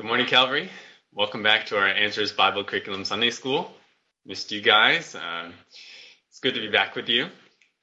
Good 0.00 0.06
morning, 0.06 0.28
Calvary. 0.28 0.70
Welcome 1.12 1.42
back 1.42 1.66
to 1.66 1.76
our 1.76 1.86
Answers 1.86 2.32
Bible 2.32 2.64
Curriculum 2.64 3.04
Sunday 3.04 3.28
School. 3.28 3.70
Missed 4.24 4.50
you 4.50 4.62
guys. 4.62 5.14
Uh, 5.14 5.50
it's 6.30 6.40
good 6.40 6.54
to 6.54 6.60
be 6.62 6.70
back 6.70 6.96
with 6.96 7.10
you. 7.10 7.26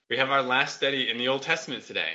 We 0.09 0.17
have 0.17 0.31
our 0.31 0.41
last 0.41 0.75
study 0.75 1.11
in 1.11 1.19
the 1.19 1.27
Old 1.27 1.43
Testament 1.43 1.85
today, 1.85 2.13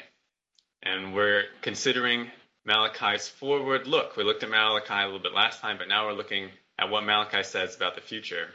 and 0.82 1.14
we're 1.14 1.44
considering 1.60 2.32
Malachi's 2.64 3.28
forward 3.28 3.86
look. 3.86 4.16
We 4.16 4.24
looked 4.24 4.42
at 4.42 4.50
Malachi 4.50 4.92
a 4.92 5.04
little 5.04 5.20
bit 5.20 5.34
last 5.34 5.60
time, 5.60 5.78
but 5.78 5.86
now 5.86 6.08
we're 6.08 6.14
looking 6.14 6.48
at 6.80 6.90
what 6.90 7.04
Malachi 7.04 7.44
says 7.44 7.76
about 7.76 7.94
the 7.94 8.00
future. 8.00 8.48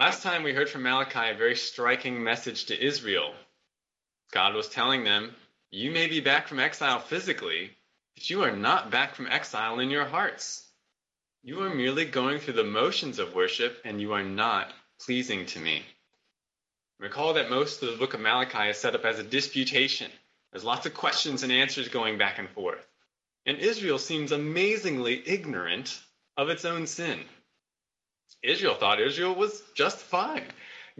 Last 0.00 0.24
time 0.24 0.42
we 0.42 0.52
heard 0.52 0.68
from 0.68 0.82
Malachi 0.82 1.30
a 1.30 1.38
very 1.38 1.54
striking 1.54 2.24
message 2.24 2.64
to 2.64 2.84
Israel. 2.84 3.32
God 4.32 4.52
was 4.52 4.68
telling 4.68 5.04
them, 5.04 5.30
You 5.70 5.92
may 5.92 6.08
be 6.08 6.18
back 6.18 6.48
from 6.48 6.58
exile 6.58 6.98
physically, 6.98 7.70
but 8.14 8.30
you 8.30 8.42
are 8.42 8.54
not 8.54 8.90
back 8.90 9.14
from 9.14 9.26
exile 9.26 9.80
in 9.80 9.90
your 9.90 10.04
hearts. 10.04 10.66
You 11.42 11.62
are 11.62 11.74
merely 11.74 12.04
going 12.04 12.38
through 12.38 12.54
the 12.54 12.64
motions 12.64 13.18
of 13.18 13.34
worship, 13.34 13.82
and 13.84 14.00
you 14.00 14.12
are 14.12 14.22
not 14.22 14.72
pleasing 15.00 15.46
to 15.46 15.58
me. 15.58 15.82
Recall 16.98 17.34
that 17.34 17.50
most 17.50 17.82
of 17.82 17.90
the 17.90 17.96
book 17.96 18.14
of 18.14 18.20
Malachi 18.20 18.70
is 18.70 18.78
set 18.78 18.94
up 18.94 19.04
as 19.04 19.18
a 19.18 19.24
disputation. 19.24 20.10
There's 20.52 20.64
lots 20.64 20.86
of 20.86 20.94
questions 20.94 21.42
and 21.42 21.52
answers 21.52 21.88
going 21.88 22.16
back 22.16 22.38
and 22.38 22.48
forth. 22.48 22.86
And 23.44 23.58
Israel 23.58 23.98
seems 23.98 24.32
amazingly 24.32 25.22
ignorant 25.26 26.00
of 26.36 26.48
its 26.48 26.64
own 26.64 26.86
sin. 26.86 27.20
Israel 28.42 28.74
thought 28.74 29.00
Israel 29.00 29.34
was 29.34 29.62
just 29.74 29.98
fine. 29.98 30.46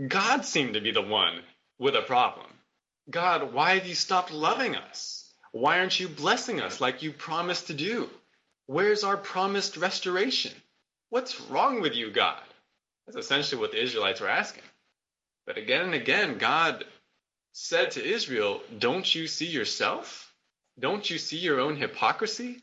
God 0.09 0.45
seemed 0.45 0.75
to 0.75 0.81
be 0.81 0.91
the 0.91 1.03
one 1.03 1.41
with 1.79 1.95
a 1.95 2.03
problem. 2.03 2.47
God, 3.09 3.53
why 3.53 3.77
have 3.77 3.87
you 3.87 3.95
stopped 3.95 4.33
loving 4.33 4.77
us? 4.77 5.24
Why 5.55 5.79
aren't 5.79 6.01
you 6.01 6.09
blessing 6.09 6.61
us 6.61 6.81
like 6.81 7.05
you 7.05 7.13
promised 7.13 7.69
to 7.69 7.75
do? 7.75 8.11
Where's 8.67 9.05
our 9.05 9.17
promised 9.17 9.77
restoration? 9.77 10.51
What's 11.11 11.41
wrong 11.43 11.81
with 11.81 11.95
you, 11.95 12.11
God? 12.11 12.43
That's 13.07 13.19
essentially 13.19 13.61
what 13.61 13.71
the 13.71 13.81
Israelites 13.81 14.21
were 14.21 14.29
asking. 14.29 14.65
But 15.47 15.57
again 15.57 15.83
and 15.83 15.95
again, 15.95 16.39
God 16.39 16.85
said 17.53 17.93
to 17.93 18.05
Israel, 18.05 18.63
Don't 18.81 19.15
you 19.15 19.29
see 19.29 19.47
yourself? 19.47 20.35
Don't 20.81 21.09
you 21.09 21.19
see 21.19 21.39
your 21.39 21.61
own 21.61 21.77
hypocrisy? 21.77 22.61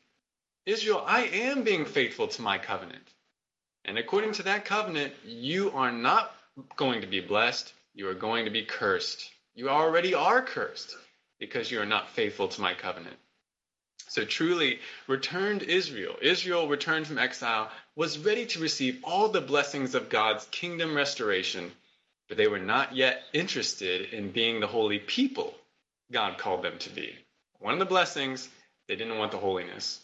Israel, 0.66 1.02
I 1.08 1.28
am 1.28 1.64
being 1.64 1.86
faithful 1.86 2.28
to 2.28 2.42
my 2.42 2.58
covenant. 2.58 3.08
And 3.86 3.97
according 3.97 4.34
to 4.34 4.44
that 4.44 4.66
covenant, 4.66 5.14
you 5.23 5.72
are 5.72 5.94
not 5.94 6.36
going 6.75 7.00
to 7.00 7.08
be 7.08 7.22
blessed. 7.22 7.72
You 7.94 8.09
are 8.09 8.16
going 8.16 8.44
to 8.44 8.52
be 8.52 8.66
cursed. 8.66 9.31
You 9.56 9.69
already 9.69 10.14
are 10.14 10.42
cursed 10.42 10.94
because 11.42 11.72
you 11.72 11.81
are 11.81 11.88
not 11.88 12.11
faithful 12.11 12.47
to 12.47 12.61
my 12.61 12.75
covenant. 12.75 13.17
So 14.08 14.23
truly, 14.23 14.80
returned 15.08 15.64
Israel, 15.64 16.16
Israel 16.22 16.67
returned 16.67 17.08
from 17.08 17.17
exile, 17.17 17.72
was 17.95 18.20
ready 18.20 18.45
to 18.45 18.59
receive 18.59 19.03
all 19.03 19.28
the 19.28 19.42
blessings 19.42 19.95
of 19.95 20.09
God's 20.09 20.45
kingdom 20.52 20.95
restoration, 20.95 21.72
but 22.30 22.38
they 22.38 22.47
were 22.47 22.59
not 22.59 22.95
yet 22.95 23.23
interested 23.34 24.14
in 24.14 24.31
being 24.31 24.59
the 24.59 24.67
holy 24.67 25.00
people 25.00 25.56
God 26.12 26.38
called 26.38 26.62
them 26.62 26.78
to 26.80 26.92
be. 26.92 27.16
One 27.59 27.73
of 27.73 27.80
the 27.80 27.86
blessings, 27.86 28.47
they 28.88 28.95
didn't 28.95 29.17
want 29.17 29.31
the 29.31 29.38
holiness. 29.39 30.00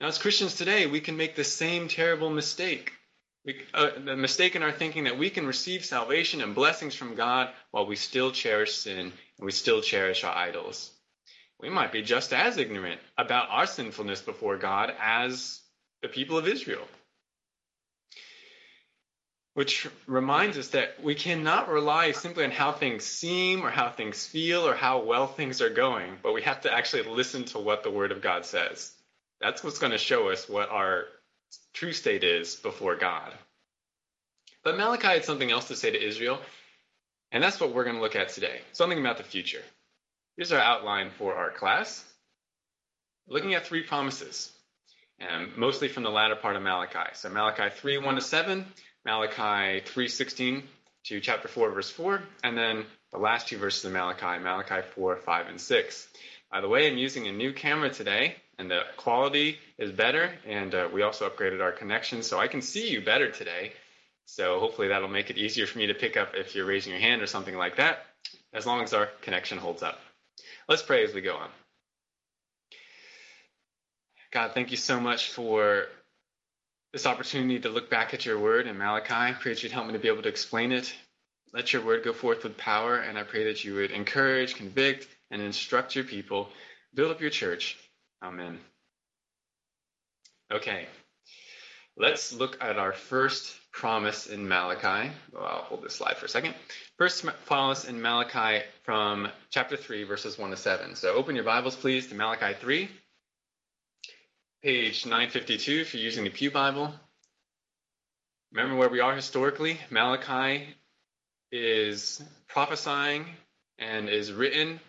Now, 0.00 0.06
as 0.06 0.16
Christians 0.16 0.54
today, 0.54 0.86
we 0.86 1.00
can 1.00 1.18
make 1.18 1.36
the 1.36 1.44
same 1.44 1.88
terrible 1.88 2.30
mistake. 2.30 2.92
We, 3.44 3.60
uh, 3.74 3.90
the 4.04 4.16
mistake 4.16 4.56
in 4.56 4.62
our 4.62 4.72
thinking 4.72 5.04
that 5.04 5.18
we 5.18 5.28
can 5.28 5.46
receive 5.46 5.84
salvation 5.84 6.40
and 6.40 6.54
blessings 6.54 6.94
from 6.94 7.14
God 7.14 7.50
while 7.72 7.86
we 7.86 7.96
still 7.96 8.30
cherish 8.30 8.74
sin 8.74 9.12
we 9.38 9.52
still 9.52 9.80
cherish 9.80 10.24
our 10.24 10.34
idols. 10.34 10.90
We 11.60 11.70
might 11.70 11.92
be 11.92 12.02
just 12.02 12.32
as 12.32 12.56
ignorant 12.56 13.00
about 13.16 13.48
our 13.50 13.66
sinfulness 13.66 14.20
before 14.20 14.58
God 14.58 14.92
as 15.00 15.60
the 16.02 16.08
people 16.08 16.38
of 16.38 16.46
Israel. 16.46 16.86
Which 19.54 19.88
reminds 20.06 20.56
us 20.56 20.68
that 20.68 21.02
we 21.02 21.16
cannot 21.16 21.68
rely 21.68 22.12
simply 22.12 22.44
on 22.44 22.52
how 22.52 22.70
things 22.72 23.04
seem 23.04 23.64
or 23.64 23.70
how 23.70 23.90
things 23.90 24.24
feel 24.24 24.66
or 24.68 24.74
how 24.74 25.02
well 25.02 25.26
things 25.26 25.60
are 25.60 25.70
going, 25.70 26.18
but 26.22 26.32
we 26.32 26.42
have 26.42 26.60
to 26.60 26.72
actually 26.72 27.02
listen 27.02 27.44
to 27.46 27.58
what 27.58 27.82
the 27.82 27.90
Word 27.90 28.12
of 28.12 28.22
God 28.22 28.46
says. 28.46 28.92
That's 29.40 29.64
what's 29.64 29.80
going 29.80 29.92
to 29.92 29.98
show 29.98 30.30
us 30.30 30.48
what 30.48 30.70
our 30.70 31.06
true 31.74 31.92
state 31.92 32.22
is 32.22 32.54
before 32.54 32.94
God. 32.96 33.32
But 34.62 34.76
Malachi 34.76 35.06
had 35.08 35.24
something 35.24 35.50
else 35.50 35.68
to 35.68 35.76
say 35.76 35.90
to 35.90 36.06
Israel, 36.06 36.40
and 37.32 37.42
that's 37.42 37.60
what 37.60 37.74
we're 37.74 37.84
going 37.84 37.96
to 37.96 38.02
look 38.02 38.16
at 38.16 38.30
today 38.30 38.60
something 38.72 38.98
about 38.98 39.16
the 39.18 39.22
future. 39.22 39.62
Here's 40.36 40.52
our 40.52 40.60
outline 40.60 41.10
for 41.18 41.34
our 41.34 41.50
class. 41.50 42.04
Looking 43.26 43.54
at 43.54 43.66
three 43.66 43.82
promises, 43.82 44.50
and 45.18 45.54
mostly 45.56 45.88
from 45.88 46.04
the 46.04 46.10
latter 46.10 46.36
part 46.36 46.56
of 46.56 46.62
Malachi. 46.62 47.10
So 47.14 47.28
Malachi 47.28 47.74
3 47.74 47.98
1 47.98 48.14
to 48.14 48.20
7, 48.20 48.64
Malachi 49.04 49.80
3 49.84 50.08
16 50.08 50.62
to 51.04 51.20
chapter 51.20 51.48
4, 51.48 51.70
verse 51.70 51.90
4, 51.90 52.22
and 52.44 52.56
then 52.56 52.84
the 53.10 53.18
last 53.18 53.48
two 53.48 53.58
verses 53.58 53.84
of 53.84 53.92
Malachi, 53.92 54.42
Malachi 54.42 54.86
4, 54.94 55.16
5, 55.16 55.46
and 55.48 55.60
6. 55.60 56.08
By 56.50 56.60
the 56.60 56.68
way, 56.68 56.90
I'm 56.90 56.98
using 56.98 57.26
a 57.26 57.32
new 57.32 57.52
camera 57.52 57.90
today 57.90 58.36
and 58.58 58.70
the 58.70 58.82
quality 58.96 59.58
is 59.78 59.92
better. 59.92 60.30
And 60.46 60.74
uh, 60.74 60.88
we 60.92 61.02
also 61.02 61.28
upgraded 61.28 61.62
our 61.62 61.72
connection, 61.72 62.22
so 62.22 62.38
I 62.38 62.48
can 62.48 62.60
see 62.60 62.90
you 62.90 63.00
better 63.00 63.30
today. 63.30 63.72
So 64.30 64.60
hopefully 64.60 64.88
that'll 64.88 65.08
make 65.08 65.30
it 65.30 65.38
easier 65.38 65.66
for 65.66 65.78
me 65.78 65.86
to 65.86 65.94
pick 65.94 66.18
up 66.18 66.34
if 66.34 66.54
you're 66.54 66.66
raising 66.66 66.92
your 66.92 67.00
hand 67.00 67.22
or 67.22 67.26
something 67.26 67.56
like 67.56 67.76
that, 67.76 68.04
as 68.52 68.66
long 68.66 68.82
as 68.82 68.92
our 68.92 69.06
connection 69.22 69.56
holds 69.56 69.82
up. 69.82 69.98
Let's 70.68 70.82
pray 70.82 71.02
as 71.02 71.14
we 71.14 71.22
go 71.22 71.34
on. 71.34 71.48
God, 74.30 74.52
thank 74.52 74.70
you 74.70 74.76
so 74.76 75.00
much 75.00 75.30
for 75.30 75.86
this 76.92 77.06
opportunity 77.06 77.58
to 77.60 77.70
look 77.70 77.88
back 77.88 78.12
at 78.12 78.26
your 78.26 78.38
word 78.38 78.66
in 78.66 78.76
Malachi. 78.76 79.14
I 79.14 79.32
pray 79.32 79.54
that 79.54 79.62
you'd 79.62 79.72
help 79.72 79.86
me 79.86 79.94
to 79.94 79.98
be 79.98 80.08
able 80.08 80.22
to 80.22 80.28
explain 80.28 80.72
it. 80.72 80.94
Let 81.54 81.72
your 81.72 81.82
word 81.82 82.04
go 82.04 82.12
forth 82.12 82.44
with 82.44 82.58
power, 82.58 82.98
and 82.98 83.16
I 83.16 83.22
pray 83.22 83.44
that 83.44 83.64
you 83.64 83.76
would 83.76 83.92
encourage, 83.92 84.56
convict, 84.56 85.08
and 85.30 85.40
instruct 85.40 85.96
your 85.96 86.04
people, 86.04 86.50
build 86.92 87.10
up 87.10 87.22
your 87.22 87.30
church, 87.30 87.78
Amen. 88.22 88.58
Okay, 90.52 90.86
let's 91.96 92.34
look 92.34 92.58
at 92.60 92.76
our 92.78 92.92
first 92.92 93.54
promise 93.72 94.26
in 94.26 94.48
Malachi. 94.48 95.10
Well, 95.32 95.44
I'll 95.44 95.62
hold 95.62 95.82
this 95.82 95.94
slide 95.94 96.16
for 96.16 96.26
a 96.26 96.28
second. 96.28 96.54
First 96.96 97.24
promise 97.46 97.84
in 97.84 98.00
Malachi 98.02 98.64
from 98.82 99.28
chapter 99.50 99.76
3, 99.76 100.04
verses 100.04 100.38
1 100.38 100.50
to 100.50 100.56
7. 100.56 100.96
So 100.96 101.14
open 101.14 101.34
your 101.34 101.44
Bibles, 101.44 101.76
please, 101.76 102.08
to 102.08 102.14
Malachi 102.14 102.54
3, 102.60 102.88
page 104.62 105.04
952 105.04 105.80
if 105.80 105.94
you're 105.94 106.02
using 106.02 106.24
the 106.24 106.30
Pew 106.30 106.50
Bible. 106.50 106.92
Remember 108.52 108.76
where 108.76 108.88
we 108.88 109.00
are 109.00 109.14
historically? 109.14 109.78
Malachi 109.90 110.66
is 111.52 112.22
prophesying 112.48 113.26
and 113.78 114.08
is 114.08 114.32
written 114.32 114.80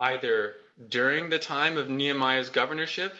either 0.00 0.54
during 0.88 1.30
the 1.30 1.38
time 1.38 1.78
of 1.78 1.88
Nehemiah's 1.88 2.50
governorship, 2.50 3.14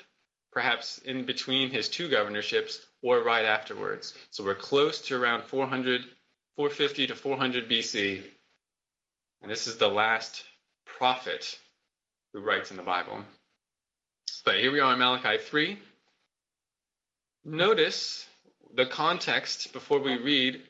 perhaps 0.53 0.99
in 0.99 1.25
between 1.25 1.71
his 1.71 1.89
two 1.89 2.09
governorships, 2.09 2.81
or 3.07 3.23
right 3.23 3.45
afterwards. 3.45 4.15
So 4.31 4.43
we're 4.43 4.57
close 4.57 5.01
to 5.03 5.17
around 5.17 5.45
400, 5.45 6.01
450 6.57 7.07
to 7.07 7.15
400 7.15 7.71
BC. 7.71 8.23
And 9.43 9.51
this 9.51 9.69
is 9.69 9.77
the 9.77 9.87
last 9.87 10.43
prophet 10.99 11.57
who 12.33 12.41
writes 12.41 12.73
in 12.73 12.77
the 12.77 12.83
Bible. 12.83 13.21
But 14.45 14.57
here 14.57 14.73
we 14.73 14.81
are 14.81 14.93
in 14.93 14.99
Malachi 14.99 15.39
3. 15.39 15.79
Notice 17.45 18.27
the 18.75 18.87
context 18.87 19.73
before 19.73 20.01
we 20.01 20.19
read. 20.19 20.63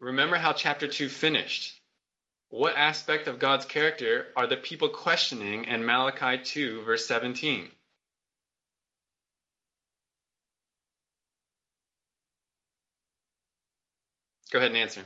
Remember 0.00 0.36
how 0.36 0.54
chapter 0.54 0.88
2 0.88 1.10
finished. 1.10 1.78
What 2.48 2.76
aspect 2.78 3.28
of 3.28 3.38
God's 3.38 3.66
character 3.66 4.28
are 4.36 4.46
the 4.46 4.56
people 4.56 4.88
questioning 4.88 5.64
in 5.64 5.84
Malachi 5.84 6.42
2, 6.42 6.84
verse 6.84 7.06
17? 7.06 7.68
Go 14.52 14.58
ahead 14.58 14.70
and 14.70 14.78
answer. 14.78 15.02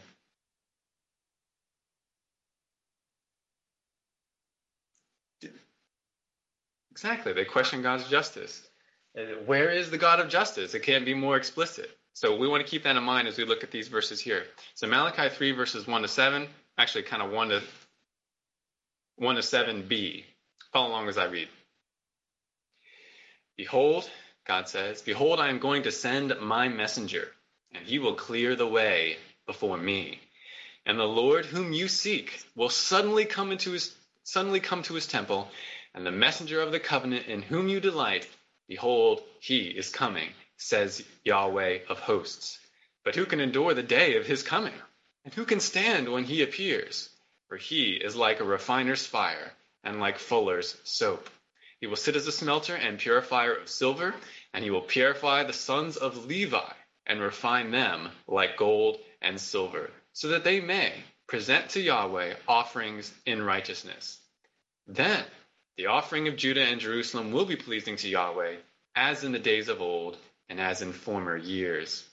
Exactly. 6.92 7.32
They 7.32 7.44
question 7.44 7.82
God's 7.82 8.08
justice. 8.08 8.62
Where 9.46 9.70
is 9.70 9.90
the 9.90 9.98
God 9.98 10.20
of 10.20 10.28
justice? 10.28 10.74
It 10.74 10.82
can't 10.84 11.04
be 11.04 11.14
more 11.14 11.36
explicit. 11.36 11.90
So 12.14 12.36
we 12.36 12.46
want 12.46 12.64
to 12.64 12.70
keep 12.70 12.84
that 12.84 12.96
in 12.96 13.02
mind 13.02 13.26
as 13.26 13.38
we 13.38 13.44
look 13.44 13.64
at 13.64 13.70
these 13.70 13.88
verses 13.88 14.20
here. 14.20 14.44
So 14.74 14.86
Malachi 14.86 15.34
3, 15.34 15.52
verses 15.52 15.86
1 15.86 16.02
to 16.02 16.08
7 16.08 16.46
actually 16.78 17.04
kind 17.04 17.22
of 17.22 17.30
1 17.30 17.48
to 17.48 17.62
1 19.16 19.34
to 19.36 19.40
7b. 19.40 20.24
Follow 20.72 20.88
along 20.88 21.08
as 21.08 21.18
I 21.18 21.26
read. 21.26 21.48
Behold, 23.56 24.08
God 24.46 24.68
says, 24.68 25.02
Behold, 25.02 25.40
I 25.40 25.48
am 25.48 25.58
going 25.58 25.82
to 25.84 25.92
send 25.92 26.34
my 26.40 26.68
messenger, 26.68 27.28
and 27.74 27.84
he 27.84 27.98
will 27.98 28.14
clear 28.14 28.56
the 28.56 28.66
way 28.66 29.16
before 29.46 29.76
me. 29.76 30.20
And 30.84 30.98
the 30.98 31.04
Lord 31.04 31.46
whom 31.46 31.72
you 31.72 31.88
seek 31.88 32.44
will 32.54 32.68
suddenly 32.68 33.24
come 33.24 33.52
into 33.52 33.72
his 33.72 33.94
suddenly 34.24 34.60
come 34.60 34.82
to 34.84 34.94
his 34.94 35.06
temple, 35.06 35.50
and 35.94 36.06
the 36.06 36.10
messenger 36.10 36.60
of 36.62 36.72
the 36.72 36.80
covenant 36.80 37.26
in 37.26 37.42
whom 37.42 37.68
you 37.68 37.80
delight, 37.80 38.28
Behold, 38.68 39.22
he 39.40 39.66
is 39.66 39.90
coming, 39.90 40.32
says 40.56 41.04
Yahweh 41.24 41.80
of 41.88 41.98
hosts. 41.98 42.58
But 43.04 43.16
who 43.16 43.26
can 43.26 43.40
endure 43.40 43.74
the 43.74 43.82
day 43.82 44.16
of 44.16 44.26
his 44.26 44.42
coming? 44.42 44.74
And 45.24 45.34
who 45.34 45.44
can 45.44 45.60
stand 45.60 46.08
when 46.08 46.24
he 46.24 46.42
appears? 46.42 47.10
For 47.48 47.56
he 47.56 47.94
is 47.96 48.16
like 48.16 48.40
a 48.40 48.44
refiner's 48.44 49.04
fire, 49.04 49.52
and 49.84 50.00
like 50.00 50.18
fuller's 50.18 50.76
soap. 50.84 51.28
He 51.80 51.86
will 51.86 51.96
sit 51.96 52.16
as 52.16 52.26
a 52.26 52.32
smelter 52.32 52.76
and 52.76 52.98
purifier 52.98 53.54
of 53.54 53.68
silver, 53.68 54.14
and 54.54 54.64
he 54.64 54.70
will 54.70 54.82
purify 54.82 55.42
the 55.42 55.52
sons 55.52 55.96
of 55.96 56.26
Levi, 56.26 56.72
and 57.06 57.20
refine 57.20 57.72
them 57.72 58.10
like 58.26 58.56
gold 58.56 59.00
and 59.22 59.40
silver, 59.40 59.90
so 60.12 60.28
that 60.28 60.44
they 60.44 60.60
may 60.60 60.92
present 61.26 61.70
to 61.70 61.80
Yahweh 61.80 62.34
offerings 62.46 63.12
in 63.24 63.42
righteousness. 63.42 64.18
Then 64.86 65.24
the 65.76 65.86
offering 65.86 66.28
of 66.28 66.36
Judah 66.36 66.64
and 66.64 66.80
Jerusalem 66.80 67.32
will 67.32 67.46
be 67.46 67.56
pleasing 67.56 67.96
to 67.96 68.08
Yahweh, 68.08 68.56
as 68.94 69.24
in 69.24 69.32
the 69.32 69.38
days 69.38 69.68
of 69.68 69.80
old, 69.80 70.18
and 70.48 70.60
as 70.60 70.82
in 70.82 70.92
former 70.92 71.36
years. 71.36 72.04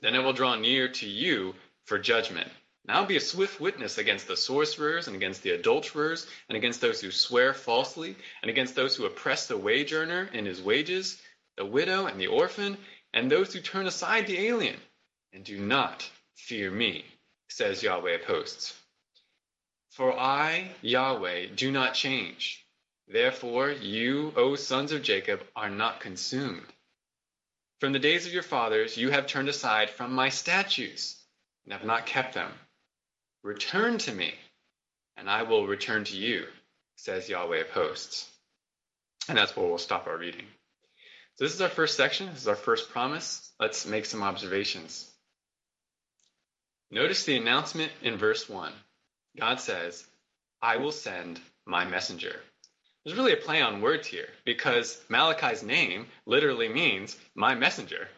Then 0.00 0.14
I 0.14 0.18
will 0.18 0.34
draw 0.34 0.54
near 0.56 0.88
to 0.88 1.06
you 1.06 1.54
for 1.86 1.98
judgment. 1.98 2.50
I'll 2.90 3.06
be 3.06 3.16
a 3.16 3.20
swift 3.20 3.60
witness 3.60 3.98
against 3.98 4.28
the 4.28 4.36
sorcerers, 4.36 5.08
and 5.08 5.16
against 5.16 5.42
the 5.42 5.50
adulterers, 5.50 6.26
and 6.48 6.56
against 6.56 6.80
those 6.80 7.00
who 7.00 7.10
swear 7.10 7.52
falsely, 7.52 8.16
and 8.42 8.50
against 8.50 8.74
those 8.74 8.96
who 8.96 9.04
oppress 9.04 9.46
the 9.46 9.58
wage 9.58 9.92
earner 9.92 10.28
in 10.32 10.46
his 10.46 10.62
wages, 10.62 11.20
the 11.56 11.66
widow 11.66 12.06
and 12.06 12.18
the 12.20 12.28
orphan, 12.28 12.78
and 13.12 13.30
those 13.30 13.52
who 13.52 13.60
turn 13.60 13.86
aside 13.86 14.26
the 14.26 14.38
alien, 14.38 14.76
and 15.32 15.44
do 15.44 15.58
not 15.58 16.08
fear 16.36 16.70
me, 16.70 17.04
says 17.48 17.82
Yahweh 17.82 18.14
of 18.14 18.24
hosts. 18.24 18.74
For 19.90 20.16
I, 20.16 20.70
Yahweh, 20.82 21.48
do 21.54 21.72
not 21.72 21.94
change. 21.94 22.64
Therefore, 23.08 23.70
you, 23.70 24.32
O 24.36 24.54
sons 24.54 24.92
of 24.92 25.02
Jacob, 25.02 25.44
are 25.56 25.70
not 25.70 26.00
consumed. 26.00 26.66
From 27.80 27.92
the 27.92 27.98
days 27.98 28.26
of 28.26 28.32
your 28.32 28.42
fathers, 28.42 28.96
you 28.96 29.10
have 29.10 29.26
turned 29.26 29.48
aside 29.48 29.90
from 29.90 30.12
my 30.12 30.28
statutes 30.28 31.16
and 31.64 31.72
have 31.72 31.84
not 31.84 32.06
kept 32.06 32.34
them. 32.34 32.52
Return 33.42 33.98
to 33.98 34.12
me, 34.12 34.34
and 35.16 35.30
I 35.30 35.44
will 35.44 35.66
return 35.66 36.04
to 36.04 36.16
you, 36.16 36.46
says 36.96 37.28
Yahweh 37.28 37.58
of 37.58 37.70
hosts. 37.70 38.28
And 39.28 39.38
that's 39.38 39.56
where 39.56 39.66
we'll 39.66 39.78
stop 39.78 40.06
our 40.06 40.16
reading. 40.16 40.46
So, 41.36 41.44
this 41.44 41.54
is 41.54 41.60
our 41.60 41.68
first 41.68 41.96
section. 41.96 42.26
This 42.26 42.42
is 42.42 42.48
our 42.48 42.56
first 42.56 42.90
promise. 42.90 43.52
Let's 43.60 43.86
make 43.86 44.06
some 44.06 44.22
observations. 44.22 45.08
Notice 46.90 47.24
the 47.24 47.36
announcement 47.36 47.92
in 48.02 48.16
verse 48.16 48.48
1. 48.48 48.72
God 49.38 49.60
says, 49.60 50.06
I 50.62 50.78
will 50.78 50.92
send 50.92 51.40
my 51.66 51.84
messenger. 51.84 52.40
There's 53.04 53.16
really 53.16 53.32
a 53.32 53.36
play 53.36 53.62
on 53.62 53.80
words 53.80 54.06
here 54.06 54.28
because 54.44 55.00
Malachi's 55.08 55.62
name 55.62 56.06
literally 56.26 56.68
means 56.68 57.16
my 57.34 57.54
messenger. 57.54 58.08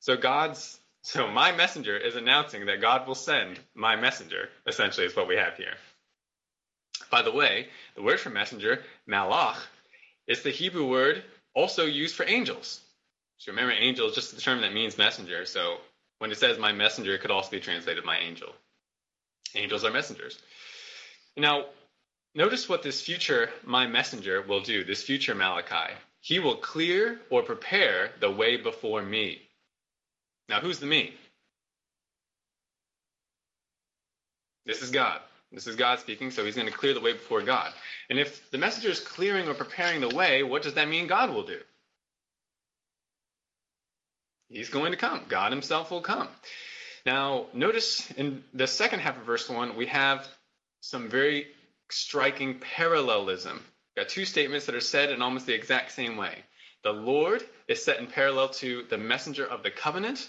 So 0.00 0.16
God's 0.16 0.78
so 1.04 1.26
my 1.26 1.50
messenger 1.50 1.96
is 1.96 2.14
announcing 2.14 2.66
that 2.66 2.80
God 2.80 3.08
will 3.08 3.16
send 3.16 3.58
my 3.74 3.96
messenger, 3.96 4.48
essentially 4.66 5.06
is 5.06 5.16
what 5.16 5.26
we 5.26 5.34
have 5.36 5.56
here. 5.56 5.74
By 7.10 7.22
the 7.22 7.32
way, 7.32 7.66
the 7.96 8.02
word 8.02 8.20
for 8.20 8.30
messenger, 8.30 8.84
malach, 9.08 9.58
is 10.28 10.42
the 10.42 10.50
Hebrew 10.50 10.86
word 10.86 11.24
also 11.54 11.84
used 11.86 12.14
for 12.14 12.24
angels. 12.24 12.80
So 13.38 13.50
remember, 13.50 13.72
angel 13.72 14.08
is 14.08 14.14
just 14.14 14.32
the 14.32 14.40
term 14.40 14.60
that 14.60 14.72
means 14.72 14.96
messenger. 14.96 15.44
So 15.44 15.78
when 16.22 16.30
it 16.30 16.38
says 16.38 16.56
my 16.56 16.70
messenger, 16.70 17.16
it 17.16 17.20
could 17.20 17.32
also 17.32 17.50
be 17.50 17.58
translated 17.58 18.04
my 18.04 18.16
angel. 18.16 18.54
Angels 19.56 19.82
are 19.82 19.90
messengers. 19.90 20.38
Now, 21.36 21.64
notice 22.36 22.68
what 22.68 22.84
this 22.84 23.00
future 23.00 23.50
my 23.64 23.88
messenger 23.88 24.40
will 24.40 24.60
do, 24.60 24.84
this 24.84 25.02
future 25.02 25.34
Malachi. 25.34 25.92
He 26.20 26.38
will 26.38 26.54
clear 26.54 27.18
or 27.28 27.42
prepare 27.42 28.12
the 28.20 28.30
way 28.30 28.56
before 28.56 29.02
me. 29.02 29.42
Now, 30.48 30.60
who's 30.60 30.78
the 30.78 30.86
me? 30.86 31.12
This 34.64 34.80
is 34.80 34.92
God. 34.92 35.22
This 35.50 35.66
is 35.66 35.74
God 35.74 35.98
speaking, 35.98 36.30
so 36.30 36.44
he's 36.44 36.54
going 36.54 36.68
to 36.68 36.72
clear 36.72 36.94
the 36.94 37.00
way 37.00 37.14
before 37.14 37.42
God. 37.42 37.72
And 38.08 38.20
if 38.20 38.48
the 38.52 38.58
messenger 38.58 38.90
is 38.90 39.00
clearing 39.00 39.48
or 39.48 39.54
preparing 39.54 40.00
the 40.00 40.14
way, 40.14 40.44
what 40.44 40.62
does 40.62 40.74
that 40.74 40.88
mean 40.88 41.08
God 41.08 41.30
will 41.34 41.42
do? 41.42 41.58
He's 44.52 44.68
going 44.68 44.92
to 44.92 44.98
come. 44.98 45.24
God 45.28 45.50
himself 45.50 45.90
will 45.90 46.02
come. 46.02 46.28
Now, 47.06 47.46
notice 47.54 48.10
in 48.12 48.44
the 48.52 48.66
second 48.66 49.00
half 49.00 49.16
of 49.16 49.24
verse 49.24 49.48
1, 49.48 49.76
we 49.76 49.86
have 49.86 50.26
some 50.80 51.08
very 51.08 51.46
striking 51.90 52.58
parallelism. 52.60 53.56
We've 53.96 54.04
got 54.04 54.10
two 54.10 54.24
statements 54.24 54.66
that 54.66 54.74
are 54.74 54.80
said 54.80 55.10
in 55.10 55.22
almost 55.22 55.46
the 55.46 55.54
exact 55.54 55.92
same 55.92 56.16
way. 56.16 56.38
The 56.84 56.92
Lord 56.92 57.42
is 57.66 57.84
set 57.84 57.98
in 57.98 58.06
parallel 58.06 58.50
to 58.50 58.84
the 58.90 58.98
messenger 58.98 59.46
of 59.46 59.62
the 59.62 59.70
covenant. 59.70 60.28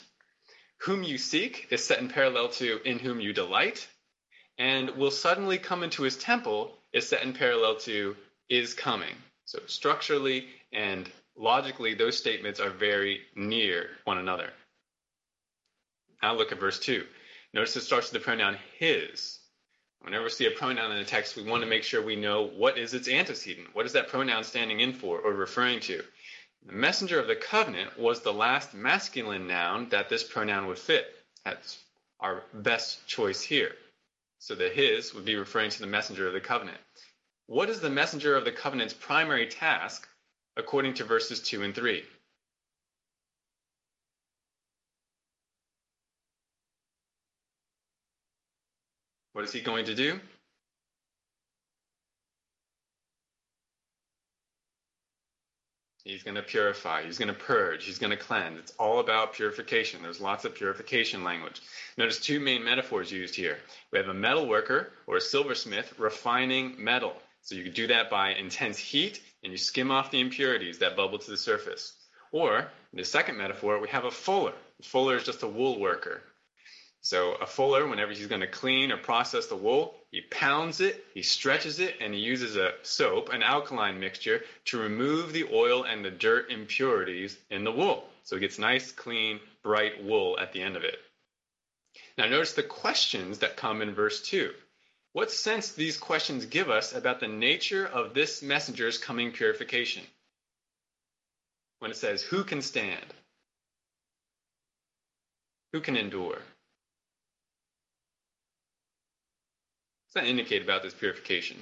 Whom 0.77 1.03
you 1.03 1.17
seek 1.17 1.67
is 1.69 1.83
set 1.83 1.99
in 1.99 2.09
parallel 2.09 2.49
to 2.49 2.81
in 2.83 2.99
whom 2.99 3.19
you 3.19 3.33
delight. 3.33 3.87
And 4.57 4.91
will 4.91 5.11
suddenly 5.11 5.57
come 5.57 5.83
into 5.83 6.03
his 6.03 6.17
temple 6.17 6.77
is 6.91 7.07
set 7.07 7.23
in 7.23 7.33
parallel 7.33 7.77
to 7.81 8.15
is 8.49 8.73
coming. 8.73 9.15
So 9.45 9.59
structurally 9.65 10.47
and 10.71 11.09
logically, 11.35 11.93
those 11.93 12.17
statements 12.17 12.59
are 12.59 12.69
very 12.69 13.21
near 13.35 13.89
one 14.05 14.17
another. 14.17 14.49
Now 16.21 16.35
look 16.35 16.51
at 16.51 16.59
verse 16.59 16.79
2. 16.79 17.05
Notice 17.53 17.75
it 17.75 17.81
starts 17.81 18.11
with 18.11 18.21
the 18.21 18.25
pronoun 18.25 18.57
his. 18.77 19.39
Whenever 20.01 20.25
we 20.25 20.29
see 20.29 20.47
a 20.47 20.51
pronoun 20.51 20.91
in 20.91 20.97
the 20.97 21.05
text, 21.05 21.35
we 21.35 21.43
want 21.43 21.63
to 21.63 21.69
make 21.69 21.83
sure 21.83 22.01
we 22.01 22.15
know 22.15 22.47
what 22.47 22.77
is 22.77 22.93
its 22.93 23.07
antecedent. 23.07 23.73
What 23.73 23.85
is 23.85 23.93
that 23.93 24.09
pronoun 24.09 24.43
standing 24.43 24.79
in 24.79 24.93
for 24.93 25.19
or 25.19 25.33
referring 25.33 25.79
to? 25.81 26.03
The 26.65 26.73
messenger 26.73 27.19
of 27.19 27.27
the 27.27 27.35
covenant 27.35 27.99
was 27.99 28.21
the 28.21 28.33
last 28.33 28.73
masculine 28.73 29.47
noun 29.47 29.89
that 29.89 30.09
this 30.09 30.23
pronoun 30.23 30.67
would 30.67 30.79
fit. 30.79 31.05
That's 31.45 31.77
our 32.19 32.43
best 32.53 33.05
choice 33.07 33.41
here. 33.41 33.75
So 34.39 34.55
the 34.55 34.69
his 34.69 35.13
would 35.13 35.25
be 35.25 35.35
referring 35.35 35.71
to 35.71 35.79
the 35.79 35.87
messenger 35.87 36.27
of 36.27 36.33
the 36.33 36.41
covenant. 36.41 36.77
What 37.47 37.69
is 37.69 37.81
the 37.81 37.89
messenger 37.89 38.35
of 38.35 38.45
the 38.45 38.51
covenant's 38.51 38.93
primary 38.93 39.47
task 39.47 40.07
according 40.57 40.95
to 40.95 41.03
verses 41.03 41.41
2 41.41 41.63
and 41.63 41.75
3? 41.75 42.03
What 49.33 49.45
is 49.45 49.51
he 49.51 49.61
going 49.61 49.85
to 49.85 49.95
do? 49.95 50.19
He's 56.03 56.23
going 56.23 56.35
to 56.35 56.43
purify. 56.43 57.03
He's 57.03 57.17
going 57.17 57.29
to 57.29 57.33
purge. 57.33 57.85
He's 57.85 57.97
going 57.97 58.11
to 58.11 58.17
cleanse. 58.17 58.59
It's 58.59 58.73
all 58.77 58.99
about 58.99 59.33
purification. 59.33 60.01
There's 60.03 60.19
lots 60.19 60.43
of 60.43 60.53
purification 60.53 61.23
language. 61.23 61.61
Notice 61.97 62.19
two 62.19 62.41
main 62.41 62.63
metaphors 62.63 63.09
used 63.11 63.35
here. 63.35 63.57
We 63.91 63.99
have 63.99 64.09
a 64.09 64.13
metal 64.13 64.45
worker 64.45 64.91
or 65.07 65.17
a 65.17 65.21
silversmith 65.21 65.97
refining 65.97 66.83
metal. 66.83 67.13
So 67.41 67.55
you 67.55 67.63
can 67.63 67.73
do 67.73 67.87
that 67.87 68.09
by 68.09 68.33
intense 68.33 68.77
heat 68.77 69.21
and 69.43 69.51
you 69.51 69.57
skim 69.57 69.91
off 69.91 70.11
the 70.11 70.21
impurities 70.21 70.79
that 70.79 70.95
bubble 70.95 71.19
to 71.19 71.31
the 71.31 71.37
surface. 71.37 71.93
Or 72.31 72.59
in 72.59 72.97
the 72.97 73.03
second 73.03 73.37
metaphor, 73.37 73.79
we 73.79 73.89
have 73.89 74.05
a 74.05 74.11
fuller. 74.11 74.53
A 74.79 74.83
fuller 74.83 75.17
is 75.17 75.23
just 75.23 75.43
a 75.43 75.47
wool 75.47 75.79
worker. 75.79 76.21
So 77.01 77.33
a 77.33 77.45
fuller, 77.45 77.85
whenever 77.85 78.13
he's 78.13 78.27
going 78.27 78.41
to 78.41 78.47
clean 78.47 78.91
or 78.91 78.97
process 78.97 79.47
the 79.47 79.57
wool, 79.57 79.93
he 80.09 80.21
pounds 80.21 80.79
it, 80.79 81.03
he 81.13 81.21
stretches 81.21 81.81
it, 81.81 81.97
and 81.99 82.13
he 82.13 82.19
uses 82.21 82.55
a 82.55 82.71
soap, 82.83 83.33
an 83.33 83.43
alkaline 83.43 83.99
mixture, 83.99 84.41
to 84.65 84.79
remove 84.79 85.33
the 85.33 85.49
oil 85.51 85.83
and 85.83 86.03
the 86.03 86.11
dirt 86.11 86.49
impurities 86.49 87.37
in 87.51 87.65
the 87.65 87.71
wool. 87.73 88.05
So 88.23 88.37
it 88.37 88.39
gets 88.39 88.57
nice, 88.57 88.93
clean, 88.93 89.41
bright 89.63 90.01
wool 90.01 90.39
at 90.39 90.53
the 90.53 90.61
end 90.61 90.77
of 90.77 90.83
it. 90.85 90.97
Now 92.17 92.27
notice 92.27 92.53
the 92.53 92.63
questions 92.63 93.39
that 93.39 93.57
come 93.57 93.81
in 93.81 93.93
verse 93.93 94.21
2. 94.21 94.53
What 95.13 95.31
sense 95.31 95.71
these 95.71 95.97
questions 95.97 96.45
give 96.45 96.69
us 96.69 96.93
about 96.93 97.19
the 97.19 97.27
nature 97.27 97.85
of 97.85 98.13
this 98.13 98.41
messenger's 98.41 98.97
coming 98.97 99.31
purification? 99.31 100.03
When 101.79 101.91
it 101.91 101.97
says, 101.97 102.23
Who 102.23 102.43
can 102.43 102.61
stand? 102.61 103.05
Who 105.71 105.81
can 105.81 105.95
endure? 105.95 106.39
does 110.13 110.21
that 110.21 110.29
indicate 110.29 110.61
about 110.61 110.83
this 110.83 110.93
purification? 110.93 111.57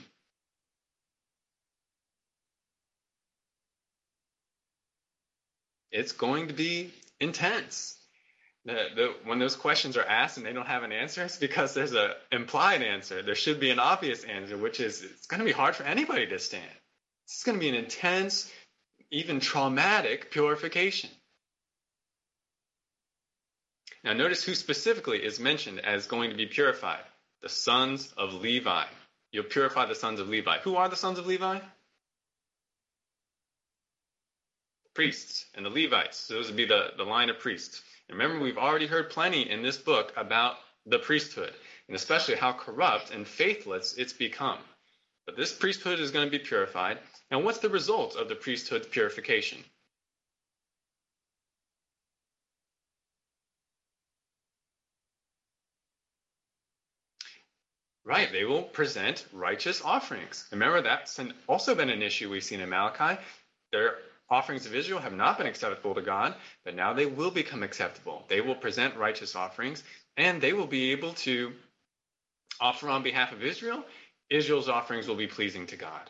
It's 5.91 6.12
going 6.12 6.50
to 6.50 6.53
be 6.53 6.91
intense. 7.22 8.00
The, 8.65 8.87
the, 8.95 9.15
when 9.25 9.39
those 9.39 9.55
questions 9.55 9.97
are 9.97 10.05
asked 10.05 10.37
and 10.37 10.45
they 10.45 10.53
don't 10.53 10.67
have 10.67 10.83
an 10.83 10.91
answer, 10.91 11.23
it's 11.23 11.37
because 11.37 11.73
there's 11.73 11.93
an 11.93 12.11
implied 12.31 12.83
answer. 12.83 13.23
There 13.23 13.35
should 13.35 13.59
be 13.59 13.71
an 13.71 13.79
obvious 13.79 14.23
answer, 14.23 14.57
which 14.57 14.79
is 14.79 15.01
it's 15.01 15.25
going 15.25 15.39
to 15.39 15.45
be 15.45 15.51
hard 15.51 15.75
for 15.75 15.83
anybody 15.83 16.27
to 16.27 16.37
stand. 16.37 16.63
It's 17.25 17.43
going 17.43 17.57
to 17.57 17.59
be 17.59 17.69
an 17.69 17.75
intense, 17.75 18.51
even 19.09 19.39
traumatic 19.39 20.29
purification. 20.29 21.09
Now, 24.03 24.13
notice 24.13 24.43
who 24.43 24.53
specifically 24.53 25.23
is 25.23 25.39
mentioned 25.39 25.79
as 25.79 26.07
going 26.07 26.29
to 26.29 26.35
be 26.35 26.45
purified 26.45 27.03
the 27.41 27.49
sons 27.49 28.13
of 28.17 28.33
Levi. 28.33 28.83
You'll 29.31 29.45
purify 29.45 29.87
the 29.87 29.95
sons 29.95 30.19
of 30.19 30.29
Levi. 30.29 30.59
Who 30.59 30.75
are 30.75 30.89
the 30.89 30.95
sons 30.95 31.17
of 31.17 31.25
Levi? 31.25 31.59
priests 34.93 35.45
and 35.55 35.65
the 35.65 35.69
Levites. 35.69 36.17
So 36.17 36.35
those 36.35 36.47
would 36.47 36.57
be 36.57 36.65
the, 36.65 36.89
the 36.97 37.03
line 37.03 37.29
of 37.29 37.39
priests. 37.39 37.81
Remember, 38.11 38.39
we've 38.39 38.57
already 38.57 38.87
heard 38.87 39.09
plenty 39.09 39.49
in 39.49 39.63
this 39.63 39.77
book 39.77 40.11
about 40.17 40.57
the 40.85 40.99
priesthood, 40.99 41.53
and 41.87 41.95
especially 41.95 42.35
how 42.35 42.51
corrupt 42.51 43.11
and 43.11 43.25
faithless 43.25 43.95
it's 43.97 44.13
become. 44.13 44.59
But 45.25 45.37
this 45.37 45.53
priesthood 45.53 45.99
is 45.99 46.11
going 46.11 46.27
to 46.27 46.31
be 46.31 46.43
purified. 46.43 46.99
And 47.29 47.45
what's 47.45 47.59
the 47.59 47.69
result 47.69 48.17
of 48.17 48.27
the 48.27 48.35
priesthood 48.35 48.91
purification? 48.91 49.63
Right, 58.03 58.31
they 58.31 58.43
will 58.43 58.63
present 58.63 59.25
righteous 59.31 59.81
offerings. 59.81 60.47
Remember, 60.51 60.81
that's 60.81 61.17
an, 61.19 61.33
also 61.47 61.75
been 61.75 61.89
an 61.89 62.01
issue 62.01 62.29
we've 62.29 62.43
seen 62.43 62.59
in 62.59 62.69
Malachi. 62.69 63.21
Their 63.71 63.99
offerings 64.31 64.65
of 64.65 64.73
Israel 64.73 65.00
have 65.00 65.13
not 65.13 65.38
been 65.38 65.45
acceptable 65.45 65.93
to 65.93 66.01
God, 66.01 66.33
but 66.63 66.73
now 66.73 66.93
they 66.93 67.05
will 67.05 67.31
become 67.31 67.61
acceptable. 67.61 68.23
They 68.29 68.39
will 68.39 68.55
present 68.55 68.95
righteous 68.95 69.35
offerings, 69.35 69.83
and 70.15 70.41
they 70.41 70.53
will 70.53 70.67
be 70.67 70.93
able 70.93 71.13
to 71.25 71.51
offer 72.59 72.88
on 72.88 73.03
behalf 73.03 73.33
of 73.33 73.43
Israel. 73.43 73.83
Israel's 74.29 74.69
offerings 74.69 75.07
will 75.07 75.15
be 75.15 75.27
pleasing 75.27 75.67
to 75.67 75.75
God. 75.75 76.09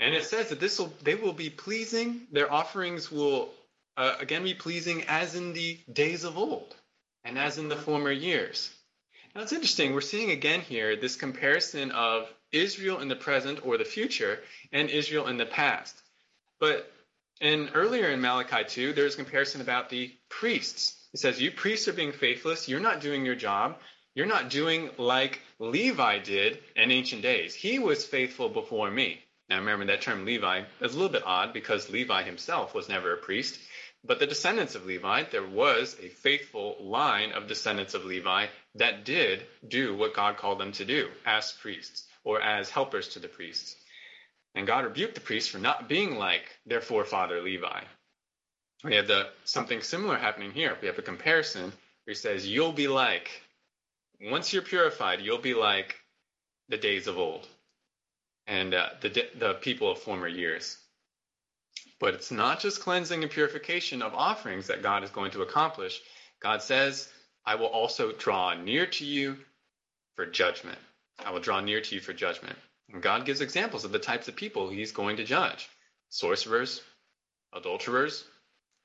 And 0.00 0.14
it 0.14 0.24
says 0.24 0.48
that 0.48 0.60
this 0.60 0.78
will 0.78 0.92
they 1.02 1.14
will 1.14 1.34
be 1.34 1.50
pleasing. 1.50 2.22
Their 2.32 2.50
offerings 2.50 3.12
will 3.12 3.50
uh, 3.98 4.16
again 4.18 4.42
be 4.42 4.54
pleasing 4.54 5.04
as 5.06 5.34
in 5.34 5.52
the 5.52 5.78
days 5.92 6.24
of 6.24 6.38
old 6.38 6.74
and 7.22 7.38
as 7.38 7.58
in 7.58 7.68
the 7.68 7.76
former 7.76 8.10
years. 8.10 8.74
Now 9.34 9.42
it's 9.42 9.52
interesting. 9.52 9.92
We're 9.92 10.00
seeing 10.00 10.30
again 10.30 10.62
here 10.62 10.96
this 10.96 11.16
comparison 11.16 11.90
of 11.90 12.32
Israel 12.50 13.00
in 13.00 13.08
the 13.08 13.16
present 13.16 13.64
or 13.66 13.76
the 13.76 13.84
future 13.84 14.40
and 14.72 14.88
Israel 14.88 15.26
in 15.26 15.36
the 15.36 15.46
past. 15.46 15.94
But 16.58 16.90
in 17.40 17.70
earlier 17.74 18.08
in 18.08 18.20
Malachi 18.20 18.64
2, 18.66 18.92
there's 18.92 19.14
a 19.14 19.18
comparison 19.18 19.60
about 19.60 19.88
the 19.88 20.12
priests. 20.28 20.94
It 21.12 21.20
says, 21.20 21.40
You 21.40 21.50
priests 21.50 21.88
are 21.88 21.92
being 21.92 22.12
faithless. 22.12 22.68
You're 22.68 22.80
not 22.80 23.00
doing 23.00 23.24
your 23.24 23.34
job. 23.34 23.78
You're 24.14 24.26
not 24.26 24.50
doing 24.50 24.90
like 24.98 25.40
Levi 25.58 26.18
did 26.18 26.58
in 26.76 26.90
ancient 26.90 27.22
days. 27.22 27.54
He 27.54 27.78
was 27.78 28.04
faithful 28.04 28.48
before 28.48 28.90
me. 28.90 29.20
Now 29.48 29.58
remember 29.58 29.86
that 29.86 30.02
term 30.02 30.24
Levi 30.24 30.62
is 30.80 30.94
a 30.94 30.96
little 30.96 31.12
bit 31.12 31.24
odd 31.24 31.52
because 31.52 31.90
Levi 31.90 32.22
himself 32.22 32.74
was 32.74 32.88
never 32.88 33.12
a 33.12 33.16
priest. 33.16 33.58
But 34.04 34.18
the 34.18 34.26
descendants 34.26 34.74
of 34.74 34.86
Levi, 34.86 35.24
there 35.30 35.46
was 35.46 35.96
a 36.00 36.08
faithful 36.08 36.76
line 36.80 37.32
of 37.32 37.48
descendants 37.48 37.94
of 37.94 38.04
Levi 38.04 38.46
that 38.76 39.04
did 39.04 39.42
do 39.66 39.96
what 39.96 40.14
God 40.14 40.36
called 40.36 40.58
them 40.58 40.72
to 40.72 40.84
do 40.84 41.08
as 41.26 41.52
priests 41.52 42.04
or 42.24 42.40
as 42.40 42.70
helpers 42.70 43.08
to 43.10 43.18
the 43.18 43.28
priests. 43.28 43.76
And 44.54 44.66
God 44.66 44.84
rebuked 44.84 45.14
the 45.14 45.20
priests 45.20 45.50
for 45.50 45.58
not 45.58 45.88
being 45.88 46.16
like 46.16 46.42
their 46.66 46.80
forefather 46.80 47.40
Levi. 47.40 47.82
We 48.82 48.96
have 48.96 49.06
the 49.06 49.30
something 49.44 49.82
similar 49.82 50.16
happening 50.16 50.52
here. 50.52 50.76
We 50.80 50.88
have 50.88 50.98
a 50.98 51.02
comparison 51.02 51.64
where 51.64 51.72
he 52.08 52.14
says, 52.14 52.46
You'll 52.46 52.72
be 52.72 52.88
like, 52.88 53.30
once 54.20 54.52
you're 54.52 54.62
purified, 54.62 55.20
you'll 55.20 55.38
be 55.38 55.54
like 55.54 55.96
the 56.68 56.76
days 56.76 57.06
of 57.06 57.18
old 57.18 57.46
and 58.46 58.74
uh, 58.74 58.90
the, 59.00 59.26
the 59.38 59.54
people 59.54 59.90
of 59.90 59.98
former 59.98 60.28
years. 60.28 60.78
But 61.98 62.14
it's 62.14 62.30
not 62.30 62.60
just 62.60 62.80
cleansing 62.80 63.22
and 63.22 63.30
purification 63.30 64.02
of 64.02 64.14
offerings 64.14 64.66
that 64.66 64.82
God 64.82 65.04
is 65.04 65.10
going 65.10 65.30
to 65.32 65.42
accomplish. 65.42 66.00
God 66.40 66.62
says, 66.62 67.08
I 67.44 67.54
will 67.56 67.66
also 67.66 68.12
draw 68.12 68.54
near 68.54 68.86
to 68.86 69.04
you 69.04 69.36
for 70.16 70.26
judgment. 70.26 70.78
I 71.18 71.30
will 71.30 71.40
draw 71.40 71.60
near 71.60 71.80
to 71.80 71.94
you 71.94 72.00
for 72.00 72.12
judgment. 72.12 72.56
God 72.98 73.24
gives 73.24 73.40
examples 73.40 73.84
of 73.84 73.92
the 73.92 73.98
types 73.98 74.26
of 74.28 74.36
people 74.36 74.68
he's 74.68 74.92
going 74.92 75.16
to 75.18 75.24
judge 75.24 75.68
sorcerers, 76.08 76.82
adulterers, 77.52 78.24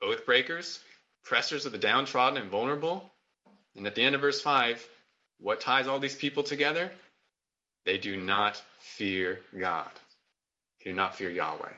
oath 0.00 0.24
breakers, 0.24 0.78
oppressors 1.24 1.66
of 1.66 1.72
the 1.72 1.78
downtrodden 1.78 2.40
and 2.40 2.50
vulnerable. 2.50 3.10
And 3.74 3.86
at 3.86 3.94
the 3.94 4.02
end 4.02 4.14
of 4.14 4.20
verse 4.20 4.40
5, 4.40 4.86
what 5.38 5.60
ties 5.60 5.86
all 5.86 5.98
these 5.98 6.14
people 6.14 6.44
together? 6.44 6.90
They 7.84 7.98
do 7.98 8.16
not 8.16 8.62
fear 8.78 9.40
God, 9.58 9.90
they 10.78 10.90
do 10.90 10.96
not 10.96 11.16
fear 11.16 11.30
Yahweh. 11.30 11.72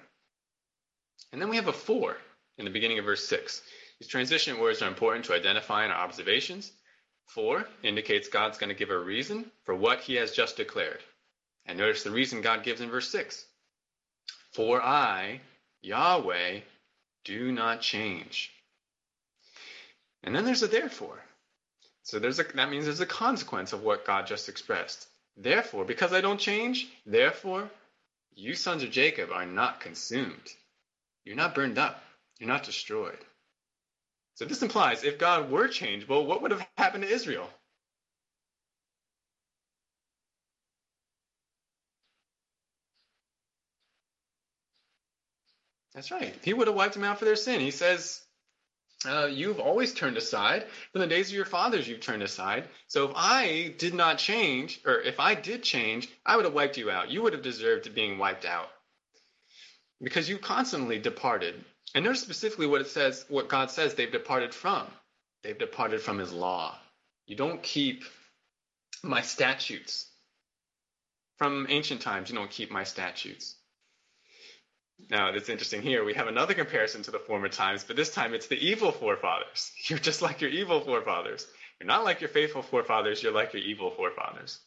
And 1.32 1.40
then 1.40 1.48
we 1.48 1.56
have 1.56 1.68
a 1.68 1.72
for 1.72 2.16
in 2.56 2.64
the 2.64 2.70
beginning 2.70 2.98
of 2.98 3.04
verse 3.04 3.26
6. 3.26 3.62
These 4.00 4.08
transition 4.08 4.60
words 4.60 4.80
are 4.82 4.88
important 4.88 5.24
to 5.26 5.34
identify 5.34 5.84
in 5.84 5.90
our 5.90 6.04
observations. 6.04 6.72
For 7.26 7.66
indicates 7.82 8.28
God's 8.28 8.56
going 8.56 8.70
to 8.70 8.74
give 8.74 8.90
a 8.90 8.98
reason 8.98 9.50
for 9.64 9.74
what 9.74 10.00
he 10.00 10.14
has 10.14 10.32
just 10.32 10.56
declared. 10.56 11.00
And 11.68 11.78
notice 11.78 12.02
the 12.02 12.10
reason 12.10 12.40
God 12.40 12.64
gives 12.64 12.80
in 12.80 12.90
verse 12.90 13.10
6. 13.10 13.44
For 14.52 14.82
I, 14.82 15.40
Yahweh, 15.82 16.60
do 17.24 17.52
not 17.52 17.82
change. 17.82 18.50
And 20.24 20.34
then 20.34 20.46
there's 20.46 20.62
a 20.62 20.66
therefore. 20.66 21.22
So 22.02 22.18
there's 22.18 22.40
a, 22.40 22.44
that 22.54 22.70
means 22.70 22.86
there's 22.86 23.00
a 23.00 23.06
consequence 23.06 23.74
of 23.74 23.82
what 23.82 24.06
God 24.06 24.26
just 24.26 24.48
expressed. 24.48 25.06
Therefore, 25.36 25.84
because 25.84 26.14
I 26.14 26.22
don't 26.22 26.40
change, 26.40 26.88
therefore, 27.04 27.70
you 28.34 28.54
sons 28.54 28.82
of 28.82 28.90
Jacob 28.90 29.30
are 29.30 29.46
not 29.46 29.80
consumed. 29.80 30.50
You're 31.24 31.36
not 31.36 31.54
burned 31.54 31.78
up. 31.78 32.02
You're 32.40 32.48
not 32.48 32.64
destroyed. 32.64 33.18
So 34.36 34.46
this 34.46 34.62
implies 34.62 35.04
if 35.04 35.18
God 35.18 35.50
were 35.50 35.68
changeable, 35.68 36.24
what 36.24 36.40
would 36.40 36.52
have 36.52 36.66
happened 36.78 37.04
to 37.04 37.10
Israel? 37.10 37.50
That's 45.98 46.12
right. 46.12 46.32
He 46.42 46.54
would 46.54 46.68
have 46.68 46.76
wiped 46.76 46.94
them 46.94 47.02
out 47.02 47.18
for 47.18 47.24
their 47.24 47.34
sin. 47.34 47.58
He 47.60 47.72
says, 47.72 48.20
uh, 49.04 49.26
You've 49.26 49.58
always 49.58 49.92
turned 49.92 50.16
aside. 50.16 50.64
From 50.92 51.00
the 51.00 51.08
days 51.08 51.26
of 51.26 51.34
your 51.34 51.44
fathers, 51.44 51.88
you've 51.88 51.98
turned 51.98 52.22
aside. 52.22 52.68
So 52.86 53.06
if 53.06 53.16
I 53.16 53.74
did 53.78 53.94
not 53.94 54.18
change, 54.18 54.80
or 54.86 55.00
if 55.00 55.18
I 55.18 55.34
did 55.34 55.64
change, 55.64 56.08
I 56.24 56.36
would 56.36 56.44
have 56.44 56.54
wiped 56.54 56.76
you 56.76 56.88
out. 56.88 57.10
You 57.10 57.22
would 57.22 57.32
have 57.32 57.42
deserved 57.42 57.92
being 57.96 58.16
wiped 58.16 58.44
out 58.44 58.68
because 60.00 60.28
you 60.28 60.38
constantly 60.38 61.00
departed. 61.00 61.64
And 61.96 62.04
notice 62.04 62.22
specifically 62.22 62.68
what 62.68 62.80
it 62.80 62.86
says, 62.86 63.24
what 63.28 63.48
God 63.48 63.72
says 63.72 63.94
they've 63.94 64.12
departed 64.12 64.54
from. 64.54 64.86
They've 65.42 65.58
departed 65.58 66.00
from 66.00 66.18
his 66.18 66.32
law. 66.32 66.78
You 67.26 67.34
don't 67.34 67.60
keep 67.60 68.04
my 69.02 69.22
statutes. 69.22 70.06
From 71.38 71.66
ancient 71.68 72.02
times, 72.02 72.30
you 72.30 72.36
don't 72.36 72.52
keep 72.52 72.70
my 72.70 72.84
statutes. 72.84 73.57
Now, 75.10 75.30
it's 75.30 75.48
interesting 75.48 75.80
here. 75.80 76.04
We 76.04 76.14
have 76.14 76.26
another 76.26 76.52
comparison 76.54 77.02
to 77.02 77.10
the 77.10 77.18
former 77.18 77.48
times, 77.48 77.82
but 77.84 77.96
this 77.96 78.12
time 78.12 78.34
it's 78.34 78.48
the 78.48 78.58
evil 78.58 78.92
forefathers. 78.92 79.72
You're 79.84 79.98
just 79.98 80.20
like 80.20 80.40
your 80.40 80.50
evil 80.50 80.80
forefathers. 80.80 81.46
You're 81.80 81.86
not 81.86 82.04
like 82.04 82.20
your 82.20 82.28
faithful 82.28 82.62
forefathers, 82.62 83.22
you're 83.22 83.32
like 83.32 83.52
your 83.52 83.62
evil 83.62 83.90
forefathers. 83.92 84.58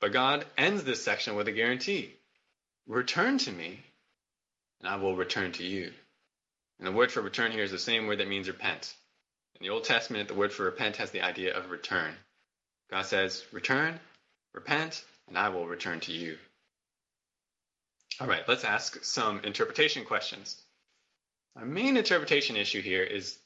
But 0.00 0.12
God 0.12 0.44
ends 0.56 0.84
this 0.84 1.02
section 1.02 1.34
with 1.34 1.48
a 1.48 1.52
guarantee 1.52 2.14
Return 2.86 3.38
to 3.38 3.50
me, 3.50 3.80
and 4.80 4.88
I 4.88 4.96
will 4.96 5.16
return 5.16 5.52
to 5.52 5.64
you. 5.64 5.92
And 6.78 6.86
the 6.86 6.92
word 6.92 7.10
for 7.10 7.22
return 7.22 7.50
here 7.50 7.64
is 7.64 7.70
the 7.70 7.78
same 7.78 8.06
word 8.06 8.18
that 8.18 8.28
means 8.28 8.46
repent. 8.46 8.94
In 9.58 9.64
the 9.64 9.72
Old 9.72 9.84
Testament, 9.84 10.28
the 10.28 10.34
word 10.34 10.52
for 10.52 10.64
repent 10.64 10.96
has 10.96 11.10
the 11.10 11.22
idea 11.22 11.56
of 11.56 11.70
return. 11.70 12.14
God 12.90 13.06
says, 13.06 13.44
Return, 13.52 13.98
repent, 14.52 15.02
and 15.28 15.38
I 15.38 15.48
will 15.48 15.66
return 15.66 16.00
to 16.00 16.12
you. 16.12 16.36
All 18.20 18.26
right, 18.26 18.46
let's 18.48 18.64
ask 18.64 19.02
some 19.04 19.40
interpretation 19.40 20.04
questions. 20.04 20.62
Our 21.56 21.64
main 21.64 21.96
interpretation 21.96 22.56
issue 22.56 22.80
here 22.80 23.02
is 23.02 23.38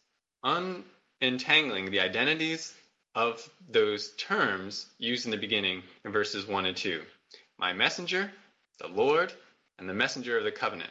unentangling 0.42 1.90
the 1.90 2.00
identities 2.00 2.74
of 3.14 3.48
those 3.68 4.14
terms 4.16 4.86
used 4.98 5.24
in 5.24 5.30
the 5.30 5.36
beginning 5.36 5.82
in 6.04 6.12
verses 6.12 6.46
1 6.46 6.66
and 6.66 6.76
2. 6.76 7.02
My 7.58 7.72
messenger 7.72 8.30
the 8.78 8.88
Lord 8.88 9.32
and 9.78 9.88
the 9.88 9.94
messenger 9.94 10.38
of 10.38 10.44
the 10.44 10.52
covenant. 10.52 10.90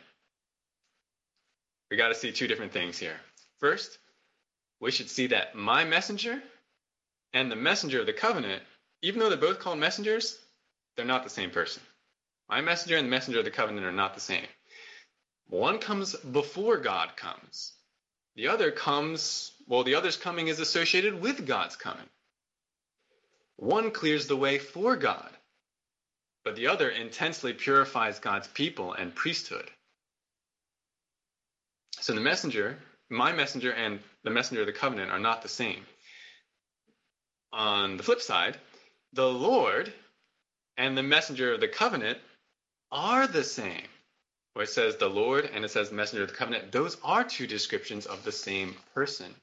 We 1.90 1.98
got 1.98 2.10
to 2.10 2.16
see 2.16 2.32
two 2.32 2.48
different 2.48 2.74
things 2.74 2.98
here. 2.98 3.16
First, 3.60 3.98
we 4.80 4.92
should 4.92 5.10
see 5.10 5.28
that 5.28 5.56
my 5.56 5.86
messenger 5.86 6.42
and 7.34 7.52
the 7.52 7.56
messenger 7.56 8.00
of 8.00 8.06
the 8.06 8.14
covenant, 8.14 8.62
even 9.02 9.20
though 9.20 9.30
they're 9.30 9.38
both 9.38 9.60
called 9.60 9.80
messengers, 9.80 10.38
they're 10.96 11.06
not 11.06 11.24
the 11.24 11.30
same 11.30 11.50
person. 11.50 11.82
My 12.50 12.62
messenger 12.62 12.98
and 12.98 13.06
the 13.06 13.12
messenger 13.12 13.40
of 13.40 13.46
the 13.46 13.52
covenant 13.52 13.86
are 13.86 13.92
not 13.92 14.14
the 14.14 14.22
same. 14.22 14.48
One 15.50 15.80
comes 15.80 16.16
before 16.16 16.78
God 16.78 17.16
comes. 17.16 17.74
The 18.36 18.48
other 18.50 18.72
comes, 18.72 19.52
well, 19.68 19.84
the 19.84 19.96
other's 19.96 20.18
coming 20.18 20.48
is 20.48 20.60
associated 20.60 21.22
with 21.22 21.46
God's 21.46 21.76
coming. 21.76 22.10
One 23.56 23.92
clears 23.92 24.28
the 24.28 24.38
way 24.38 24.60
for 24.60 24.96
God 24.96 25.30
but 26.48 26.56
the 26.56 26.68
other 26.68 26.90
intensely 26.90 27.52
purifies 27.52 28.20
God's 28.20 28.48
people 28.48 28.94
and 28.94 29.14
priesthood. 29.14 29.70
So 32.00 32.14
the 32.14 32.22
messenger, 32.22 32.80
my 33.10 33.34
messenger 33.34 33.74
and 33.74 34.00
the 34.24 34.30
messenger 34.30 34.62
of 34.62 34.68
the 34.68 34.72
covenant 34.72 35.12
are 35.12 35.20
not 35.20 35.42
the 35.42 35.50
same. 35.50 35.86
On 37.52 37.98
the 37.98 38.04
flip 38.04 38.22
side, 38.22 38.58
the 39.12 39.28
Lord 39.28 39.92
and 40.78 40.98
the 40.98 41.04
messenger 41.04 41.54
of 41.54 41.60
the 41.60 41.68
covenant 41.68 42.20
are 42.92 43.28
the 43.28 43.44
same. 43.44 43.84
where 44.54 44.64
it 44.64 44.70
says 44.70 44.98
the 44.98 45.08
Lord 45.08 45.46
and 45.54 45.64
it 45.64 45.70
says 45.70 45.92
messenger 45.92 46.24
of 46.24 46.30
the 46.30 46.36
covenant, 46.36 46.72
those 46.72 46.98
are 47.04 47.24
two 47.24 47.46
descriptions 47.46 48.08
of 48.08 48.24
the 48.24 48.32
same 48.32 48.76
person. 48.96 49.34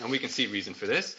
And 0.00 0.10
we 0.10 0.20
can 0.20 0.28
see 0.28 0.46
reason 0.46 0.74
for 0.74 0.86
this. 0.86 1.16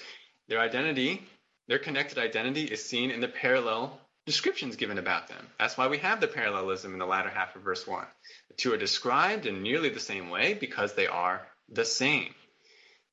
Their 0.48 0.62
identity, 0.62 1.22
their 1.68 1.80
connected 1.80 2.18
identity, 2.18 2.64
is 2.64 2.86
seen 2.86 3.12
in 3.12 3.20
the 3.20 3.28
parallel 3.28 4.00
descriptions 4.26 4.76
given 4.78 4.98
about 4.98 5.28
them. 5.28 5.46
That's 5.60 5.78
why 5.78 5.88
we 5.88 5.98
have 6.00 6.22
the 6.22 6.28
parallelism 6.28 6.94
in 6.94 7.00
the 7.00 7.06
latter 7.06 7.30
half 7.30 7.56
of 7.56 7.64
verse 7.64 7.86
1. 7.86 8.06
The 8.50 8.54
two 8.56 8.74
are 8.74 8.78
described 8.78 9.46
in 9.46 9.62
nearly 9.62 9.90
the 9.90 10.00
same 10.00 10.30
way 10.30 10.54
because 10.54 10.94
they 10.94 11.08
are 11.08 11.46
the 11.70 11.86
same. 11.86 12.34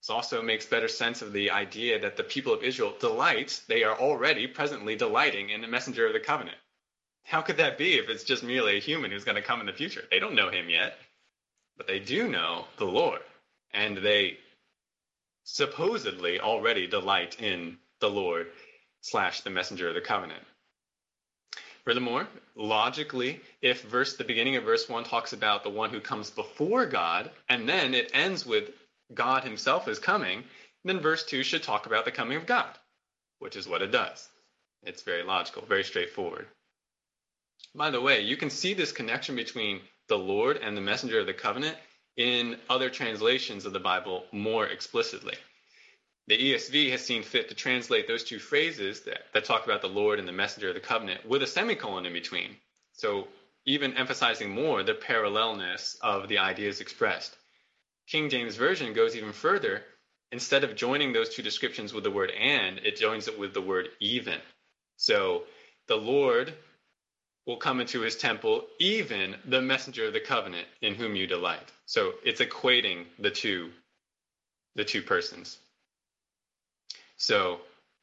This 0.01 0.11
also 0.11 0.43
makes 0.43 0.67
better 0.67 0.89
sense 0.89 1.23
of 1.23 1.33
the 1.33 1.51
idea 1.51 2.01
that 2.01 2.17
the 2.17 2.25
people 2.25 2.53
of 2.53 2.63
Israel 2.63 2.95
delight, 2.99 3.61
they 3.69 3.85
are 3.85 3.99
already 3.99 4.47
presently 4.47 4.97
delighting 4.97 5.51
in 5.51 5.61
the 5.61 5.69
messenger 5.69 6.07
of 6.07 6.13
the 6.13 6.21
covenant. 6.21 6.57
How 7.25 7.41
could 7.41 7.57
that 7.57 7.79
be 7.79 7.95
if 7.99 8.09
it's 8.09 8.25
just 8.25 8.43
merely 8.43 8.77
a 8.77 8.81
human 8.81 9.11
who's 9.11 9.25
going 9.25 9.37
to 9.37 9.43
come 9.43 9.61
in 9.61 9.67
the 9.67 9.73
future? 9.73 10.05
They 10.11 10.19
don't 10.19 10.35
know 10.35 10.51
him 10.51 10.69
yet, 10.69 10.99
but 11.77 11.87
they 11.87 11.99
do 11.99 12.29
know 12.29 12.67
the 12.77 12.85
Lord, 12.85 13.21
and 13.73 13.97
they 13.97 14.39
supposedly 15.45 16.41
already 16.41 16.87
delight 16.87 17.41
in 17.41 17.79
the 18.01 18.11
Lord 18.11 18.49
slash 19.01 19.41
the 19.41 19.51
messenger 19.51 19.89
of 19.89 19.95
the 19.95 20.01
covenant. 20.01 20.43
Furthermore, 21.85 22.29
logically, 22.55 23.41
if 23.61 23.83
verse 23.83 24.17
the 24.17 24.25
beginning 24.25 24.57
of 24.57 24.65
verse 24.65 24.89
1 24.89 25.05
talks 25.05 25.33
about 25.33 25.65
the 25.65 25.71
one 25.71 25.91
who 25.91 26.01
comes 26.01 26.31
before 26.31 26.87
God, 26.87 27.31
and 27.49 27.69
then 27.69 27.95
it 27.95 28.11
ends 28.15 28.47
with 28.47 28.71
God 29.13 29.43
himself 29.43 29.89
is 29.89 29.99
coming, 29.99 30.45
then 30.85 31.01
verse 31.01 31.25
2 31.25 31.43
should 31.43 31.63
talk 31.63 31.87
about 31.87 32.05
the 32.05 32.13
coming 32.13 32.37
of 32.37 32.47
God, 32.47 32.79
which 33.41 33.57
is 33.57 33.67
what 33.67 33.83
it 33.83 33.91
does. 33.91 34.29
It's 34.85 35.03
very 35.03 35.25
logical, 35.25 35.65
very 35.67 35.85
straightforward. 35.85 36.47
By 37.75 37.91
the 37.91 38.01
way, 38.01 38.21
you 38.21 38.37
can 38.37 38.51
see 38.51 38.75
this 38.75 38.93
connection 38.93 39.37
between 39.37 39.81
the 40.09 40.19
Lord 40.19 40.59
and 40.59 40.77
the 40.77 40.81
messenger 40.81 41.21
of 41.21 41.27
the 41.27 41.35
covenant 41.35 41.77
in 42.17 42.59
other 42.69 42.91
translations 42.91 43.65
of 43.65 43.73
the 43.73 43.81
Bible 43.81 44.25
more 44.33 44.67
explicitly. 44.67 45.35
The 46.29 46.39
ESV 46.39 46.91
has 46.91 47.05
seen 47.05 47.23
fit 47.23 47.49
to 47.49 47.55
translate 47.55 48.07
those 48.07 48.25
two 48.25 48.39
phrases 48.39 49.01
that, 49.03 49.33
that 49.33 49.45
talk 49.45 49.65
about 49.65 49.81
the 49.81 49.89
Lord 49.89 50.19
and 50.19 50.29
the 50.29 50.33
messenger 50.33 50.69
of 50.69 50.75
the 50.75 50.81
covenant 50.81 51.27
with 51.27 51.43
a 51.43 51.47
semicolon 51.47 52.07
in 52.07 52.13
between. 52.13 52.57
So, 52.93 53.29
even 53.65 53.97
emphasizing 53.97 54.51
more 54.51 54.83
the 54.83 54.95
parallelness 54.95 55.97
of 56.03 56.29
the 56.29 56.39
ideas 56.39 56.81
expressed. 56.81 57.37
King 58.07 58.29
James 58.29 58.57
Version 58.57 58.93
goes 58.93 59.17
even 59.17 59.33
further. 59.33 59.85
Instead 60.31 60.65
of 60.65 60.77
joining 60.77 61.13
those 61.13 61.29
two 61.29 61.43
descriptions 61.43 61.93
with 61.93 62.05
the 62.05 62.11
word 62.11 62.31
and, 62.31 62.79
it 62.79 62.97
joins 62.97 63.29
it 63.29 63.39
with 63.39 63.55
the 63.55 63.61
word 63.61 63.89
even. 64.01 64.41
So, 64.97 65.45
the 65.87 65.97
Lord 65.97 66.55
will 67.47 67.57
come 67.57 67.81
into 67.81 68.01
his 68.01 68.17
temple, 68.17 68.65
even 68.79 69.37
the 69.47 69.61
messenger 69.61 70.07
of 70.07 70.13
the 70.13 70.21
covenant 70.21 70.67
in 70.81 70.95
whom 70.95 71.17
you 71.17 71.27
delight. 71.27 71.73
So 71.87 72.15
it's 72.25 72.41
equating 72.41 73.07
the 73.19 73.31
two, 73.31 73.71
the 74.77 74.85
two 74.85 75.03
persons. 75.03 75.59
So, 77.17 77.61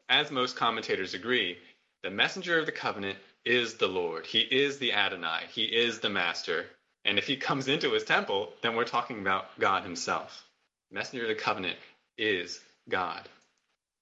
as 0.09 0.31
most 0.31 0.55
commentators 0.55 1.13
agree, 1.13 1.57
the 2.03 2.09
messenger 2.09 2.57
of 2.59 2.65
the 2.65 2.71
covenant 2.71 3.17
is 3.45 3.75
the 3.75 3.87
Lord. 3.87 4.25
He 4.25 4.39
is 4.39 4.77
the 4.77 4.93
Adonai. 4.93 5.43
He 5.51 5.63
is 5.63 5.99
the 5.99 6.09
master. 6.09 6.65
And 7.05 7.17
if 7.17 7.27
he 7.27 7.37
comes 7.37 7.67
into 7.67 7.91
his 7.91 8.03
temple, 8.03 8.53
then 8.61 8.75
we're 8.75 8.83
talking 8.85 9.19
about 9.19 9.57
God 9.59 9.83
himself. 9.83 10.45
Messenger 10.91 11.23
of 11.23 11.29
the 11.29 11.35
covenant 11.35 11.77
is 12.17 12.59
God. 12.89 13.27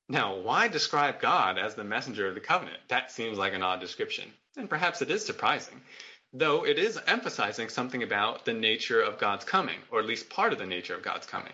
Now, 0.10 0.38
why 0.38 0.68
describe 0.68 1.20
God 1.20 1.58
as 1.58 1.76
the 1.76 1.84
messenger 1.84 2.28
of 2.28 2.36
the 2.36 2.42
covenant? 2.42 2.78
That 2.88 3.12
seems 3.12 3.38
like 3.38 3.54
an 3.54 3.64
odd 3.64 3.82
description. 3.82 4.32
And 4.58 4.70
perhaps 4.70 5.02
it 5.04 5.12
is 5.12 5.24
surprising, 5.24 5.80
though 6.34 6.66
it 6.66 6.80
is 6.80 7.00
emphasizing 7.06 7.70
something 7.70 8.02
about 8.02 8.44
the 8.44 8.54
nature 8.54 9.00
of 9.02 9.20
God's 9.20 9.46
coming, 9.46 9.78
or 9.92 10.00
at 10.00 10.08
least 10.08 10.30
part 10.30 10.52
of 10.52 10.60
the 10.60 10.66
nature 10.66 10.96
of 10.96 11.04
God's 11.04 11.28
coming. 11.28 11.54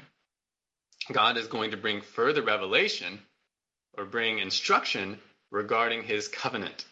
God 1.12 1.38
is 1.38 1.48
going 1.48 1.72
to 1.72 1.78
bring 1.78 2.02
further 2.02 2.42
revelation 2.42 3.20
or 3.98 4.06
bring 4.06 4.39
instruction 4.39 5.20
regarding 5.52 6.04
his 6.04 6.30
covenant. 6.30 6.86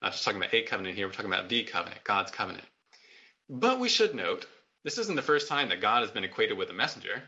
Not 0.00 0.12
just 0.12 0.24
talking 0.24 0.40
about 0.40 0.54
a 0.54 0.62
covenant 0.62 0.94
here, 0.94 1.08
we're 1.08 1.12
talking 1.12 1.32
about 1.32 1.48
the 1.48 1.64
covenant, 1.64 2.04
God's 2.04 2.30
covenant. 2.30 2.64
But 3.50 3.80
we 3.80 3.88
should 3.88 4.14
note, 4.14 4.46
this 4.84 4.98
isn't 4.98 5.16
the 5.16 5.22
first 5.22 5.48
time 5.48 5.70
that 5.70 5.80
God 5.80 6.02
has 6.02 6.12
been 6.12 6.22
equated 6.22 6.56
with 6.56 6.70
a 6.70 6.74
messenger, 6.74 7.22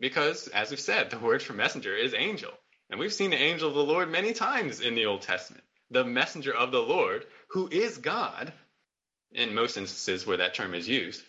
because, 0.00 0.48
as 0.48 0.70
we've 0.70 0.80
said, 0.80 1.10
the 1.10 1.18
word 1.18 1.42
for 1.42 1.52
messenger 1.52 1.96
is 1.96 2.12
angel. 2.12 2.50
And 2.90 2.98
we've 2.98 3.12
seen 3.12 3.30
the 3.30 3.40
angel 3.40 3.68
of 3.68 3.74
the 3.74 3.84
Lord 3.84 4.10
many 4.10 4.32
times 4.32 4.80
in 4.80 4.96
the 4.96 5.06
Old 5.06 5.22
Testament. 5.22 5.62
The 5.90 6.04
messenger 6.04 6.54
of 6.54 6.72
the 6.72 6.82
Lord, 6.82 7.26
who 7.48 7.68
is 7.68 7.98
God, 7.98 8.52
in 9.32 9.54
most 9.54 9.76
instances 9.76 10.26
where 10.26 10.38
that 10.38 10.54
term 10.54 10.74
is 10.74 10.88
used, 10.88 11.22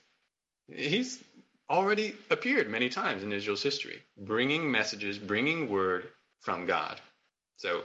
he's 0.67 1.23
already 1.69 2.15
appeared 2.29 2.69
many 2.69 2.89
times 2.89 3.23
in 3.23 3.33
Israel's 3.33 3.63
history, 3.63 4.01
bringing 4.17 4.71
messages, 4.71 5.17
bringing 5.17 5.69
word 5.69 6.07
from 6.41 6.65
God. 6.65 6.99
So 7.57 7.83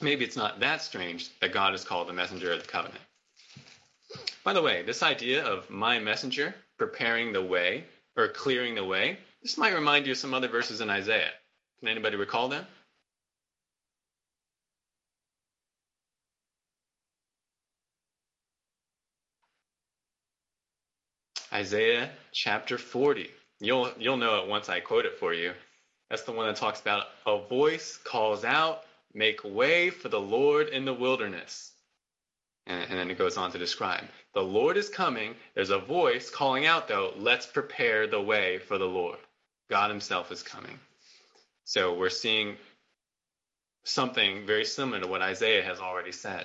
maybe 0.00 0.24
it's 0.24 0.36
not 0.36 0.60
that 0.60 0.82
strange 0.82 1.28
that 1.40 1.52
God 1.52 1.74
is 1.74 1.84
called 1.84 2.08
the 2.08 2.12
messenger 2.12 2.52
of 2.52 2.60
the 2.60 2.68
covenant. 2.68 3.00
By 4.44 4.52
the 4.52 4.62
way, 4.62 4.82
this 4.82 5.02
idea 5.02 5.44
of 5.44 5.68
my 5.68 5.98
messenger 5.98 6.54
preparing 6.78 7.32
the 7.32 7.42
way 7.42 7.84
or 8.16 8.28
clearing 8.28 8.74
the 8.74 8.84
way, 8.84 9.18
this 9.42 9.58
might 9.58 9.74
remind 9.74 10.06
you 10.06 10.12
of 10.12 10.18
some 10.18 10.34
other 10.34 10.48
verses 10.48 10.80
in 10.80 10.88
Isaiah. 10.88 11.32
Can 11.80 11.88
anybody 11.88 12.16
recall 12.16 12.48
them? 12.48 12.66
Isaiah 21.56 22.10
chapter 22.32 22.76
40. 22.76 23.30
You'll 23.60 23.90
you'll 23.98 24.18
know 24.18 24.42
it 24.42 24.48
once 24.48 24.68
I 24.68 24.80
quote 24.80 25.06
it 25.06 25.18
for 25.18 25.32
you. 25.32 25.54
That's 26.10 26.24
the 26.24 26.32
one 26.32 26.46
that 26.48 26.56
talks 26.56 26.82
about 26.82 27.06
a 27.26 27.38
voice 27.48 27.96
calls 27.96 28.44
out, 28.44 28.82
make 29.14 29.42
way 29.42 29.88
for 29.88 30.10
the 30.10 30.20
Lord 30.20 30.68
in 30.68 30.84
the 30.84 30.92
wilderness. 30.92 31.72
And, 32.66 32.82
and 32.90 32.98
then 32.98 33.10
it 33.10 33.16
goes 33.16 33.38
on 33.38 33.52
to 33.52 33.58
describe 33.58 34.04
the 34.34 34.42
Lord 34.42 34.76
is 34.76 34.90
coming. 34.90 35.34
There's 35.54 35.70
a 35.70 35.78
voice 35.78 36.28
calling 36.28 36.66
out, 36.66 36.88
though, 36.88 37.14
let's 37.16 37.46
prepare 37.46 38.06
the 38.06 38.20
way 38.20 38.58
for 38.58 38.76
the 38.76 38.84
Lord. 38.84 39.18
God 39.70 39.88
Himself 39.90 40.30
is 40.30 40.42
coming. 40.42 40.78
So 41.64 41.94
we're 41.94 42.10
seeing 42.10 42.56
something 43.84 44.44
very 44.44 44.66
similar 44.66 45.00
to 45.00 45.06
what 45.06 45.22
Isaiah 45.22 45.64
has 45.64 45.80
already 45.80 46.12
said. 46.12 46.44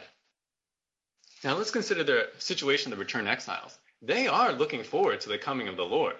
Now 1.44 1.58
let's 1.58 1.72
consider 1.72 2.06
the 2.06 2.30
situation 2.38 2.94
of 2.94 2.98
the 2.98 3.04
returned 3.04 3.28
exiles. 3.28 3.78
They 4.02 4.28
are 4.28 4.54
looking 4.54 4.84
forward 4.84 5.22
to 5.22 5.30
the 5.30 5.38
coming 5.38 5.68
of 5.68 5.78
the 5.78 5.86
Lord. 5.86 6.16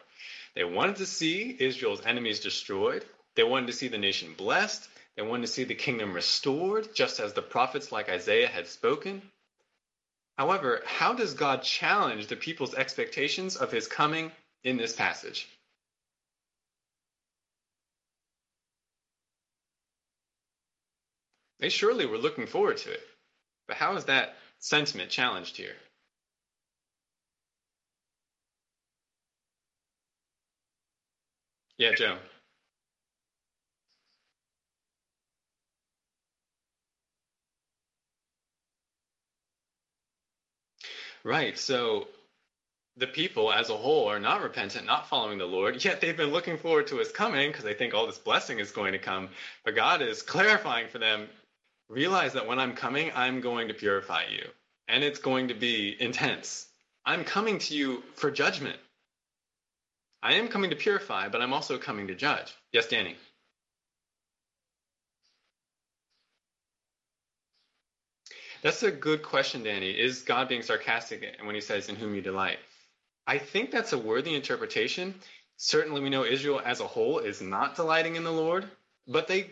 They 0.56 0.64
wanted 0.64 0.98
to 0.98 1.06
see 1.06 1.56
Israel's 1.60 2.06
enemies 2.06 2.40
destroyed. 2.40 3.06
They 3.36 3.44
wanted 3.44 3.68
to 3.68 3.74
see 3.74 3.88
the 3.88 3.98
nation 3.98 4.34
blessed. 4.38 4.88
They 5.16 5.24
wanted 5.24 5.48
to 5.48 5.52
see 5.52 5.64
the 5.64 5.76
kingdom 5.76 6.14
restored, 6.14 6.94
just 6.94 7.20
as 7.20 7.34
the 7.34 7.42
prophets 7.42 7.92
like 7.92 8.10
Isaiah 8.10 8.48
had 8.48 8.68
spoken. 8.68 9.22
However, 10.38 10.82
how 10.86 11.14
does 11.14 11.34
God 11.34 11.64
challenge 11.64 12.28
the 12.28 12.36
people's 12.36 12.76
expectations 12.76 13.56
of 13.56 13.72
his 13.72 13.88
coming 13.88 14.32
in 14.64 14.78
this 14.78 14.96
passage? 14.96 15.48
They 21.60 21.70
surely 21.70 22.06
were 22.06 22.18
looking 22.18 22.48
forward 22.48 22.78
to 22.78 22.92
it. 22.92 23.04
But 23.68 23.78
how 23.78 23.96
is 23.96 24.06
that 24.06 24.36
sentiment 24.60 25.12
challenged 25.12 25.58
here? 25.58 25.76
Yeah, 31.82 31.96
Joe. 31.96 32.18
Right. 41.24 41.58
So 41.58 42.08
the 42.98 43.08
people 43.08 43.54
as 43.54 43.70
a 43.70 43.78
whole 43.78 44.08
are 44.10 44.20
not 44.20 44.44
repentant, 44.44 44.86
not 44.86 45.10
following 45.10 45.40
the 45.40 45.46
Lord, 45.46 45.84
yet 45.86 46.02
they've 46.02 46.18
been 46.18 46.32
looking 46.32 46.58
forward 46.58 46.88
to 46.88 46.98
his 46.98 47.12
coming 47.12 47.50
because 47.50 47.66
they 47.66 47.74
think 47.76 47.94
all 47.94 48.08
this 48.08 48.20
blessing 48.20 48.60
is 48.60 48.72
going 48.72 48.94
to 48.94 49.00
come. 49.00 49.30
But 49.66 49.76
God 49.76 50.02
is 50.02 50.22
clarifying 50.22 50.90
for 50.90 51.00
them 51.00 51.30
realize 51.90 52.34
that 52.34 52.48
when 52.48 52.60
I'm 52.60 52.76
coming, 52.76 53.12
I'm 53.16 53.42
going 53.42 53.70
to 53.70 53.76
purify 53.76 54.26
you, 54.32 54.46
and 54.90 55.04
it's 55.04 55.20
going 55.20 55.50
to 55.50 55.56
be 55.56 55.96
intense. 56.00 56.68
I'm 57.06 57.24
coming 57.26 57.60
to 57.60 57.76
you 57.76 58.04
for 58.16 58.32
judgment. 58.32 58.78
I 60.24 60.34
am 60.36 60.48
coming 60.50 60.70
to 60.70 60.76
purify, 60.76 61.30
but 61.30 61.42
I'm 61.42 61.54
also 61.54 61.78
coming 61.78 62.08
to 62.08 62.16
judge. 62.16 62.54
Yes, 62.72 62.88
Danny. 62.88 63.16
That's 68.62 68.84
a 68.84 68.92
good 68.92 69.24
question, 69.24 69.64
Danny. 69.64 69.90
Is 69.92 70.22
God 70.22 70.48
being 70.48 70.62
sarcastic 70.62 71.38
when 71.44 71.56
he 71.56 71.62
says, 71.62 71.90
In 71.90 71.96
whom 71.96 72.14
you 72.14 72.22
delight? 72.22 72.60
I 73.26 73.40
think 73.40 73.72
that's 73.72 73.94
a 73.94 73.98
worthy 73.98 74.36
interpretation. 74.36 75.16
Certainly, 75.58 76.02
we 76.02 76.10
know 76.10 76.26
Israel 76.26 76.62
as 76.64 76.80
a 76.80 76.88
whole 76.88 77.20
is 77.20 77.42
not 77.42 77.76
delighting 77.76 78.16
in 78.16 78.24
the 78.24 78.32
Lord, 78.32 78.66
but 79.08 79.28
they 79.28 79.52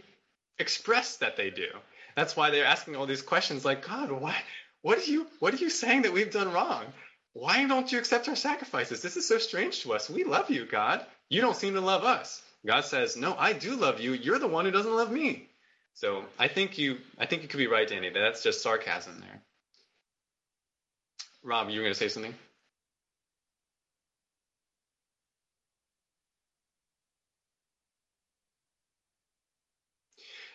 express 0.60 1.18
that 1.18 1.38
they 1.38 1.50
do. 1.50 1.70
That's 2.16 2.36
why 2.36 2.50
they're 2.52 2.66
asking 2.66 2.96
all 2.96 3.06
these 3.06 3.22
questions 3.22 3.66
like, 3.66 3.88
God, 3.88 4.12
what, 4.12 4.36
what, 4.82 5.00
are 5.00 5.12
you, 5.12 5.28
what 5.40 5.54
are 5.54 5.58
you 5.58 5.70
saying 5.70 6.04
that 6.04 6.14
we've 6.14 6.32
done 6.32 6.52
wrong? 6.52 6.86
Why 7.34 7.66
don't 7.68 7.92
you 7.92 8.00
accept 8.00 8.28
our 8.28 8.36
sacrifices? 8.36 9.02
This 9.02 9.18
is 9.18 9.28
so 9.28 9.38
strange 9.38 9.84
to 9.84 9.94
us. 9.94 10.10
We 10.10 10.24
love 10.24 10.50
you, 10.50 10.66
God. 10.66 11.06
You 11.30 11.42
don't 11.42 11.56
seem 11.56 11.76
to 11.76 11.82
love 11.82 12.04
us. 12.04 12.42
God 12.66 12.82
says, 12.86 13.16
No, 13.16 13.36
I 13.38 13.54
do 13.54 13.76
love 13.76 14.00
you. 14.00 14.14
You're 14.14 14.40
the 14.40 14.48
one 14.48 14.66
who 14.66 14.72
doesn't 14.72 14.96
love 14.96 15.12
me. 15.12 15.48
So 15.94 16.24
I 16.38 16.48
think 16.48 16.78
you 16.78 16.98
I 17.18 17.26
think 17.26 17.42
you 17.42 17.48
could 17.48 17.58
be 17.58 17.68
right, 17.68 17.88
Danny. 17.88 18.10
That's 18.10 18.44
just 18.44 18.62
sarcasm 18.62 19.20
there. 19.20 19.42
Rob, 21.44 21.70
you 21.70 21.80
were 21.80 21.84
going 21.84 21.94
to 21.94 22.00
say 22.00 22.10
something? 22.10 22.36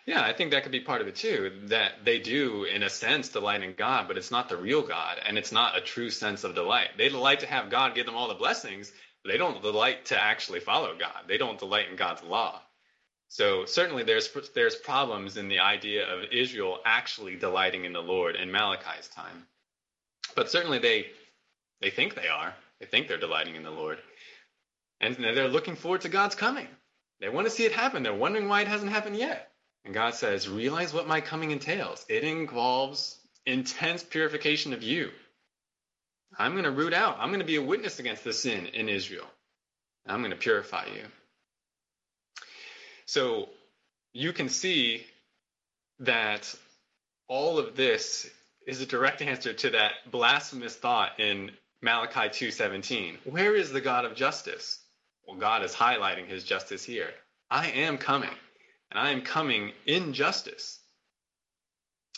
Yeah, 0.05 0.21
I 0.21 0.33
think 0.33 0.51
that 0.51 0.61
could 0.61 0.71
be 0.71 0.81
part 0.81 1.01
of 1.01 1.07
it 1.07 1.15
too. 1.15 1.51
That 1.65 2.05
they 2.05 2.19
do, 2.19 2.65
in 2.65 2.83
a 2.83 2.89
sense, 2.89 3.29
delight 3.29 3.63
in 3.63 3.73
God, 3.73 4.07
but 4.07 4.17
it's 4.17 4.29
not 4.29 4.49
the 4.49 4.57
real 4.57 4.83
God, 4.83 5.17
and 5.25 5.37
it's 5.37 5.51
not 5.51 5.77
a 5.77 5.81
true 5.81 6.11
sense 6.11 6.43
of 6.43 6.53
delight. 6.53 6.89
They 6.97 7.09
delight 7.09 7.39
to 7.39 7.47
have 7.47 7.71
God 7.71 7.95
give 7.95 8.05
them 8.05 8.15
all 8.15 8.27
the 8.27 8.35
blessings, 8.35 8.91
but 9.23 9.31
they 9.31 9.37
don't 9.37 9.61
delight 9.63 10.05
to 10.05 10.21
actually 10.21 10.59
follow 10.59 10.95
God. 10.95 11.23
They 11.27 11.39
don't 11.39 11.57
delight 11.57 11.89
in 11.89 11.95
God's 11.95 12.21
law. 12.21 12.61
So 13.29 13.65
certainly 13.65 14.03
there's 14.03 14.29
there's 14.53 14.75
problems 14.75 15.37
in 15.37 15.47
the 15.47 15.59
idea 15.59 16.07
of 16.07 16.31
Israel 16.31 16.79
actually 16.85 17.35
delighting 17.35 17.85
in 17.85 17.93
the 17.93 18.01
Lord 18.01 18.35
in 18.35 18.51
Malachi's 18.51 19.07
time. 19.07 19.47
But 20.35 20.51
certainly 20.51 20.77
they 20.77 21.07
they 21.81 21.89
think 21.89 22.13
they 22.13 22.27
are. 22.27 22.53
They 22.79 22.85
think 22.85 23.07
they're 23.07 23.17
delighting 23.17 23.55
in 23.55 23.63
the 23.63 23.71
Lord. 23.71 23.97
And 25.01 25.15
they're 25.15 25.47
looking 25.47 25.75
forward 25.75 26.01
to 26.01 26.09
God's 26.09 26.35
coming. 26.35 26.67
They 27.19 27.29
want 27.29 27.47
to 27.47 27.51
see 27.51 27.65
it 27.65 27.71
happen. 27.71 28.03
They're 28.03 28.13
wondering 28.13 28.47
why 28.47 28.61
it 28.61 28.67
hasn't 28.67 28.91
happened 28.91 29.17
yet. 29.17 29.51
And 29.85 29.93
God 29.93 30.15
says, 30.15 30.49
realize 30.49 30.93
what 30.93 31.07
my 31.07 31.21
coming 31.21 31.51
entails. 31.51 32.05
It 32.09 32.23
involves 32.23 33.17
intense 33.45 34.03
purification 34.03 34.73
of 34.73 34.81
you. 34.81 35.11
I'm 36.37 36.53
going 36.53 36.65
to 36.65 36.71
root 36.71 36.93
out, 36.93 37.17
I'm 37.19 37.29
going 37.29 37.39
to 37.39 37.45
be 37.45 37.55
a 37.55 37.61
witness 37.61 37.99
against 37.99 38.23
the 38.23 38.33
sin 38.33 38.65
in 38.65 38.89
Israel. 38.89 39.27
I'm 40.07 40.19
going 40.19 40.31
to 40.31 40.37
purify 40.37 40.85
you. 40.87 41.03
So 43.05 43.49
you 44.11 44.33
can 44.33 44.49
see 44.49 45.05
that 45.99 46.53
all 47.27 47.59
of 47.59 47.75
this 47.75 48.29
is 48.67 48.81
a 48.81 48.85
direct 48.85 49.21
answer 49.21 49.53
to 49.53 49.69
that 49.71 49.93
blasphemous 50.11 50.75
thought 50.75 51.19
in 51.19 51.51
Malachi 51.81 52.29
2:17. 52.29 53.17
Where 53.25 53.55
is 53.55 53.71
the 53.71 53.81
God 53.81 54.05
of 54.05 54.15
justice? 54.15 54.79
Well, 55.27 55.37
God 55.37 55.63
is 55.63 55.73
highlighting 55.73 56.27
his 56.27 56.43
justice 56.43 56.83
here. 56.83 57.13
I 57.49 57.69
am 57.69 57.97
coming 57.97 58.35
and 58.95 59.05
I 59.05 59.11
am 59.11 59.23
coming 59.23 59.73
in 59.85 60.13
justice. 60.13 60.79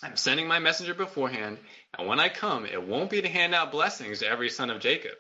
I'm 0.04 0.16
sending 0.16 0.48
my 0.48 0.60
messenger 0.60 0.94
beforehand, 0.94 1.58
and 1.98 2.08
when 2.08 2.20
I 2.20 2.30
come, 2.30 2.68
it 2.68 2.88
won't 2.88 3.10
be 3.10 3.20
to 3.20 3.28
hand 3.28 3.56
out 3.56 3.72
blessings 3.72 4.20
to 4.20 4.28
every 4.28 4.50
son 4.50 4.70
of 4.70 4.80
Jacob. 4.80 5.14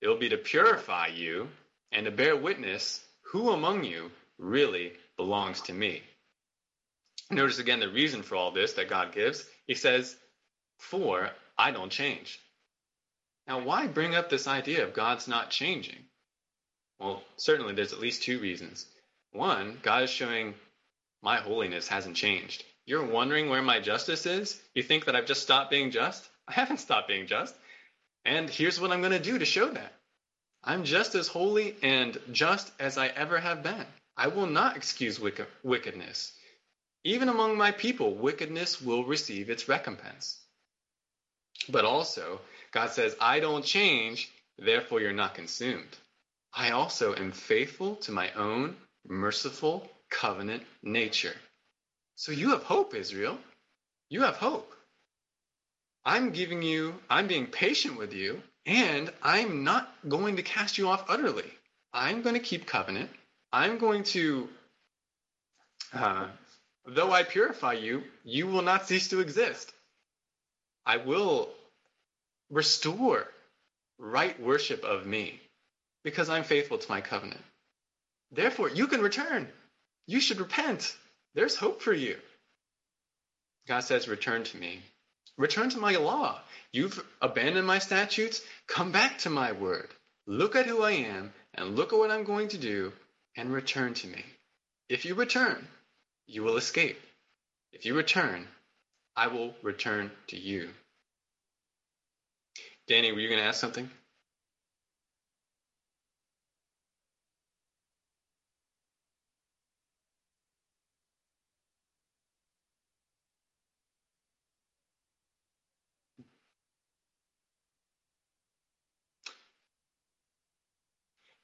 It 0.00 0.06
will 0.06 0.18
be 0.18 0.28
to 0.28 0.36
purify 0.36 1.08
you 1.08 1.48
and 1.90 2.04
to 2.04 2.12
bear 2.12 2.36
witness 2.36 3.04
who 3.32 3.50
among 3.50 3.82
you 3.82 4.12
really 4.38 4.92
belongs 5.16 5.62
to 5.62 5.72
me. 5.72 6.00
Notice 7.28 7.58
again 7.58 7.80
the 7.80 7.88
reason 7.88 8.22
for 8.22 8.36
all 8.36 8.52
this 8.52 8.74
that 8.74 8.88
God 8.88 9.12
gives. 9.12 9.44
He 9.66 9.74
says, 9.74 10.14
For 10.78 11.28
I 11.58 11.72
don't 11.72 11.90
change. 11.90 12.38
Now, 13.48 13.64
why 13.64 13.88
bring 13.88 14.14
up 14.14 14.30
this 14.30 14.46
idea 14.46 14.84
of 14.84 14.94
God's 14.94 15.26
not 15.26 15.50
changing? 15.50 16.04
Well, 17.00 17.20
certainly 17.36 17.74
there's 17.74 17.92
at 17.92 17.98
least 17.98 18.22
two 18.22 18.38
reasons. 18.38 18.86
One, 19.32 19.80
God 19.82 20.04
is 20.04 20.10
showing 20.10 20.54
my 21.24 21.38
holiness 21.38 21.88
hasn't 21.88 22.16
changed. 22.16 22.64
You're 22.84 23.06
wondering 23.06 23.48
where 23.48 23.62
my 23.62 23.80
justice 23.80 24.26
is? 24.26 24.60
You 24.74 24.82
think 24.82 25.06
that 25.06 25.16
I've 25.16 25.24
just 25.24 25.42
stopped 25.42 25.70
being 25.70 25.90
just? 25.90 26.28
I 26.46 26.52
haven't 26.52 26.80
stopped 26.80 27.08
being 27.08 27.26
just. 27.26 27.54
And 28.26 28.50
here's 28.50 28.78
what 28.78 28.92
I'm 28.92 29.00
going 29.00 29.12
to 29.12 29.18
do 29.18 29.38
to 29.38 29.44
show 29.46 29.70
that. 29.70 29.94
I'm 30.62 30.84
just 30.84 31.14
as 31.14 31.26
holy 31.26 31.76
and 31.82 32.18
just 32.30 32.72
as 32.78 32.98
I 32.98 33.08
ever 33.08 33.40
have 33.40 33.62
been. 33.62 33.86
I 34.18 34.28
will 34.28 34.46
not 34.46 34.76
excuse 34.76 35.18
wickedness. 35.62 36.32
Even 37.04 37.30
among 37.30 37.56
my 37.56 37.70
people, 37.70 38.14
wickedness 38.14 38.82
will 38.82 39.04
receive 39.04 39.48
its 39.48 39.66
recompense. 39.66 40.38
But 41.70 41.86
also, 41.86 42.40
God 42.70 42.90
says, 42.90 43.16
I 43.18 43.40
don't 43.40 43.64
change, 43.64 44.30
therefore 44.58 45.00
you're 45.00 45.12
not 45.12 45.34
consumed. 45.34 45.96
I 46.52 46.70
also 46.70 47.14
am 47.14 47.32
faithful 47.32 47.96
to 47.96 48.12
my 48.12 48.30
own 48.32 48.76
merciful 49.06 49.90
covenant 50.20 50.62
nature. 50.82 51.34
So 52.16 52.32
you 52.32 52.50
have 52.50 52.62
hope, 52.62 52.94
Israel. 52.94 53.38
You 54.08 54.22
have 54.22 54.36
hope. 54.36 54.70
I'm 56.04 56.30
giving 56.30 56.62
you, 56.62 56.94
I'm 57.08 57.26
being 57.26 57.46
patient 57.46 57.98
with 57.98 58.12
you, 58.12 58.42
and 58.66 59.10
I'm 59.22 59.64
not 59.64 59.92
going 60.08 60.36
to 60.36 60.42
cast 60.42 60.78
you 60.78 60.88
off 60.88 61.04
utterly. 61.08 61.50
I'm 61.92 62.22
going 62.22 62.34
to 62.34 62.40
keep 62.40 62.66
covenant. 62.66 63.10
I'm 63.52 63.78
going 63.78 64.04
to, 64.14 64.48
uh, 65.92 66.26
though 66.86 67.12
I 67.12 67.22
purify 67.22 67.74
you, 67.74 68.02
you 68.24 68.46
will 68.46 68.62
not 68.62 68.86
cease 68.86 69.08
to 69.08 69.20
exist. 69.20 69.72
I 70.86 70.98
will 70.98 71.48
restore 72.50 73.26
right 73.98 74.38
worship 74.40 74.84
of 74.84 75.06
me 75.06 75.40
because 76.02 76.28
I'm 76.28 76.44
faithful 76.44 76.78
to 76.78 76.90
my 76.90 77.00
covenant. 77.00 77.40
Therefore, 78.30 78.68
you 78.68 78.86
can 78.86 79.00
return. 79.00 79.48
You 80.06 80.20
should 80.20 80.40
repent. 80.40 80.96
There's 81.34 81.56
hope 81.56 81.82
for 81.82 81.92
you. 81.92 82.18
God 83.66 83.80
says, 83.80 84.08
Return 84.08 84.44
to 84.44 84.56
me. 84.56 84.82
Return 85.36 85.70
to 85.70 85.78
my 85.78 85.96
law. 85.96 86.40
You've 86.72 87.04
abandoned 87.20 87.66
my 87.66 87.78
statutes. 87.78 88.42
Come 88.66 88.92
back 88.92 89.18
to 89.18 89.30
my 89.30 89.52
word. 89.52 89.88
Look 90.26 90.56
at 90.56 90.66
who 90.66 90.82
I 90.82 90.92
am 90.92 91.32
and 91.54 91.76
look 91.76 91.92
at 91.92 91.98
what 91.98 92.10
I'm 92.10 92.24
going 92.24 92.48
to 92.48 92.58
do 92.58 92.92
and 93.36 93.52
return 93.52 93.94
to 93.94 94.06
me. 94.06 94.24
If 94.88 95.04
you 95.04 95.14
return, 95.14 95.66
you 96.26 96.42
will 96.42 96.56
escape. 96.56 97.00
If 97.72 97.84
you 97.84 97.94
return, 97.94 98.46
I 99.16 99.28
will 99.28 99.54
return 99.62 100.10
to 100.28 100.38
you. 100.38 100.70
Danny, 102.86 103.12
were 103.12 103.20
you 103.20 103.28
going 103.28 103.40
to 103.40 103.46
ask 103.46 103.60
something? 103.60 103.90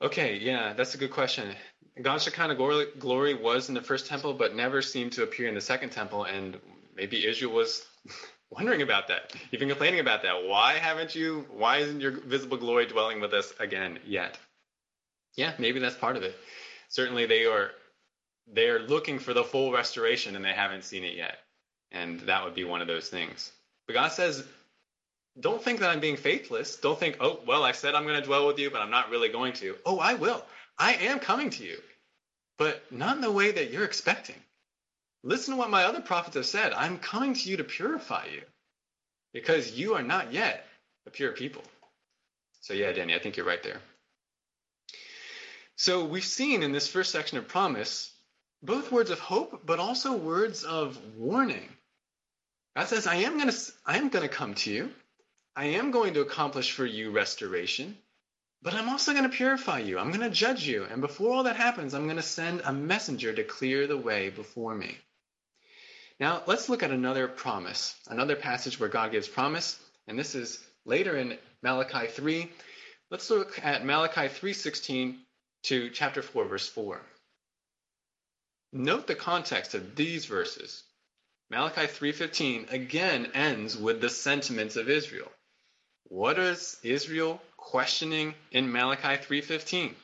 Okay, 0.03 0.39
yeah, 0.39 0.73
that's 0.73 0.95
a 0.95 0.99
good 0.99 1.11
question. 1.11 1.55
God's 2.01 2.25
Shekinah 2.25 2.55
glory, 2.55 3.35
was 3.35 3.69
in 3.69 3.75
the 3.75 3.83
first 3.83 4.07
temple, 4.07 4.33
but 4.33 4.55
never 4.55 4.81
seemed 4.81 5.13
to 5.13 5.23
appear 5.23 5.49
in 5.49 5.55
the 5.55 5.61
second 5.61 5.91
temple, 5.91 6.25
and 6.25 6.59
maybe 6.97 7.27
Israel 7.27 7.53
was 7.53 7.85
wondering 8.51 8.81
about 8.81 9.09
that, 9.09 9.35
even 9.53 9.69
complaining 9.69 10.01
about 10.01 10.23
that. 10.23 10.45
Why 10.45 10.75
haven't 10.75 11.15
you? 11.15 11.45
Why 11.51 11.79
isn't 11.79 12.01
your 12.01 12.13
visible 12.13 12.57
glory 12.57 12.87
dwelling 12.87 13.21
with 13.21 13.35
us 13.35 13.53
again 13.61 13.99
yet? 14.07 14.39
Yeah, 15.37 15.53
maybe 15.59 15.81
that's 15.81 15.97
part 15.97 16.17
of 16.17 16.23
it. 16.23 16.35
Certainly, 16.89 17.27
they 17.27 17.45
are 17.45 17.73
they 18.51 18.69
are 18.69 18.81
looking 18.81 19.19
for 19.19 19.35
the 19.35 19.45
full 19.45 19.71
restoration, 19.71 20.35
and 20.35 20.45
they 20.45 20.55
haven't 20.55 20.85
seen 20.85 21.05
it 21.05 21.15
yet, 21.15 21.39
and 21.93 22.21
that 22.21 22.43
would 22.45 22.55
be 22.55 22.65
one 22.65 22.81
of 22.81 22.89
those 22.89 23.11
things. 23.11 23.53
But 23.87 23.95
God 23.95 24.13
says 24.13 24.45
don't 25.38 25.62
think 25.62 25.81
that 25.81 25.90
I'm 25.90 26.01
being 26.01 26.16
faithless. 26.16 26.77
Don't 26.77 26.99
think, 26.99 27.19
oh, 27.21 27.40
well, 27.47 27.62
I 27.62 27.73
said 27.73 27.95
I'm 27.95 28.05
going 28.05 28.21
to 28.21 28.27
dwell 28.27 28.47
with 28.47 28.59
you, 28.59 28.71
but 28.71 28.81
I'm 28.81 28.90
not 28.90 29.11
really 29.11 29.29
going 29.29 29.53
to. 29.55 29.77
Oh, 29.87 29.99
I 29.99 30.14
will. 30.14 30.45
I 30.79 30.95
am 30.95 31.21
coming 31.21 31.51
to 31.51 31.64
you, 31.64 31.79
but 32.59 32.83
not 32.90 33.16
in 33.16 33.23
the 33.23 33.31
way 33.31 33.53
that 33.53 33.71
you're 33.71 33.85
expecting. 33.85 34.37
Listen 35.23 35.55
to 35.55 35.59
what 35.59 35.71
my 35.71 35.85
other 35.85 36.01
prophets 36.01 36.37
have 36.37 36.47
said. 36.47 36.73
I'm 36.73 36.99
coming 36.99 37.35
to 37.35 37.51
you 37.51 37.59
to 37.59 37.64
purify 37.64 38.27
you 38.33 38.43
because 39.33 39.73
you 39.73 39.95
are 39.95 40.03
not 40.03 40.33
yet 40.33 40.66
a 41.07 41.11
pure 41.11 41.33
people. 41.33 41.62
So, 42.62 42.75
yeah, 42.75 42.93
Danny, 42.93 43.14
I 43.14 43.19
think 43.19 43.37
you're 43.37 43.47
right 43.47 43.62
there. 43.62 43.81
So, 45.77 46.05
we've 46.05 46.25
seen 46.25 46.62
in 46.62 46.73
this 46.73 46.88
first 46.88 47.12
section 47.12 47.38
of 47.38 47.49
promise 47.49 48.12
both 48.62 48.93
words 48.93 49.11
of 49.11 49.19
hope, 49.19 49.62
but 49.64 49.79
also 49.79 50.16
words 50.16 50.64
of 50.64 50.99
warning. 51.16 51.69
God 52.77 52.88
says, 52.88 53.07
I 53.07 53.16
am 53.16 53.38
going 53.38 53.51
to 53.51 53.73
I 53.87 53.99
am 53.99 54.09
going 54.09 54.23
to 54.23 54.35
come 54.35 54.55
to 54.55 54.71
you. 54.71 54.90
I 55.57 55.67
am 55.67 55.91
going 55.91 56.15
to 56.15 56.21
accomplish 56.21 56.73
for 56.73 56.87
you 56.87 57.11
restoration, 57.11 57.99
but 58.63 58.75
I'm 58.75 58.89
also 58.89 59.13
going 59.13 59.29
to 59.29 59.37
purify 59.37 59.81
you. 59.81 59.99
I'm 59.99 60.11
going 60.11 60.21
to 60.21 60.31
judge 60.31 60.67
you. 60.67 60.85
And 60.85 61.01
before 61.01 61.35
all 61.35 61.43
that 61.43 61.57
happens, 61.57 61.93
I'm 61.93 62.05
going 62.05 62.17
to 62.17 62.23
send 62.23 62.63
a 62.65 62.73
messenger 62.73 63.33
to 63.33 63.45
clear 63.45 63.87
the 63.87 63.97
way 63.97 64.31
before 64.31 64.75
me. 64.75 64.97
Now, 66.21 66.43
let's 66.47 66.69
look 66.69 66.83
at 66.83 66.91
another 66.91 67.27
promise, 67.27 67.97
another 68.07 68.37
passage 68.37 68.79
where 68.79 68.89
God 68.89 69.11
gives 69.11 69.27
promise, 69.27 69.79
and 70.07 70.19
this 70.19 70.35
is 70.35 70.63
later 70.85 71.17
in 71.17 71.39
Malachi 71.63 72.07
3. 72.07 72.51
Let's 73.11 73.29
look 73.31 73.59
at 73.65 73.85
Malachi 73.85 74.29
3:16 74.29 75.19
to 75.65 75.91
chapter 75.91 76.23
4 76.23 76.45
verse 76.45 76.69
4. 76.69 77.01
Note 78.73 79.07
the 79.07 79.17
context 79.17 79.75
of 79.75 79.97
these 79.97 80.27
verses. 80.27 80.85
Malachi 81.51 81.87
3:15 81.87 82.71
again 82.71 83.33
ends 83.35 83.77
with 83.77 84.01
the 84.01 84.11
sentiments 84.11 84.77
of 84.77 84.89
Israel. 84.89 85.31
What 86.05 86.39
is 86.39 86.79
Israel 86.83 87.41
questioning 87.57 88.35
in 88.51 88.73
Malachi 88.73 89.17
3:15? 89.23 89.95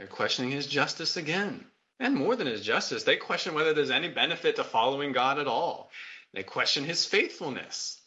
They're 0.00 0.06
questioning 0.06 0.50
his 0.50 0.66
justice 0.66 1.18
again. 1.18 1.66
And 1.98 2.14
more 2.14 2.34
than 2.34 2.46
his 2.46 2.62
justice, 2.62 3.04
they 3.04 3.16
question 3.16 3.52
whether 3.52 3.74
there's 3.74 3.90
any 3.90 4.08
benefit 4.08 4.56
to 4.56 4.64
following 4.64 5.12
God 5.12 5.38
at 5.38 5.46
all. 5.46 5.90
They 6.32 6.42
question 6.42 6.84
his 6.84 7.04
faithfulness. 7.04 8.00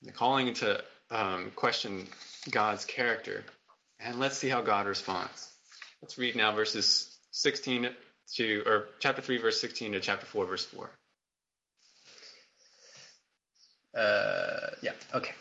They're 0.00 0.14
calling 0.14 0.48
into 0.48 0.82
um, 1.10 1.52
question 1.54 2.08
God's 2.50 2.86
character. 2.86 3.44
And 4.02 4.18
let's 4.18 4.38
see 4.38 4.48
how 4.48 4.62
God 4.62 4.86
responds. 4.86 5.48
Let's 6.00 6.16
read 6.16 6.34
now 6.34 6.52
verses 6.52 7.14
16 7.32 7.90
to, 8.36 8.62
or 8.64 8.88
chapter 9.00 9.20
3, 9.20 9.38
verse 9.38 9.60
16 9.60 9.92
to 9.92 10.00
chapter 10.00 10.26
4, 10.26 10.46
verse 10.46 10.64
4. 10.64 10.90
Uh, 13.94 14.70
yeah, 14.82 14.92
okay. 15.14 15.32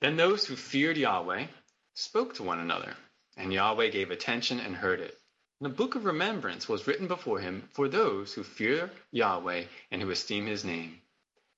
Then 0.00 0.16
those 0.16 0.44
who 0.44 0.56
feared 0.56 0.96
Yahweh 0.96 1.46
spoke 1.94 2.34
to 2.34 2.42
one 2.42 2.58
another, 2.58 2.94
and 3.36 3.52
Yahweh 3.52 3.90
gave 3.90 4.10
attention 4.10 4.60
and 4.60 4.74
heard 4.74 5.00
it. 5.00 5.16
And 5.60 5.70
a 5.70 5.74
book 5.74 5.94
of 5.94 6.04
remembrance 6.04 6.68
was 6.68 6.86
written 6.86 7.08
before 7.08 7.40
him 7.40 7.68
for 7.72 7.88
those 7.88 8.32
who 8.32 8.42
fear 8.44 8.90
Yahweh 9.10 9.64
and 9.90 10.00
who 10.00 10.10
esteem 10.10 10.46
his 10.46 10.64
name. 10.64 11.00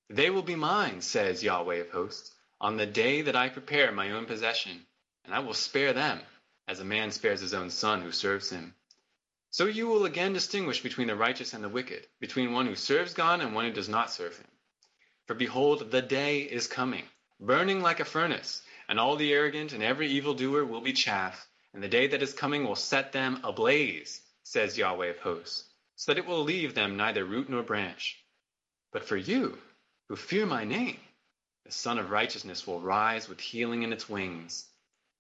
They 0.09 0.31
will 0.31 0.43
be 0.43 0.57
mine, 0.57 1.03
says 1.03 1.43
Yahweh 1.43 1.77
of 1.77 1.91
hosts, 1.91 2.35
on 2.61 2.77
the 2.77 2.87
day 2.87 3.23
that 3.23 3.37
I 3.37 3.49
prepare 3.49 3.93
my 3.93 4.11
own 4.13 4.27
possession, 4.27 4.87
and 5.31 5.37
I 5.37 5.47
will 5.47 5.55
spare 5.55 5.93
them, 5.93 6.19
as 6.67 6.81
a 6.81 6.85
man 6.85 7.13
spares 7.13 7.41
his 7.41 7.55
own 7.55 7.71
son 7.71 8.03
who 8.03 8.11
serves 8.11 8.51
him. 8.51 8.75
So 9.51 9.67
you 9.67 9.87
will 9.87 10.05
again 10.05 10.33
distinguish 10.33 10.83
between 10.83 11.07
the 11.07 11.15
righteous 11.15 11.55
and 11.55 11.63
the 11.63 11.69
wicked, 11.69 12.05
between 12.19 12.53
one 12.53 12.67
who 12.67 12.75
serves 12.75 13.15
God 13.15 13.41
and 13.41 13.55
one 13.55 13.65
who 13.65 13.71
does 13.71 13.89
not 13.89 14.11
serve 14.11 14.37
him. 14.37 14.49
For 15.29 15.35
behold, 15.35 15.93
the 15.93 16.03
day 16.03 16.41
is 16.41 16.67
coming, 16.67 17.05
burning 17.39 17.81
like 17.81 18.01
a 18.01 18.05
furnace, 18.05 18.61
and 18.89 18.99
all 18.99 19.15
the 19.15 19.33
arrogant 19.33 19.73
and 19.73 19.85
every 19.85 20.09
evildoer 20.09 20.65
will 20.65 20.81
be 20.81 20.93
chaff, 20.93 21.47
and 21.73 21.81
the 21.81 21.89
day 21.89 22.09
that 22.09 22.23
is 22.23 22.33
coming 22.33 22.65
will 22.65 22.75
set 22.75 23.13
them 23.13 23.39
ablaze, 23.45 24.21
says 24.43 24.77
Yahweh 24.77 25.11
of 25.11 25.19
hosts, 25.19 25.63
so 25.95 26.13
that 26.13 26.19
it 26.19 26.27
will 26.27 26.43
leave 26.43 26.75
them 26.75 26.97
neither 26.97 27.25
root 27.25 27.49
nor 27.49 27.63
branch. 27.63 28.19
But 28.93 29.05
for 29.05 29.17
you, 29.17 29.57
who 30.09 30.17
fear 30.17 30.45
my 30.45 30.65
name, 30.65 30.99
the 31.67 31.71
Sun 31.71 32.01
of 32.01 32.11
Righteousness 32.11 32.67
will 32.67 32.81
rise 32.81 33.29
with 33.29 33.39
healing 33.39 33.85
in 33.85 33.93
its 33.93 34.09
wings. 34.09 34.67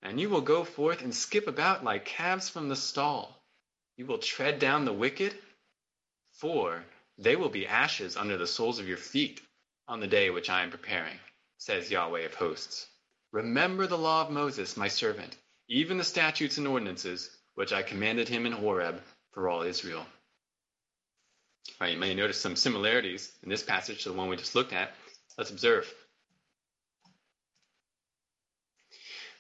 And 0.02 0.20
you 0.20 0.30
will 0.30 0.40
go 0.40 0.64
forth 0.64 1.02
and 1.02 1.14
skip 1.14 1.46
about 1.46 1.84
like 1.84 2.04
calves 2.04 2.48
from 2.48 2.68
the 2.68 2.76
stall. 2.76 3.40
You 3.96 4.06
will 4.06 4.18
tread 4.18 4.58
down 4.58 4.84
the 4.84 4.92
wicked, 4.92 5.34
for 6.32 6.84
they 7.18 7.36
will 7.36 7.50
be 7.50 7.66
ashes 7.66 8.16
under 8.16 8.38
the 8.38 8.46
soles 8.46 8.78
of 8.78 8.88
your 8.88 8.96
feet 8.96 9.40
on 9.86 10.00
the 10.00 10.06
day 10.06 10.30
which 10.30 10.48
I 10.48 10.62
am 10.62 10.70
preparing, 10.70 11.18
says 11.58 11.90
Yahweh 11.90 12.22
of 12.22 12.34
hosts. 12.34 12.86
Remember 13.32 13.86
the 13.86 13.98
law 13.98 14.22
of 14.22 14.30
Moses, 14.30 14.76
my 14.76 14.88
servant, 14.88 15.36
even 15.68 15.98
the 15.98 16.04
statutes 16.04 16.58
and 16.58 16.66
ordinances 16.66 17.30
which 17.54 17.72
I 17.72 17.82
commanded 17.82 18.28
him 18.28 18.46
in 18.46 18.52
Horeb 18.52 19.02
for 19.32 19.48
all 19.48 19.62
Israel. 19.62 20.00
All 20.00 20.06
right, 21.80 21.92
you 21.92 21.98
may 21.98 22.14
notice 22.14 22.40
some 22.40 22.56
similarities 22.56 23.30
in 23.42 23.50
this 23.50 23.62
passage 23.62 24.02
to 24.02 24.08
the 24.08 24.14
one 24.14 24.28
we 24.28 24.36
just 24.36 24.54
looked 24.54 24.72
at. 24.72 24.94
Let's 25.36 25.50
observe. 25.50 25.92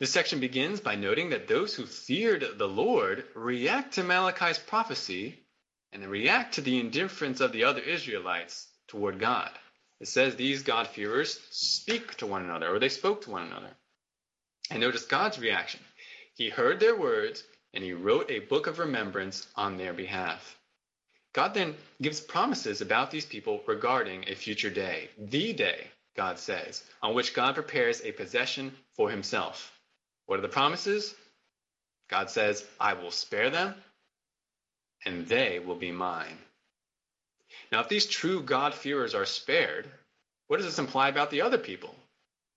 This 0.00 0.12
section 0.12 0.40
begins 0.40 0.80
by 0.80 0.94
noting 0.94 1.28
that 1.30 1.46
those 1.46 1.74
who 1.74 1.84
feared 1.84 2.56
the 2.56 2.66
Lord 2.66 3.22
react 3.34 3.94
to 3.94 4.02
Malachi's 4.02 4.58
prophecy 4.58 5.38
and 5.92 6.06
react 6.06 6.54
to 6.54 6.62
the 6.62 6.80
indifference 6.80 7.40
of 7.40 7.52
the 7.52 7.64
other 7.64 7.82
Israelites 7.82 8.66
toward 8.88 9.18
God. 9.20 9.50
It 10.00 10.08
says 10.08 10.34
these 10.34 10.62
God-fearers 10.62 11.38
speak 11.50 12.16
to 12.16 12.26
one 12.26 12.42
another, 12.42 12.74
or 12.74 12.78
they 12.78 12.88
spoke 12.88 13.20
to 13.22 13.30
one 13.30 13.42
another. 13.42 13.68
And 14.70 14.80
notice 14.80 15.04
God's 15.04 15.38
reaction. 15.38 15.80
He 16.34 16.48
heard 16.48 16.80
their 16.80 16.96
words, 16.96 17.44
and 17.74 17.84
he 17.84 17.92
wrote 17.92 18.30
a 18.30 18.38
book 18.38 18.68
of 18.68 18.78
remembrance 18.78 19.46
on 19.54 19.76
their 19.76 19.92
behalf. 19.92 20.56
God 21.34 21.52
then 21.52 21.74
gives 22.00 22.22
promises 22.22 22.80
about 22.80 23.10
these 23.10 23.26
people 23.26 23.62
regarding 23.66 24.24
a 24.30 24.34
future 24.34 24.70
day, 24.70 25.10
the 25.18 25.52
day, 25.52 25.88
God 26.16 26.38
says, 26.38 26.82
on 27.02 27.14
which 27.14 27.34
God 27.34 27.54
prepares 27.54 28.00
a 28.00 28.12
possession 28.12 28.72
for 28.96 29.10
himself. 29.10 29.76
What 30.30 30.38
are 30.38 30.42
the 30.42 30.48
promises? 30.48 31.12
God 32.08 32.30
says, 32.30 32.64
I 32.78 32.92
will 32.92 33.10
spare 33.10 33.50
them, 33.50 33.74
and 35.04 35.26
they 35.26 35.58
will 35.58 35.74
be 35.74 35.90
mine. 35.90 36.38
Now, 37.72 37.80
if 37.80 37.88
these 37.88 38.06
true 38.06 38.40
God-fearers 38.40 39.16
are 39.16 39.26
spared, 39.26 39.90
what 40.46 40.58
does 40.58 40.66
this 40.66 40.78
imply 40.78 41.08
about 41.08 41.32
the 41.32 41.42
other 41.42 41.58
people, 41.58 41.92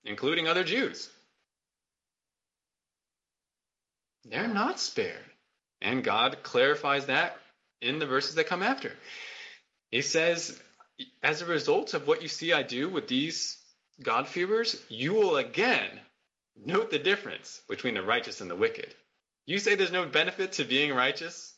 including 0.06 0.48
other 0.48 0.64
Jews? 0.64 1.10
They're 4.26 4.48
not 4.48 4.80
spared. 4.80 5.26
And 5.82 6.04
God 6.04 6.44
clarifies 6.44 7.08
that 7.08 7.36
in 7.82 7.98
the 7.98 8.06
verses 8.06 8.36
that 8.36 8.46
come 8.46 8.62
after. 8.62 8.92
He 9.90 10.04
says, 10.04 10.62
as 11.24 11.42
a 11.42 11.48
result 11.48 11.96
of 11.96 12.06
what 12.06 12.22
you 12.22 12.28
see 12.28 12.54
I 12.54 12.62
do 12.62 12.88
with 12.88 13.08
these 13.08 13.58
God-fearers, 14.04 14.80
you 14.90 15.16
will 15.16 15.38
again 15.38 15.90
note 16.56 16.92
the 16.92 17.00
difference 17.00 17.62
between 17.70 17.94
the 17.94 18.04
righteous 18.04 18.42
and 18.42 18.50
the 18.50 18.56
wicked. 18.56 18.94
You 19.46 19.60
say 19.60 19.76
there's 19.76 19.92
no 19.92 20.06
benefit 20.06 20.54
to 20.54 20.64
being 20.64 20.94
righteous, 20.94 21.54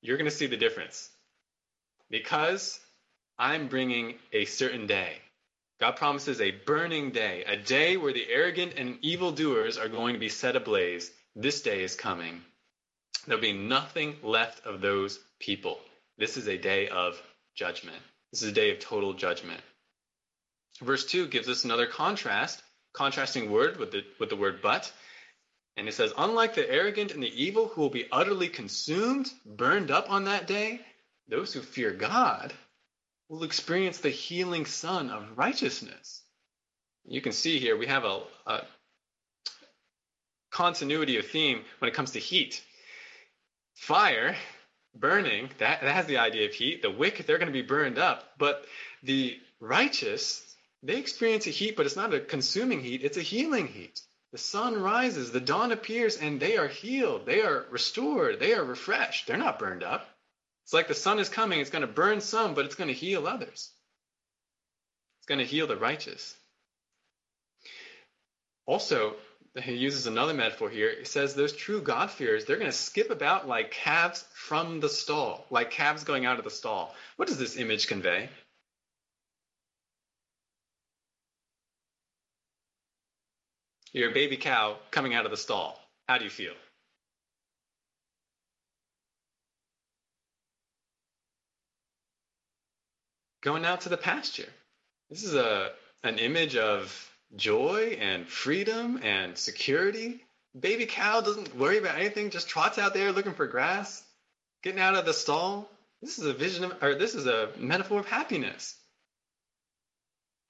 you're 0.00 0.16
going 0.16 0.30
to 0.30 0.36
see 0.36 0.46
the 0.46 0.56
difference. 0.56 1.10
Because 2.10 2.78
I'm 3.38 3.68
bringing 3.68 4.14
a 4.32 4.44
certain 4.44 4.86
day. 4.86 5.18
God 5.80 5.96
promises 5.96 6.40
a 6.40 6.50
burning 6.50 7.12
day, 7.12 7.44
a 7.44 7.56
day 7.56 7.96
where 7.96 8.12
the 8.12 8.28
arrogant 8.28 8.74
and 8.76 8.98
evildoers 9.02 9.78
are 9.78 9.88
going 9.88 10.14
to 10.14 10.20
be 10.20 10.28
set 10.28 10.56
ablaze. 10.56 11.10
This 11.36 11.62
day 11.62 11.82
is 11.82 11.94
coming. 11.94 12.42
There'll 13.26 13.40
be 13.40 13.52
nothing 13.52 14.16
left 14.22 14.66
of 14.66 14.80
those 14.80 15.20
people. 15.38 15.78
This 16.16 16.36
is 16.36 16.48
a 16.48 16.58
day 16.58 16.88
of 16.88 17.20
judgment. 17.54 17.98
This 18.32 18.42
is 18.42 18.48
a 18.48 18.52
day 18.52 18.72
of 18.72 18.80
total 18.80 19.14
judgment. 19.14 19.60
Verse 20.80 21.04
2 21.06 21.28
gives 21.28 21.48
us 21.48 21.64
another 21.64 21.86
contrast, 21.86 22.62
contrasting 22.98 23.48
word 23.50 23.78
with 23.78 23.92
the, 23.92 24.02
with 24.18 24.28
the 24.28 24.36
word 24.36 24.60
but. 24.60 24.92
And 25.76 25.86
it 25.86 25.94
says, 25.94 26.12
Unlike 26.18 26.56
the 26.56 26.68
arrogant 26.68 27.12
and 27.12 27.22
the 27.22 27.44
evil 27.44 27.68
who 27.68 27.80
will 27.80 27.90
be 27.90 28.08
utterly 28.10 28.48
consumed, 28.48 29.30
burned 29.46 29.92
up 29.92 30.10
on 30.10 30.24
that 30.24 30.48
day, 30.48 30.80
those 31.28 31.52
who 31.52 31.60
fear 31.60 31.92
God 31.92 32.52
will 33.28 33.44
experience 33.44 33.98
the 33.98 34.10
healing 34.10 34.66
sun 34.66 35.10
of 35.10 35.38
righteousness. 35.38 36.22
You 37.04 37.20
can 37.20 37.32
see 37.32 37.60
here 37.60 37.76
we 37.76 37.86
have 37.86 38.04
a, 38.04 38.22
a 38.46 38.62
continuity 40.50 41.18
of 41.18 41.26
theme 41.26 41.62
when 41.78 41.88
it 41.88 41.94
comes 41.94 42.12
to 42.12 42.18
heat. 42.18 42.62
Fire, 43.76 44.34
burning, 44.96 45.50
that, 45.58 45.82
that 45.82 45.94
has 45.94 46.06
the 46.06 46.18
idea 46.18 46.48
of 46.48 46.54
heat. 46.54 46.82
The 46.82 46.90
wicked, 46.90 47.26
they're 47.26 47.38
going 47.38 47.52
to 47.52 47.52
be 47.52 47.62
burned 47.62 47.98
up. 47.98 48.24
But 48.38 48.64
the 49.04 49.38
righteous, 49.60 50.47
they 50.82 50.96
experience 50.96 51.46
a 51.46 51.50
heat, 51.50 51.76
but 51.76 51.86
it's 51.86 51.96
not 51.96 52.14
a 52.14 52.20
consuming 52.20 52.80
heat, 52.80 53.02
it's 53.02 53.16
a 53.16 53.22
healing 53.22 53.66
heat. 53.66 54.00
The 54.32 54.38
sun 54.38 54.80
rises, 54.80 55.32
the 55.32 55.40
dawn 55.40 55.72
appears, 55.72 56.18
and 56.18 56.38
they 56.38 56.58
are 56.58 56.68
healed. 56.68 57.24
They 57.24 57.40
are 57.40 57.66
restored. 57.70 58.40
They 58.40 58.52
are 58.52 58.62
refreshed. 58.62 59.26
They're 59.26 59.38
not 59.38 59.58
burned 59.58 59.82
up. 59.82 60.06
It's 60.64 60.74
like 60.74 60.88
the 60.88 60.94
sun 60.94 61.18
is 61.18 61.30
coming, 61.30 61.60
it's 61.60 61.70
going 61.70 61.80
to 61.80 61.88
burn 61.88 62.20
some, 62.20 62.52
but 62.52 62.66
it's 62.66 62.74
going 62.74 62.88
to 62.88 62.94
heal 62.94 63.26
others. 63.26 63.72
It's 65.18 65.26
going 65.26 65.38
to 65.38 65.46
heal 65.46 65.66
the 65.66 65.78
righteous. 65.78 66.36
Also, 68.66 69.16
he 69.62 69.72
uses 69.76 70.06
another 70.06 70.34
metaphor 70.34 70.68
here. 70.68 70.94
He 70.98 71.06
says 71.06 71.34
those 71.34 71.54
true 71.54 71.80
God-fearers, 71.80 72.44
they're 72.44 72.58
going 72.58 72.70
to 72.70 72.76
skip 72.76 73.10
about 73.10 73.48
like 73.48 73.70
calves 73.70 74.26
from 74.34 74.80
the 74.80 74.90
stall, 74.90 75.46
like 75.48 75.70
calves 75.70 76.04
going 76.04 76.26
out 76.26 76.36
of 76.36 76.44
the 76.44 76.50
stall. 76.50 76.94
What 77.16 77.28
does 77.28 77.38
this 77.38 77.56
image 77.56 77.86
convey? 77.86 78.28
You're 83.92 84.10
baby 84.10 84.36
cow 84.36 84.76
coming 84.90 85.14
out 85.14 85.24
of 85.24 85.30
the 85.30 85.36
stall. 85.36 85.80
How 86.08 86.18
do 86.18 86.24
you 86.24 86.30
feel? 86.30 86.54
Going 93.42 93.64
out 93.64 93.82
to 93.82 93.88
the 93.88 93.96
pasture. 93.96 94.48
This 95.10 95.24
is 95.24 95.34
a 95.34 95.72
an 96.04 96.18
image 96.18 96.56
of 96.56 97.10
joy 97.36 97.98
and 98.00 98.26
freedom 98.26 99.00
and 99.02 99.36
security. 99.36 100.24
Baby 100.58 100.86
cow 100.86 101.20
doesn't 101.20 101.56
worry 101.56 101.78
about 101.78 101.96
anything, 101.98 102.30
just 102.30 102.48
trots 102.48 102.78
out 102.78 102.94
there 102.94 103.12
looking 103.12 103.34
for 103.34 103.46
grass, 103.46 104.02
getting 104.62 104.80
out 104.80 104.94
of 104.94 105.04
the 105.04 105.12
stall. 105.12 105.68
This 106.00 106.18
is 106.18 106.26
a 106.26 106.32
vision 106.32 106.64
of, 106.64 106.82
or 106.82 106.94
this 106.94 107.14
is 107.14 107.26
a 107.26 107.50
metaphor 107.58 108.00
of 108.00 108.06
happiness. 108.06 108.77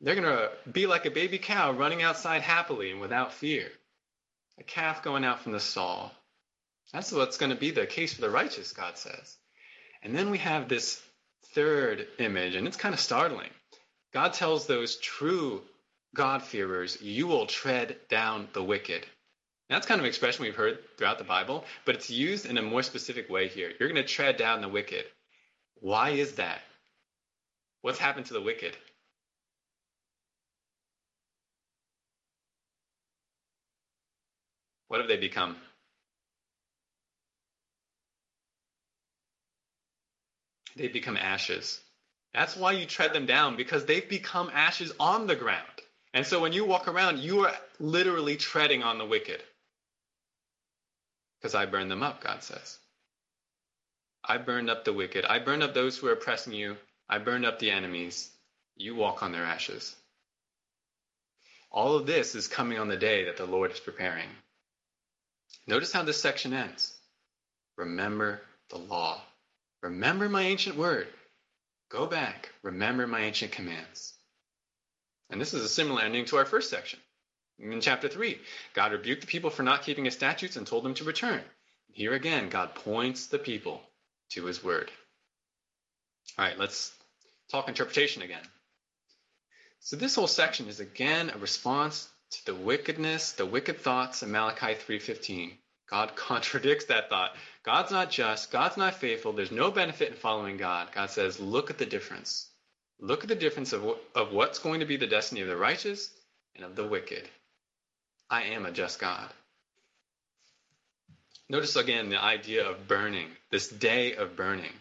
They're 0.01 0.15
going 0.15 0.29
to 0.29 0.51
be 0.71 0.87
like 0.87 1.07
a 1.07 1.11
baby 1.11 1.39
cow 1.39 1.73
running 1.73 2.03
outside 2.03 2.43
happily 2.43 2.91
and 2.93 3.01
without 3.01 3.33
fear. 3.33 3.69
a 4.59 4.63
calf 4.63 5.03
going 5.03 5.25
out 5.25 5.41
from 5.41 5.53
the 5.53 5.61
stall. 5.61 6.13
That's 6.93 7.13
what's 7.13 7.37
going 7.37 7.51
to 7.51 7.57
be 7.57 7.71
the 7.71 7.87
case 7.87 8.15
for 8.15 8.21
the 8.21 8.31
righteous, 8.31 8.73
God 8.73 8.97
says. 8.97 9.37
And 10.03 10.15
then 10.15 10.31
we 10.31 10.39
have 10.39 10.69
this 10.69 11.01
third 11.55 12.07
image, 12.19 12.55
and 12.55 12.67
it's 12.67 12.77
kind 12.77 12.95
of 12.95 13.01
startling. 13.01 13.51
God 14.13 14.33
tells 14.33 14.67
those 14.67 14.97
true 14.97 15.63
God-fearers, 16.15 17.03
you 17.03 17.27
will 17.27 17.47
tread 17.47 17.97
down 18.09 18.49
the 18.53 18.63
wicked. 18.63 19.05
That's 19.69 19.87
kind 19.87 19.99
of 19.99 20.05
an 20.05 20.09
expression 20.09 20.45
we've 20.45 20.57
heard 20.57 20.79
throughout 20.97 21.19
the 21.19 21.25
Bible, 21.25 21.65
but 21.85 21.95
it's 21.95 22.09
used 22.09 22.47
in 22.47 22.57
a 22.57 22.63
more 22.63 22.83
specific 22.83 23.29
way 23.29 23.49
here. 23.49 23.71
You're 23.79 23.91
going 23.91 24.03
to 24.03 24.09
tread 24.09 24.39
down 24.39 24.63
the 24.63 24.69
wicked. 24.69 25.05
Why 25.81 26.11
is 26.11 26.37
that? 26.37 26.61
What's 27.83 27.99
happened 27.99 28.27
to 28.27 28.35
the 28.35 28.41
wicked? 28.41 28.77
What 34.89 35.01
have 35.01 35.09
they 35.09 35.17
become? 35.17 35.57
They 40.77 40.89
become 40.89 41.17
ashes. 41.17 41.81
That's 42.33 42.57
why 42.57 42.73
you 42.73 42.87
tread 42.87 43.13
them 43.13 43.27
down, 43.27 43.57
because 43.57 43.85
they've 43.85 44.09
become 44.09 44.51
ashes 44.53 44.93
on 45.01 45.27
the 45.27 45.37
ground. 45.37 45.65
And 46.15 46.27
so 46.27 46.41
when 46.41 46.53
you 46.53 46.65
walk 46.65 46.89
around, 46.89 47.19
you 47.19 47.45
are 47.45 47.55
literally 47.79 48.37
treading 48.37 48.83
on 48.83 48.99
the 48.99 49.05
wicked. 49.05 49.43
Because 51.39 51.55
I 51.55 51.67
burned 51.67 51.91
them 51.91 52.03
up, 52.03 52.23
God 52.23 52.43
says. 52.43 52.79
I 54.25 54.39
burned 54.39 54.71
up 54.71 54.85
the 54.85 54.93
wicked. 54.93 55.25
I 55.25 55.39
burned 55.39 55.63
up 55.63 55.75
those 55.75 55.97
who 55.97 56.09
are 56.09 56.13
oppressing 56.13 56.53
you. 56.53 56.77
I 57.09 57.19
burned 57.19 57.47
up 57.47 57.59
the 57.59 57.71
enemies. 57.71 58.31
You 58.77 58.95
walk 58.95 59.23
on 59.23 59.33
their 59.33 59.45
ashes. 59.45 59.95
All 61.71 61.97
of 61.97 62.07
this 62.07 62.35
is 62.35 62.49
coming 62.49 62.79
on 62.79 62.89
the 62.89 62.97
day 62.97 63.25
that 63.25 63.37
the 63.37 63.47
Lord 63.47 63.73
is 63.73 63.81
preparing. 63.81 64.29
Notice 65.67 65.93
how 65.93 66.03
this 66.03 66.21
section 66.21 66.53
ends. 66.53 66.97
Remember 67.77 68.41
the 68.71 68.79
law. 68.79 69.21
Remember 69.83 70.29
my 70.29 70.43
ancient 70.43 70.77
word. 70.77 71.09
Go 71.91 72.07
back. 72.07 72.51
Remember 72.63 73.07
my 73.07 73.21
ancient 73.21 73.53
commands. 73.53 74.15
And 75.31 75.41
this 75.41 75.55
is 75.55 75.63
a 75.63 75.69
similar 75.69 76.03
ending 76.03 76.25
to 76.27 76.37
our 76.37 76.45
first 76.45 76.71
section. 76.71 76.99
In 77.59 77.81
chapter 77.81 78.09
3, 78.09 78.39
God 78.75 78.93
rebuked 78.93 79.23
the 79.23 79.27
people 79.27 79.51
for 79.51 79.63
not 79.63 79.83
keeping 79.83 80.05
his 80.05 80.15
statutes 80.15 80.57
and 80.57 80.67
told 80.67 80.85
them 80.85 80.95
to 80.95 81.05
return. 81.05 81.43
Here 81.93 82.13
again, 82.13 82.49
God 82.49 82.75
points 82.75 83.27
the 83.27 83.39
people 83.39 83.83
to 84.31 84.45
his 84.45 84.63
word. 84.63 84.91
All 86.39 86.45
right, 86.45 86.59
let's 86.59 86.93
talk 87.51 87.69
interpretation 87.69 88.23
again. 88.23 88.43
So 89.81 89.97
this 89.97 90.15
whole 90.15 90.27
section 90.27 90.69
is 90.69 90.81
again 90.81 91.31
a 91.31 91.39
response 91.39 92.09
to 92.31 92.47
the 92.47 92.55
wickedness, 92.55 93.33
the 93.33 93.47
wicked 93.47 93.81
thoughts 93.81 94.23
in 94.23 94.31
Malachi 94.31 94.75
3:15. 94.75 95.57
God 95.89 96.15
contradicts 96.17 96.87
that 96.87 97.09
thought. 97.09 97.37
God's 97.63 97.91
not 97.91 98.11
just, 98.11 98.51
God's 98.51 98.77
not 98.77 98.95
faithful, 98.95 99.33
there's 99.33 99.51
no 99.51 99.71
benefit 99.71 100.09
in 100.09 100.15
following 100.15 100.57
God. 100.57 100.89
God 100.93 101.11
says, 101.11 101.41
look 101.41 101.71
at 101.71 101.79
the 101.79 101.87
difference. 101.87 102.51
Look 103.01 103.23
at 103.23 103.29
the 103.29 103.35
difference 103.35 103.73
of, 103.73 103.97
of 104.15 104.33
what's 104.33 104.59
going 104.59 104.81
to 104.81 104.87
be 104.87 104.97
the 104.97 105.07
destiny 105.07 105.41
of 105.41 105.49
the 105.49 105.57
righteous 105.57 106.11
and 106.57 106.65
of 106.65 106.77
the 106.77 106.87
wicked. 106.87 107.29
I 108.29 108.45
am 108.45 108.67
a 108.67 108.73
just 108.73 108.99
God. 108.99 109.33
Notice 111.49 111.77
again 111.77 112.11
the 112.11 112.23
idea 112.23 112.69
of 112.69 112.89
burning, 112.89 113.31
this 113.51 113.69
day 113.69 114.15
of 114.17 114.37
burning. 114.37 114.73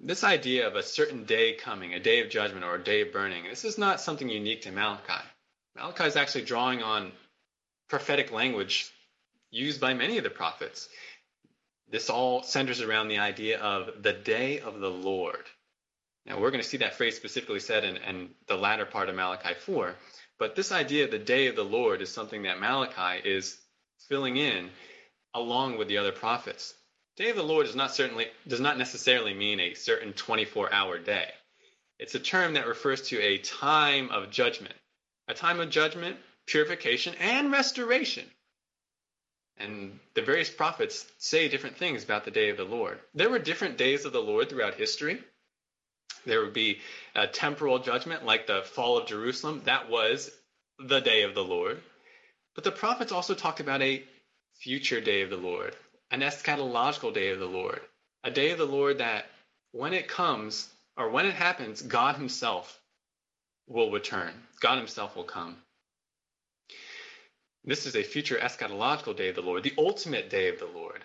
This 0.00 0.24
idea 0.24 0.66
of 0.66 0.74
a 0.74 0.82
certain 0.82 1.24
day 1.24 1.54
coming, 1.54 1.94
a 1.94 2.00
day 2.00 2.20
of 2.20 2.30
judgment 2.30 2.64
or 2.64 2.74
a 2.74 2.82
day 2.82 3.02
of 3.02 3.12
burning, 3.12 3.44
this 3.44 3.64
is 3.64 3.78
not 3.78 4.00
something 4.00 4.28
unique 4.28 4.62
to 4.62 4.72
Malachi. 4.72 5.22
Malachi 5.76 6.04
is 6.04 6.16
actually 6.16 6.44
drawing 6.44 6.82
on 6.82 7.12
prophetic 7.88 8.32
language 8.32 8.90
used 9.50 9.80
by 9.80 9.94
many 9.94 10.18
of 10.18 10.24
the 10.24 10.30
prophets. 10.30 10.88
This 11.88 12.10
all 12.10 12.42
centers 12.42 12.80
around 12.80 13.08
the 13.08 13.18
idea 13.18 13.60
of 13.60 14.02
the 14.02 14.12
day 14.12 14.60
of 14.60 14.80
the 14.80 14.90
Lord. 14.90 15.44
Now, 16.24 16.40
we're 16.40 16.50
going 16.50 16.62
to 16.62 16.68
see 16.68 16.78
that 16.78 16.96
phrase 16.96 17.16
specifically 17.16 17.60
said 17.60 17.84
in, 17.84 17.96
in 17.98 18.30
the 18.48 18.56
latter 18.56 18.84
part 18.84 19.08
of 19.08 19.14
Malachi 19.14 19.54
4. 19.54 19.94
But 20.38 20.56
this 20.56 20.72
idea 20.72 21.04
of 21.04 21.10
the 21.10 21.18
day 21.18 21.46
of 21.46 21.56
the 21.56 21.64
Lord 21.64 22.02
is 22.02 22.12
something 22.12 22.42
that 22.42 22.58
Malachi 22.58 23.26
is 23.28 23.56
filling 24.08 24.36
in 24.36 24.70
along 25.34 25.78
with 25.78 25.88
the 25.88 25.98
other 25.98 26.12
prophets. 26.12 26.74
Day 27.16 27.30
of 27.30 27.36
the 27.36 27.42
Lord 27.42 27.66
does 27.66 27.76
not 27.76 27.94
certainly 27.94 28.26
does 28.46 28.60
not 28.60 28.76
necessarily 28.76 29.34
mean 29.34 29.60
a 29.60 29.74
certain 29.74 30.12
24-hour 30.12 30.98
day. 30.98 31.30
It's 31.98 32.14
a 32.14 32.20
term 32.20 32.54
that 32.54 32.66
refers 32.66 33.08
to 33.08 33.20
a 33.20 33.38
time 33.38 34.10
of 34.10 34.30
judgment, 34.30 34.74
a 35.28 35.34
time 35.34 35.60
of 35.60 35.70
judgment, 35.70 36.16
purification, 36.46 37.14
and 37.20 37.50
restoration. 37.50 38.24
And 39.58 39.98
the 40.14 40.22
various 40.22 40.50
prophets 40.50 41.06
say 41.18 41.48
different 41.48 41.76
things 41.76 42.04
about 42.04 42.24
the 42.24 42.30
day 42.30 42.50
of 42.50 42.56
the 42.56 42.64
Lord. 42.64 43.00
There 43.14 43.30
were 43.30 43.38
different 43.38 43.78
days 43.78 44.04
of 44.04 44.12
the 44.12 44.22
Lord 44.22 44.48
throughout 44.48 44.74
history. 44.74 45.22
There 46.26 46.40
would 46.40 46.52
be 46.52 46.80
a 47.14 47.26
temporal 47.26 47.78
judgment 47.78 48.24
like 48.24 48.46
the 48.46 48.62
fall 48.62 48.98
of 48.98 49.06
Jerusalem. 49.06 49.62
That 49.64 49.88
was 49.88 50.30
the 50.78 51.00
day 51.00 51.22
of 51.22 51.34
the 51.34 51.44
Lord. 51.44 51.80
But 52.54 52.64
the 52.64 52.72
prophets 52.72 53.12
also 53.12 53.34
talked 53.34 53.60
about 53.60 53.82
a 53.82 54.04
future 54.60 55.00
day 55.00 55.22
of 55.22 55.30
the 55.30 55.36
Lord, 55.36 55.74
an 56.10 56.20
eschatological 56.20 57.14
day 57.14 57.30
of 57.30 57.38
the 57.38 57.46
Lord, 57.46 57.80
a 58.24 58.30
day 58.30 58.50
of 58.50 58.58
the 58.58 58.66
Lord 58.66 58.98
that 58.98 59.26
when 59.72 59.92
it 59.92 60.08
comes 60.08 60.68
or 60.96 61.10
when 61.10 61.26
it 61.26 61.34
happens, 61.34 61.82
God 61.82 62.16
Himself 62.16 62.80
will 63.66 63.90
return. 63.90 64.32
God 64.60 64.78
Himself 64.78 65.16
will 65.16 65.24
come. 65.24 65.56
This 67.64 67.86
is 67.86 67.96
a 67.96 68.02
future 68.02 68.36
eschatological 68.36 69.16
day 69.16 69.28
of 69.28 69.34
the 69.34 69.42
Lord, 69.42 69.64
the 69.64 69.74
ultimate 69.76 70.30
day 70.30 70.48
of 70.48 70.60
the 70.60 70.66
Lord. 70.66 71.02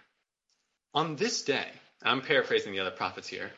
On 0.94 1.16
this 1.16 1.42
day, 1.44 1.68
I'm 2.04 2.22
paraphrasing 2.22 2.72
the 2.72 2.82
other 2.82 2.92
prophets 2.92 3.28
here. 3.28 3.52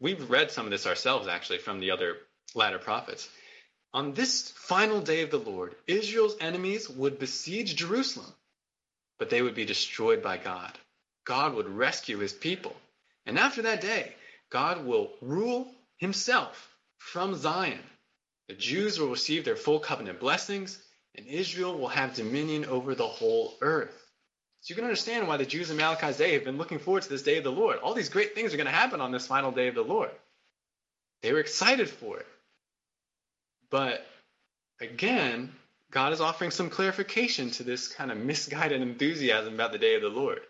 We've 0.00 0.28
read 0.28 0.50
some 0.50 0.66
of 0.66 0.70
this 0.70 0.86
ourselves, 0.86 1.28
actually, 1.28 1.58
from 1.58 1.80
the 1.80 1.92
other 1.92 2.16
latter 2.54 2.78
prophets. 2.78 3.28
On 3.94 4.12
this 4.12 4.50
final 4.50 5.00
day 5.00 5.22
of 5.22 5.30
the 5.30 5.38
Lord, 5.38 5.74
Israel's 5.86 6.36
enemies 6.40 6.90
would 6.90 7.18
besiege 7.18 7.76
Jerusalem, 7.76 8.30
but 9.18 9.30
they 9.30 9.40
would 9.40 9.54
be 9.54 9.64
destroyed 9.64 10.22
by 10.22 10.36
God. 10.36 10.78
God 11.24 11.54
would 11.54 11.68
rescue 11.68 12.18
his 12.18 12.34
people. 12.34 12.76
And 13.24 13.38
after 13.38 13.62
that 13.62 13.80
day, 13.80 14.14
God 14.50 14.84
will 14.84 15.10
rule 15.22 15.72
himself 15.96 16.68
from 16.98 17.34
Zion. 17.34 17.82
The 18.48 18.54
Jews 18.54 18.98
will 18.98 19.08
receive 19.08 19.44
their 19.44 19.56
full 19.56 19.80
covenant 19.80 20.20
blessings, 20.20 20.78
and 21.14 21.26
Israel 21.26 21.76
will 21.76 21.88
have 21.88 22.14
dominion 22.14 22.64
over 22.66 22.94
the 22.94 23.06
whole 23.06 23.54
earth. 23.60 24.06
So 24.60 24.72
you 24.72 24.76
can 24.76 24.84
understand 24.84 25.28
why 25.28 25.36
the 25.36 25.46
Jews 25.46 25.70
in 25.70 25.76
Malachi's 25.76 26.16
day 26.16 26.34
have 26.34 26.44
been 26.44 26.58
looking 26.58 26.78
forward 26.78 27.02
to 27.04 27.08
this 27.08 27.22
day 27.22 27.38
of 27.38 27.44
the 27.44 27.52
Lord. 27.52 27.78
All 27.78 27.94
these 27.94 28.08
great 28.08 28.34
things 28.34 28.52
are 28.52 28.56
going 28.56 28.66
to 28.66 28.72
happen 28.72 29.00
on 29.00 29.12
this 29.12 29.26
final 29.26 29.52
day 29.52 29.68
of 29.68 29.74
the 29.74 29.82
Lord. 29.82 30.10
They 31.22 31.32
were 31.32 31.40
excited 31.40 31.88
for 31.88 32.18
it. 32.18 32.26
But 33.70 34.06
again, 34.80 35.52
God 35.90 36.12
is 36.12 36.20
offering 36.20 36.50
some 36.50 36.70
clarification 36.70 37.50
to 37.52 37.62
this 37.62 37.88
kind 37.88 38.10
of 38.10 38.18
misguided 38.18 38.82
enthusiasm 38.82 39.54
about 39.54 39.72
the 39.72 39.78
day 39.78 39.94
of 39.94 40.02
the 40.02 40.08
Lord. 40.08 40.40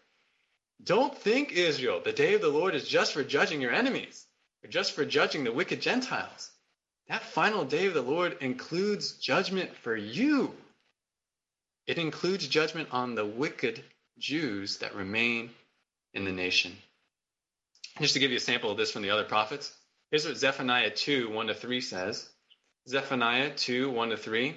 Don't 0.82 1.16
think, 1.16 1.52
Israel, 1.52 2.00
the 2.04 2.12
day 2.12 2.34
of 2.34 2.42
the 2.42 2.48
Lord 2.48 2.74
is 2.74 2.86
just 2.86 3.12
for 3.12 3.24
judging 3.24 3.60
your 3.60 3.72
enemies, 3.72 4.26
or 4.62 4.68
just 4.68 4.92
for 4.92 5.04
judging 5.04 5.44
the 5.44 5.52
wicked 5.52 5.80
Gentiles. 5.80 6.50
That 7.08 7.22
final 7.22 7.64
day 7.64 7.86
of 7.86 7.94
the 7.94 8.02
Lord 8.02 8.38
includes 8.40 9.12
judgment 9.12 9.76
for 9.76 9.96
you. 9.96 10.54
It 11.86 11.98
includes 11.98 12.48
judgment 12.48 12.88
on 12.90 13.14
the 13.14 13.24
wicked 13.24 13.82
Jews 14.18 14.78
that 14.78 14.94
remain 14.94 15.50
in 16.14 16.24
the 16.24 16.32
nation. 16.32 16.76
Just 18.00 18.14
to 18.14 18.20
give 18.20 18.30
you 18.30 18.38
a 18.38 18.40
sample 18.40 18.70
of 18.70 18.76
this 18.76 18.90
from 18.90 19.02
the 19.02 19.10
other 19.10 19.24
prophets, 19.24 19.72
here's 20.10 20.26
what 20.26 20.36
Zephaniah 20.36 20.90
2 20.90 21.30
1 21.30 21.46
to 21.46 21.54
3 21.54 21.80
says. 21.80 22.28
Zephaniah 22.88 23.54
2 23.54 23.90
1 23.90 24.10
to 24.10 24.16
3. 24.16 24.56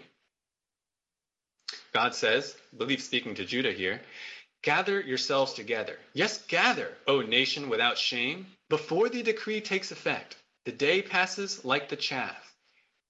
God 1.94 2.16
says, 2.16 2.56
I 2.74 2.78
believe 2.78 3.02
speaking 3.02 3.36
to 3.36 3.46
Judah 3.46 3.72
here, 3.72 4.02
gather 4.64 5.00
yourselves 5.00 5.54
together. 5.54 5.98
Yes, 6.14 6.42
gather, 6.48 6.92
O 7.08 7.22
nation 7.22 7.70
without 7.70 7.98
shame, 7.98 8.48
before 8.70 9.10
the 9.10 9.24
decree 9.24 9.62
takes 9.62 9.92
effect. 9.92 10.36
The 10.70 10.76
day 10.76 11.02
passes 11.02 11.66
like 11.66 11.90
the 11.90 11.96
chaff. 11.96 12.54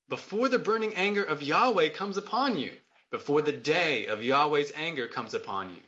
Before 0.08 0.48
the 0.48 0.58
burning 0.58 0.96
anger 0.96 1.26
of 1.26 1.44
Yahweh 1.44 1.90
comes 1.90 2.16
upon 2.16 2.58
you, 2.58 2.72
before 3.12 3.42
the 3.42 3.52
day 3.52 4.06
of 4.06 4.24
Yahweh's 4.24 4.72
anger 4.78 5.10
comes 5.10 5.34
upon 5.34 5.72
you. 5.72 5.82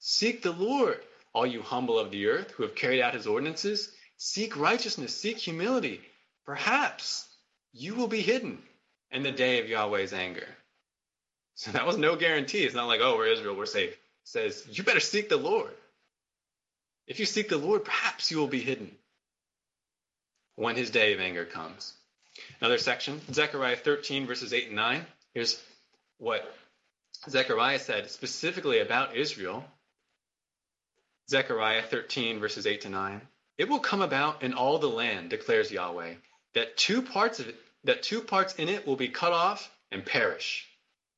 Seek 0.00 0.42
the 0.42 0.50
Lord, 0.50 0.98
all 1.32 1.46
you 1.46 1.62
humble 1.62 2.00
of 2.00 2.10
the 2.10 2.26
earth 2.26 2.50
who 2.50 2.64
have 2.64 2.74
carried 2.74 3.02
out 3.02 3.14
his 3.14 3.28
ordinances. 3.28 3.88
Seek 4.16 4.56
righteousness, 4.56 5.16
seek 5.16 5.38
humility. 5.38 6.00
Perhaps 6.44 7.24
you 7.72 7.94
will 7.94 8.08
be 8.08 8.20
hidden 8.20 8.60
in 9.12 9.22
the 9.22 9.30
day 9.30 9.60
of 9.60 9.68
Yahweh's 9.68 10.12
anger. 10.12 10.48
So 11.54 11.70
that 11.70 11.86
was 11.86 11.96
no 11.96 12.16
guarantee. 12.16 12.64
It's 12.64 12.74
not 12.74 12.88
like, 12.88 13.00
oh, 13.00 13.14
we're 13.16 13.28
Israel, 13.28 13.54
we're 13.54 13.66
safe. 13.66 13.92
It 13.92 13.98
says, 14.24 14.66
you 14.72 14.82
better 14.82 14.98
seek 14.98 15.28
the 15.28 15.36
Lord. 15.36 15.70
If 17.06 17.20
you 17.20 17.26
seek 17.26 17.48
the 17.48 17.58
Lord, 17.58 17.84
perhaps 17.84 18.32
you 18.32 18.38
will 18.38 18.48
be 18.48 18.58
hidden 18.60 18.90
when 20.56 20.76
his 20.76 20.90
day 20.90 21.14
of 21.14 21.20
anger 21.20 21.44
comes. 21.44 21.92
Another 22.60 22.78
section, 22.78 23.20
Zechariah 23.32 23.76
13, 23.76 24.26
verses 24.26 24.52
8 24.52 24.66
and 24.66 24.76
9. 24.76 25.06
Here's 25.32 25.62
what 26.18 26.42
Zechariah 27.28 27.78
said 27.78 28.10
specifically 28.10 28.80
about 28.80 29.16
Israel, 29.16 29.64
Zechariah 31.28 31.82
13, 31.82 32.40
verses 32.40 32.66
8 32.66 32.82
to 32.82 32.88
9, 32.88 33.20
it 33.58 33.68
will 33.68 33.80
come 33.80 34.02
about 34.02 34.42
in 34.42 34.54
all 34.54 34.78
the 34.78 34.88
land, 34.88 35.30
declares 35.30 35.70
Yahweh, 35.70 36.14
that 36.54 36.76
two 36.76 37.02
parts 37.02 37.40
of 37.40 37.48
it, 37.48 37.56
that 37.84 38.02
two 38.02 38.20
parts 38.20 38.54
in 38.56 38.68
it 38.68 38.86
will 38.86 38.96
be 38.96 39.08
cut 39.08 39.32
off 39.32 39.70
and 39.90 40.04
perish, 40.04 40.68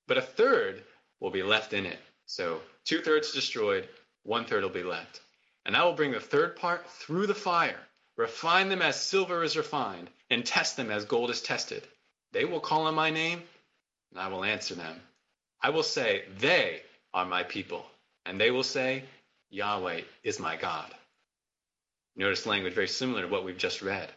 but 0.07 0.19
a 0.19 0.23
third 0.23 0.83
will 1.21 1.31
be 1.31 1.43
left 1.43 1.73
in 1.73 1.85
it. 1.85 1.99
So 2.27 2.61
two 2.85 3.01
thirds 3.01 3.33
destroyed, 3.33 3.89
one 4.23 4.45
third 4.45 4.63
will 4.63 4.71
be 4.71 4.83
left. 4.83 5.21
And 5.67 5.77
I 5.77 5.85
will 5.85 5.95
bring 5.95 6.13
the 6.13 6.21
third 6.21 6.57
part 6.57 6.89
through 6.91 7.27
the 7.27 7.35
fire, 7.35 7.81
refine 8.19 8.69
them 8.69 8.83
as 8.83 9.01
silver 9.01 9.43
is 9.43 9.57
refined, 9.57 10.11
and 10.29 10.45
test 10.45 10.77
them 10.77 10.91
as 10.91 11.07
gold 11.07 11.31
is 11.31 11.41
tested. 11.41 11.87
They 12.33 12.45
will 12.45 12.61
call 12.61 12.87
on 12.87 12.95
my 12.95 13.09
name, 13.11 13.43
and 14.11 14.21
I 14.21 14.29
will 14.29 14.45
answer 14.45 14.75
them. 14.75 15.01
I 15.63 15.71
will 15.71 15.83
say, 15.83 16.25
They 16.39 16.83
are 17.15 17.25
my 17.25 17.45
people. 17.45 17.87
And 18.27 18.39
they 18.39 18.51
will 18.51 18.65
say, 18.65 19.05
Yahweh 19.49 20.03
is 20.23 20.39
my 20.39 20.57
God. 20.57 20.95
Notice 22.17 22.45
language 22.45 22.75
very 22.75 22.89
similar 22.89 23.23
to 23.23 23.29
what 23.29 23.45
we've 23.45 23.57
just 23.57 23.81
read. 23.81 24.13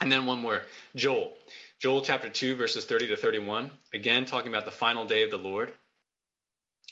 And 0.00 0.10
then 0.10 0.24
one 0.26 0.40
more 0.40 0.62
Joel. 0.96 1.32
Joel 1.80 2.02
chapter 2.02 2.30
2, 2.30 2.56
verses 2.56 2.84
30 2.86 3.08
to 3.08 3.16
31. 3.16 3.70
Again, 3.92 4.24
talking 4.24 4.48
about 4.48 4.64
the 4.64 4.70
final 4.70 5.04
day 5.04 5.24
of 5.24 5.30
the 5.30 5.36
Lord. 5.36 5.72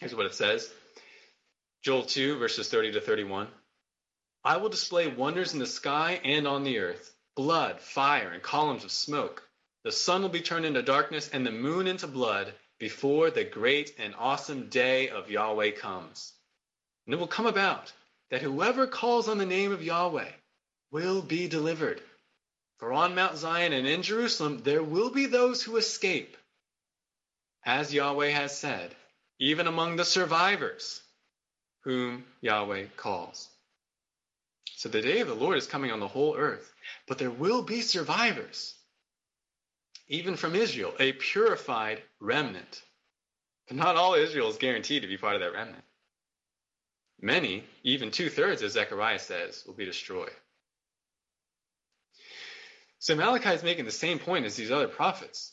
Here's 0.01 0.15
what 0.15 0.27
it 0.27 0.35
says 0.35 0.71
Joel 1.83 2.03
2, 2.03 2.39
verses 2.39 2.69
30 2.69 2.93
to 2.93 3.01
31. 3.01 3.49
I 4.45 4.57
will 4.57 4.69
display 4.69 5.07
wonders 5.07 5.53
in 5.53 5.61
the 5.61 5.67
sky 5.67 6.21
and 6.25 6.49
on 6.49 6.65
the 6.65 6.79
earth 6.79 7.15
blood, 7.37 7.81
fire, 7.81 8.33
and 8.33 8.43
columns 8.43 8.83
of 8.83 8.91
smoke. 8.91 9.49
The 9.85 9.93
sun 9.93 10.23
will 10.23 10.29
be 10.29 10.43
turned 10.43 10.67
into 10.67 10.83
darkness 10.83 11.29
and 11.29 11.47
the 11.47 11.53
moon 11.53 11.87
into 11.87 12.07
blood 12.07 12.53
before 12.79 13.31
the 13.31 13.45
great 13.45 13.95
and 13.99 14.15
awesome 14.17 14.69
day 14.69 15.09
of 15.09 15.31
Yahweh 15.31 15.71
comes. 15.73 16.33
And 17.07 17.15
it 17.15 17.19
will 17.19 17.29
come 17.29 17.47
about 17.47 17.93
that 18.31 18.43
whoever 18.43 18.87
calls 18.89 19.29
on 19.29 19.39
the 19.39 19.47
name 19.47 19.71
of 19.71 19.83
Yahweh 19.83 20.31
will 20.91 21.23
be 21.23 21.47
delivered. 21.47 22.03
For 22.79 22.93
on 22.93 23.15
Mount 23.15 23.37
Zion 23.37 23.73
and 23.73 23.87
in 23.87 24.03
Jerusalem 24.03 24.59
there 24.65 24.83
will 24.83 25.11
be 25.11 25.27
those 25.27 25.63
who 25.63 25.77
escape, 25.77 26.37
as 27.65 27.95
Yahweh 27.95 28.31
has 28.31 28.59
said, 28.59 28.97
even 29.39 29.69
among 29.69 29.95
the 29.95 30.05
survivors 30.05 31.01
whom 31.85 32.27
Yahweh 32.41 32.87
calls. 32.97 33.49
So 34.83 34.89
the 34.89 35.01
day 35.01 35.21
of 35.21 35.29
the 35.29 35.35
Lord 35.35 35.57
is 35.59 35.69
coming 35.69 35.93
on 35.93 36.01
the 36.01 36.09
whole 36.09 36.37
earth, 36.37 36.75
but 37.07 37.17
there 37.17 37.31
will 37.31 37.63
be 37.63 37.83
survivors, 37.83 38.75
even 40.09 40.35
from 40.35 40.57
Israel, 40.57 40.93
a 40.99 41.13
purified 41.13 42.03
remnant. 42.19 42.83
But 43.69 43.77
not 43.77 43.95
all 43.95 44.15
Israel 44.15 44.49
is 44.49 44.57
guaranteed 44.57 45.03
to 45.03 45.09
be 45.09 45.17
part 45.17 45.37
of 45.37 45.41
that 45.41 45.53
remnant. 45.53 45.85
Many, 47.21 47.63
even 47.85 48.11
two 48.11 48.29
thirds, 48.29 48.61
as 48.61 48.73
Zechariah 48.73 49.21
says, 49.21 49.63
will 49.69 49.75
be 49.75 49.85
destroyed. 49.85 50.35
So 52.99 53.15
Malachi 53.15 53.51
is 53.51 53.63
making 53.63 53.85
the 53.85 53.93
same 53.93 54.19
point 54.19 54.47
as 54.47 54.57
these 54.57 54.73
other 54.73 54.89
prophets. 54.89 55.53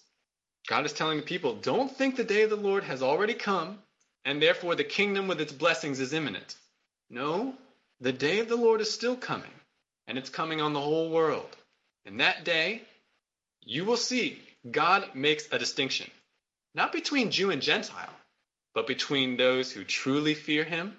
God 0.67 0.87
is 0.87 0.93
telling 0.93 1.17
the 1.17 1.23
people, 1.23 1.53
don't 1.53 1.95
think 1.95 2.15
the 2.15 2.23
day 2.23 2.41
of 2.41 2.49
the 2.49 2.55
Lord 2.55 2.83
has 2.83 3.03
already 3.03 3.35
come, 3.35 3.77
and 4.25 4.41
therefore 4.41 4.73
the 4.73 4.83
kingdom 4.83 5.27
with 5.27 5.39
its 5.39 5.53
blessings 5.53 5.99
is 5.99 6.13
imminent. 6.13 6.55
No, 7.11 7.53
the 8.01 8.13
day 8.13 8.39
of 8.39 8.47
the 8.47 8.55
Lord 8.55 8.81
is 8.81 8.91
still 8.91 9.15
coming, 9.15 9.51
and 10.07 10.17
it's 10.17 10.29
coming 10.29 10.61
on 10.61 10.73
the 10.73 10.81
whole 10.81 11.09
world. 11.09 11.55
And 12.05 12.19
that 12.19 12.43
day, 12.43 12.81
you 13.61 13.85
will 13.85 13.97
see 13.97 14.41
God 14.69 15.15
makes 15.15 15.47
a 15.51 15.59
distinction, 15.59 16.09
not 16.73 16.91
between 16.91 17.31
Jew 17.31 17.51
and 17.51 17.61
Gentile, 17.61 18.13
but 18.73 18.87
between 18.87 19.37
those 19.37 19.71
who 19.71 19.83
truly 19.83 20.33
fear 20.33 20.63
him 20.63 20.95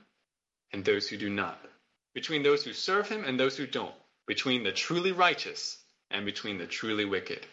and 0.73 0.85
those 0.85 1.09
who 1.09 1.17
do 1.17 1.31
not, 1.31 1.59
between 2.15 2.43
those 2.43 2.65
who 2.65 2.73
serve 2.73 3.09
him 3.09 3.25
and 3.25 3.39
those 3.39 3.57
who 3.57 3.67
don't, 3.67 3.95
between 4.27 4.63
the 4.63 4.73
truly 4.73 5.13
righteous 5.13 5.79
and 6.11 6.27
between 6.27 6.59
the 6.59 6.67
truly 6.67 7.05
wicked. 7.05 7.47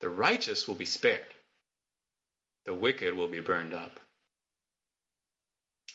The 0.00 0.10
righteous 0.10 0.68
will 0.68 0.74
be 0.74 0.84
spared, 0.84 1.34
the 2.66 2.74
wicked 2.74 3.14
will 3.14 3.28
be 3.28 3.40
burned 3.40 3.72
up. 3.72 3.98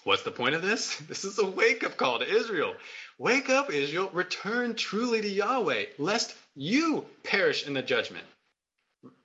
What's 0.04 0.24
the 0.24 0.32
point 0.32 0.56
of 0.56 0.62
this? 0.62 1.00
This 1.08 1.26
is 1.26 1.40
a 1.40 1.46
wake 1.46 1.84
up 1.84 1.98
call 1.98 2.20
to 2.20 2.28
Israel. 2.28 2.76
Wake 3.18 3.50
up, 3.50 3.72
Israel, 3.72 4.10
return 4.14 4.76
truly 4.76 5.22
to 5.22 5.30
Yahweh, 5.30 5.86
lest 5.98 6.36
you 6.56 7.06
perish 7.24 7.66
in 7.66 7.74
the 7.74 7.82
judgment. 7.82 8.26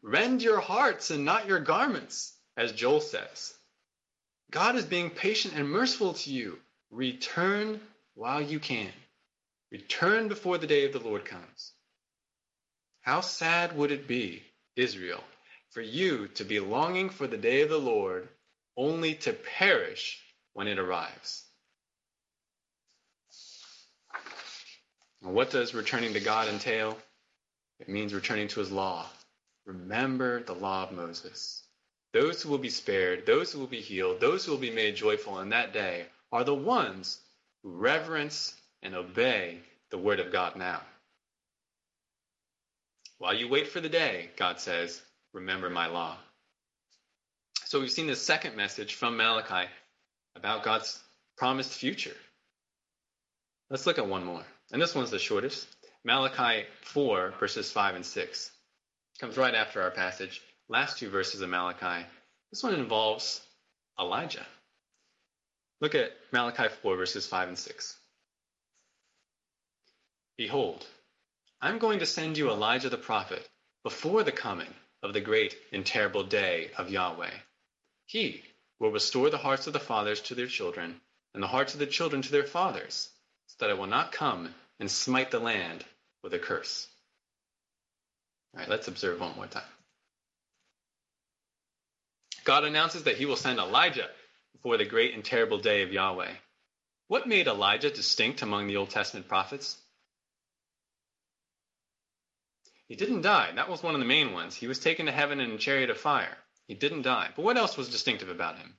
Rend 0.03 0.43
your 0.43 0.61
hearts 0.61 1.11
and 1.11 1.25
not 1.25 1.47
your 1.47 1.61
garments, 1.61 2.35
as 2.57 2.73
Joel 2.73 3.01
says. 3.01 3.55
God 4.51 4.77
is 4.77 4.85
being 4.85 5.11
patient 5.11 5.55
and 5.55 5.69
merciful 5.69 6.15
to 6.15 6.31
you. 6.31 6.59
Return 6.91 7.81
while 8.15 8.43
you 8.43 8.61
can. 8.61 8.93
Return 9.71 10.29
before 10.29 10.59
the 10.59 10.67
day 10.67 10.85
of 10.85 10.93
the 10.93 11.01
Lord 11.01 11.25
comes. 11.25 11.73
How 13.01 13.21
sad 13.21 13.77
would 13.77 13.91
it 13.91 14.07
be, 14.07 14.43
Israel, 14.77 15.25
for 15.71 15.81
you 15.81 16.29
to 16.29 16.45
be 16.45 16.61
longing 16.61 17.11
for 17.11 17.27
the 17.27 17.39
day 17.39 17.63
of 17.63 17.71
the 17.71 17.81
Lord 17.81 18.29
only 18.77 19.15
to 19.17 19.33
perish 19.33 20.22
when 20.55 20.69
it 20.69 20.79
arrives? 20.79 21.45
What 25.23 25.51
does 25.51 25.75
returning 25.75 26.15
to 26.15 26.21
God 26.21 26.49
entail? 26.49 26.99
It 27.79 27.89
means 27.89 28.13
returning 28.13 28.49
to 28.49 28.61
his 28.61 28.73
law. 28.73 29.07
Remember 29.67 30.43
the 30.43 30.55
law 30.55 30.83
of 30.83 30.93
Moses. 30.93 31.63
Those 32.13 32.43
who 32.43 32.51
will 32.51 32.59
be 32.59 32.71
spared, 32.71 33.25
those 33.25 33.53
who 33.53 33.61
will 33.61 33.67
be 33.67 33.81
healed, 33.81 34.21
those 34.21 34.45
who 34.45 34.53
will 34.53 34.59
be 34.59 34.71
made 34.71 34.97
joyful 34.97 35.41
in 35.41 35.51
that 35.51 35.73
day 35.73 36.07
are 36.31 36.45
the 36.45 36.55
ones 36.55 37.21
who 37.63 37.71
reverence 37.71 38.55
and 38.83 38.95
obey 38.95 39.59
the 39.91 39.99
word 39.99 40.21
of 40.21 40.33
God 40.33 40.57
now. 40.57 40.81
While 43.19 43.35
you 43.35 43.49
wait 43.49 43.69
for 43.69 43.81
the 43.81 43.89
day, 43.89 44.31
God 44.37 44.59
says, 44.59 45.01
remember 45.33 45.71
my 45.71 45.87
law. 45.87 46.17
So 47.67 47.81
we've 47.81 47.91
seen 47.91 48.09
the 48.09 48.17
second 48.17 48.57
message 48.57 48.95
from 48.95 49.17
Malachi 49.17 49.71
about 50.37 50.63
God's 50.63 51.03
promised 51.37 51.73
future. 51.73 52.17
Let's 53.71 53.87
look 53.87 53.99
at 53.99 54.07
one 54.07 54.25
more. 54.25 54.45
And 54.73 54.81
this 54.81 54.95
one's 54.95 55.11
the 55.11 55.19
shortest. 55.19 55.67
Malachi 56.05 56.67
4, 56.83 57.35
verses 57.39 57.71
5 57.71 57.95
and 57.97 58.07
6. 58.07 58.51
Comes 59.21 59.37
right 59.37 59.55
after 59.55 59.83
our 59.83 59.91
passage. 59.91 60.41
Last 60.69 60.99
two 60.99 61.11
verses 61.11 61.41
of 61.41 61.49
Malachi. 61.49 62.07
This 62.51 62.63
one 62.63 62.75
involves 62.75 63.41
Elijah. 63.99 64.47
Look 65.81 65.95
at 65.95 66.13
Malachi 66.33 66.69
4, 66.83 66.97
verses 66.97 67.27
5 67.27 67.49
and 67.49 67.59
6. 67.59 67.99
Behold, 70.37 70.87
I'm 71.61 71.79
going 71.79 72.01
to 72.01 72.07
send 72.07 72.37
you 72.37 72.51
Elijah 72.51 72.89
the 72.89 72.97
prophet 72.97 73.49
before 73.85 74.23
the 74.23 74.33
coming 74.33 74.73
of 75.03 75.13
the 75.13 75.21
great 75.21 75.57
and 75.73 75.85
terrible 75.85 76.25
day 76.25 76.71
of 76.79 76.91
Yahweh. 76.91 77.31
He 78.07 78.43
will 78.83 78.91
restore 78.91 79.31
the 79.31 79.39
hearts 79.39 79.69
of 79.69 79.73
the 79.73 79.79
fathers 79.79 80.21
to 80.21 80.35
their 80.35 80.49
children, 80.49 81.01
and 81.35 81.43
the 81.43 81.47
hearts 81.47 81.73
of 81.73 81.79
the 81.79 81.87
children 81.87 82.21
to 82.21 82.33
their 82.33 82.43
fathers, 82.43 83.09
so 83.47 83.55
that 83.61 83.71
I 83.71 83.75
will 83.75 83.87
not 83.87 84.11
come 84.11 84.53
and 84.81 84.91
smite 84.91 85.31
the 85.31 85.39
land 85.39 85.85
with 86.25 86.35
a 86.35 86.41
curse. 86.41 86.89
All 88.53 88.59
right, 88.59 88.69
let's 88.69 88.89
observe 88.89 89.21
one 89.21 89.37
more 89.37 89.47
time. 89.47 89.63
God 92.43 92.65
announces 92.65 93.05
that 93.05 93.17
he 93.17 93.25
will 93.25 93.37
send 93.37 93.61
Elijah 93.61 94.09
before 94.53 94.77
the 94.77 94.85
great 94.85 95.15
and 95.15 95.25
terrible 95.25 95.59
day 95.59 95.83
of 95.83 95.93
Yahweh. 95.93 96.33
What 97.07 97.29
made 97.29 97.47
Elijah 97.47 97.91
distinct 97.91 98.43
among 98.43 98.67
the 98.67 98.79
Old 98.79 98.91
Testament 98.91 99.29
prophets? 99.29 99.81
He 102.89 102.97
didn't 102.97 103.23
die. 103.23 103.53
That 103.55 103.71
was 103.71 103.81
one 103.81 103.95
of 103.95 104.01
the 104.01 104.07
main 104.07 104.33
ones. 104.33 104.57
He 104.57 104.67
was 104.67 104.81
taken 104.81 105.07
to 105.07 105.13
heaven 105.13 105.39
in 105.39 105.53
a 105.53 105.59
chariot 105.59 105.89
of 105.89 105.99
fire. 105.99 106.37
He 106.69 106.75
didn't 106.75 107.03
die. 107.03 107.31
But 107.37 107.45
what 107.45 107.59
else 107.59 107.77
was 107.77 107.91
distinctive 107.91 108.31
about 108.31 108.59
him? 108.59 108.75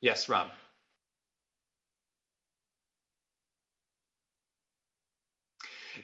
Yes, 0.00 0.28
Rob. 0.28 0.50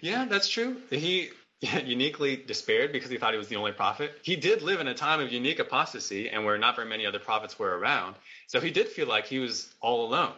Yeah, 0.03 0.26
that's 0.26 0.48
true. 0.48 0.78
He 0.90 1.30
uniquely 1.84 2.36
despaired 2.36 2.92
because 2.92 3.11
he 3.11 3.18
thought 3.18 3.32
he 3.34 3.38
was 3.38 3.48
the 3.48 3.57
only 3.57 3.72
prophet. 3.72 4.12
He 4.22 4.36
did 4.36 4.62
live 4.62 4.80
in 4.80 4.88
a 4.88 4.94
time 4.94 5.20
of 5.20 5.32
unique 5.32 5.59
apostasy 5.61 6.30
and 6.30 6.44
where 6.44 6.59
not 6.59 6.76
very 6.76 6.88
many 6.88 7.07
other 7.07 7.20
prophets 7.20 7.59
were 7.59 7.78
around. 7.78 8.16
So 8.48 8.61
he 8.61 8.70
did 8.70 8.88
feel 8.88 9.09
like 9.09 9.26
he 9.26 9.40
was 9.40 9.74
all 9.80 10.07
alone. 10.07 10.34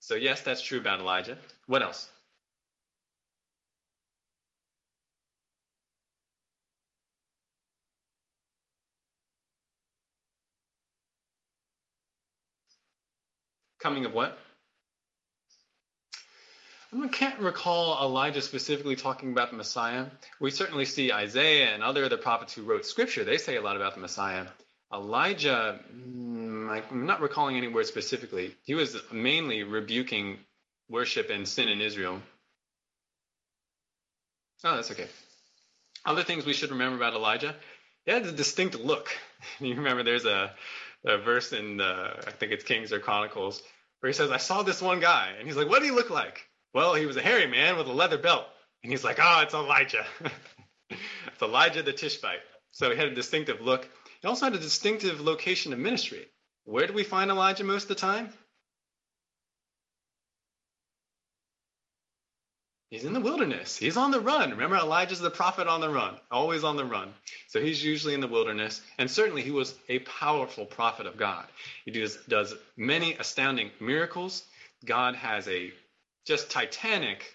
So, 0.00 0.14
yes, 0.16 0.42
that's 0.42 0.62
true 0.62 0.78
about 0.78 1.00
Elijah. 1.00 1.38
What 1.66 1.82
else? 1.82 2.08
Coming 13.84 14.06
of 14.06 14.14
what? 14.14 14.38
I 16.90 17.08
can't 17.08 17.38
recall 17.38 18.02
Elijah 18.02 18.40
specifically 18.40 18.96
talking 18.96 19.30
about 19.32 19.50
the 19.50 19.58
Messiah. 19.58 20.06
We 20.40 20.52
certainly 20.52 20.86
see 20.86 21.12
Isaiah 21.12 21.74
and 21.74 21.82
other 21.82 22.04
of 22.04 22.08
the 22.08 22.16
prophets 22.16 22.54
who 22.54 22.62
wrote 22.62 22.86
scripture. 22.86 23.24
They 23.24 23.36
say 23.36 23.56
a 23.56 23.60
lot 23.60 23.76
about 23.76 23.94
the 23.94 24.00
Messiah. 24.00 24.46
Elijah, 24.90 25.78
mm, 25.94 26.82
I'm 26.90 27.04
not 27.04 27.20
recalling 27.20 27.58
any 27.58 27.68
words 27.68 27.88
specifically. 27.88 28.54
He 28.64 28.72
was 28.72 28.96
mainly 29.12 29.64
rebuking 29.64 30.38
worship 30.88 31.28
and 31.28 31.46
sin 31.46 31.68
in 31.68 31.82
Israel. 31.82 32.22
Oh, 34.64 34.76
that's 34.76 34.92
okay. 34.92 35.08
Other 36.06 36.22
things 36.22 36.46
we 36.46 36.54
should 36.54 36.70
remember 36.70 36.96
about 36.96 37.12
Elijah. 37.12 37.54
He 38.06 38.12
had 38.12 38.24
a 38.24 38.32
distinct 38.32 38.76
look. 38.76 39.10
You 39.60 39.74
remember 39.74 40.02
there's 40.02 40.24
a, 40.24 40.54
a 41.04 41.18
verse 41.18 41.52
in 41.52 41.76
the, 41.76 42.14
I 42.26 42.30
think 42.30 42.52
it's 42.52 42.64
Kings 42.64 42.94
or 42.94 42.98
Chronicles, 42.98 43.62
where 44.04 44.10
he 44.10 44.14
says, 44.14 44.30
I 44.30 44.36
saw 44.36 44.62
this 44.62 44.82
one 44.82 45.00
guy. 45.00 45.30
And 45.38 45.48
he's 45.48 45.56
like, 45.56 45.66
what 45.66 45.80
did 45.80 45.86
he 45.86 45.90
look 45.90 46.10
like? 46.10 46.46
Well, 46.74 46.92
he 46.92 47.06
was 47.06 47.16
a 47.16 47.22
hairy 47.22 47.46
man 47.46 47.78
with 47.78 47.86
a 47.86 47.92
leather 47.92 48.18
belt. 48.18 48.44
And 48.82 48.92
he's 48.92 49.02
like, 49.02 49.18
oh, 49.18 49.40
it's 49.40 49.54
Elijah. 49.54 50.04
it's 50.90 51.40
Elijah 51.40 51.82
the 51.82 51.94
Tishbite. 51.94 52.40
So 52.70 52.90
he 52.90 52.98
had 52.98 53.06
a 53.06 53.14
distinctive 53.14 53.62
look. 53.62 53.88
He 54.20 54.28
also 54.28 54.44
had 54.44 54.54
a 54.54 54.58
distinctive 54.58 55.22
location 55.22 55.72
of 55.72 55.78
ministry. 55.78 56.26
Where 56.64 56.86
do 56.86 56.92
we 56.92 57.02
find 57.02 57.30
Elijah 57.30 57.64
most 57.64 57.84
of 57.84 57.88
the 57.88 57.94
time? 57.94 58.28
He's 62.94 63.02
in 63.02 63.12
the 63.12 63.18
wilderness. 63.18 63.76
He's 63.76 63.96
on 63.96 64.12
the 64.12 64.20
run. 64.20 64.50
Remember, 64.50 64.76
Elijah's 64.76 65.18
the 65.18 65.28
prophet 65.28 65.66
on 65.66 65.80
the 65.80 65.90
run, 65.90 66.14
always 66.30 66.62
on 66.62 66.76
the 66.76 66.84
run. 66.84 67.12
So 67.48 67.60
he's 67.60 67.84
usually 67.84 68.14
in 68.14 68.20
the 68.20 68.28
wilderness. 68.28 68.80
And 68.98 69.10
certainly 69.10 69.42
he 69.42 69.50
was 69.50 69.74
a 69.88 69.98
powerful 69.98 70.64
prophet 70.64 71.06
of 71.06 71.16
God. 71.16 71.44
He 71.84 71.90
does, 71.90 72.16
does 72.28 72.54
many 72.76 73.14
astounding 73.14 73.72
miracles. 73.80 74.44
God 74.84 75.16
has 75.16 75.48
a 75.48 75.72
just 76.24 76.52
titanic 76.52 77.34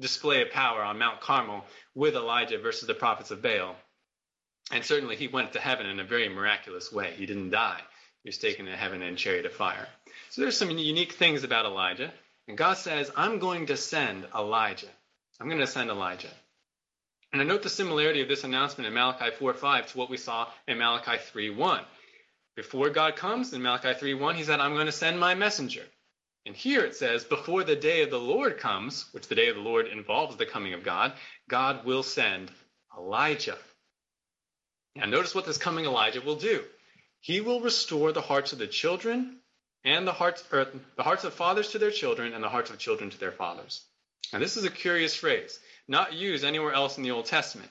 display 0.00 0.42
of 0.42 0.50
power 0.50 0.82
on 0.82 0.98
Mount 0.98 1.20
Carmel 1.20 1.64
with 1.94 2.16
Elijah 2.16 2.58
versus 2.58 2.88
the 2.88 2.94
prophets 2.94 3.30
of 3.30 3.40
Baal. 3.40 3.76
And 4.72 4.84
certainly 4.84 5.14
he 5.14 5.28
went 5.28 5.52
to 5.52 5.60
heaven 5.60 5.86
in 5.86 6.00
a 6.00 6.04
very 6.04 6.28
miraculous 6.28 6.90
way. 6.90 7.14
He 7.16 7.26
didn't 7.26 7.50
die. 7.50 7.80
He 8.24 8.30
was 8.30 8.38
taken 8.38 8.66
to 8.66 8.76
heaven 8.76 9.02
in 9.02 9.14
a 9.14 9.16
chariot 9.16 9.46
of 9.46 9.52
fire. 9.52 9.86
So 10.30 10.42
there's 10.42 10.56
some 10.56 10.70
unique 10.70 11.12
things 11.12 11.44
about 11.44 11.64
Elijah. 11.64 12.12
And 12.48 12.58
God 12.58 12.76
says, 12.76 13.10
I'm 13.16 13.38
going 13.38 13.66
to 13.66 13.76
send 13.76 14.26
Elijah. 14.34 14.86
I'm 15.40 15.48
going 15.48 15.60
to 15.60 15.66
send 15.66 15.90
Elijah. 15.90 16.32
And 17.32 17.42
I 17.42 17.44
note 17.44 17.62
the 17.62 17.68
similarity 17.68 18.22
of 18.22 18.28
this 18.28 18.44
announcement 18.44 18.86
in 18.86 18.94
Malachi 18.94 19.30
4:5 19.36 19.88
to 19.88 19.98
what 19.98 20.10
we 20.10 20.16
saw 20.16 20.48
in 20.66 20.78
Malachi 20.78 21.18
3:1. 21.32 21.84
Before 22.54 22.88
God 22.88 23.16
comes 23.16 23.52
in 23.52 23.62
Malachi 23.62 23.88
3:1, 23.88 24.34
he 24.36 24.44
said, 24.44 24.60
I'm 24.60 24.74
going 24.74 24.86
to 24.86 24.92
send 24.92 25.20
my 25.20 25.34
messenger. 25.34 25.84
And 26.46 26.54
here 26.54 26.84
it 26.84 26.94
says, 26.94 27.24
before 27.24 27.64
the 27.64 27.76
day 27.76 28.02
of 28.02 28.10
the 28.10 28.20
Lord 28.20 28.58
comes, 28.58 29.04
which 29.12 29.26
the 29.26 29.34
day 29.34 29.48
of 29.48 29.56
the 29.56 29.62
Lord 29.62 29.88
involves 29.88 30.36
the 30.36 30.46
coming 30.46 30.74
of 30.74 30.84
God, 30.84 31.12
God 31.48 31.84
will 31.84 32.04
send 32.04 32.50
Elijah. 32.96 33.58
Now 34.94 35.06
notice 35.06 35.34
what 35.34 35.44
this 35.44 35.58
coming 35.58 35.84
Elijah 35.84 36.22
will 36.22 36.36
do. 36.36 36.64
He 37.20 37.40
will 37.40 37.60
restore 37.60 38.12
the 38.12 38.22
hearts 38.22 38.52
of 38.52 38.58
the 38.58 38.68
children 38.68 39.40
and 39.84 40.06
the 40.06 40.12
hearts, 40.12 40.42
or 40.52 40.68
the 40.96 41.02
hearts 41.02 41.24
of 41.24 41.34
fathers 41.34 41.72
to 41.72 41.78
their 41.78 41.90
children 41.90 42.32
and 42.32 42.42
the 42.42 42.48
hearts 42.48 42.70
of 42.70 42.78
children 42.78 43.10
to 43.10 43.18
their 43.18 43.32
fathers. 43.32 43.84
Now, 44.32 44.38
this 44.40 44.56
is 44.56 44.64
a 44.64 44.70
curious 44.70 45.14
phrase, 45.14 45.58
not 45.86 46.12
used 46.12 46.44
anywhere 46.44 46.72
else 46.72 46.96
in 46.96 47.02
the 47.02 47.12
Old 47.12 47.26
Testament. 47.26 47.70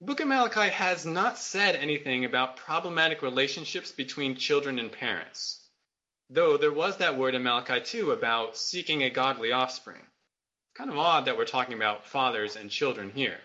The 0.00 0.06
book 0.06 0.20
of 0.20 0.28
Malachi 0.28 0.70
has 0.70 1.04
not 1.04 1.36
said 1.36 1.76
anything 1.76 2.24
about 2.24 2.56
problematic 2.56 3.20
relationships 3.20 3.92
between 3.92 4.36
children 4.36 4.78
and 4.78 4.90
parents, 4.90 5.60
though 6.30 6.56
there 6.56 6.72
was 6.72 6.96
that 6.96 7.18
word 7.18 7.34
in 7.34 7.42
Malachi 7.42 7.82
2 7.82 8.12
about 8.12 8.56
seeking 8.56 9.02
a 9.02 9.10
godly 9.10 9.52
offspring. 9.52 10.00
Kind 10.74 10.88
of 10.88 10.96
odd 10.96 11.26
that 11.26 11.36
we're 11.36 11.44
talking 11.44 11.74
about 11.74 12.06
fathers 12.06 12.56
and 12.56 12.70
children 12.70 13.10
here. 13.14 13.38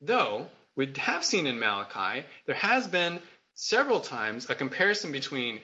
Though, 0.00 0.48
we 0.76 0.92
have 0.98 1.24
seen 1.24 1.48
in 1.48 1.58
Malachi, 1.58 2.24
there 2.46 2.54
has 2.54 2.86
been 2.86 3.20
several 3.54 4.00
times 4.00 4.48
a 4.48 4.54
comparison 4.54 5.10
between 5.10 5.60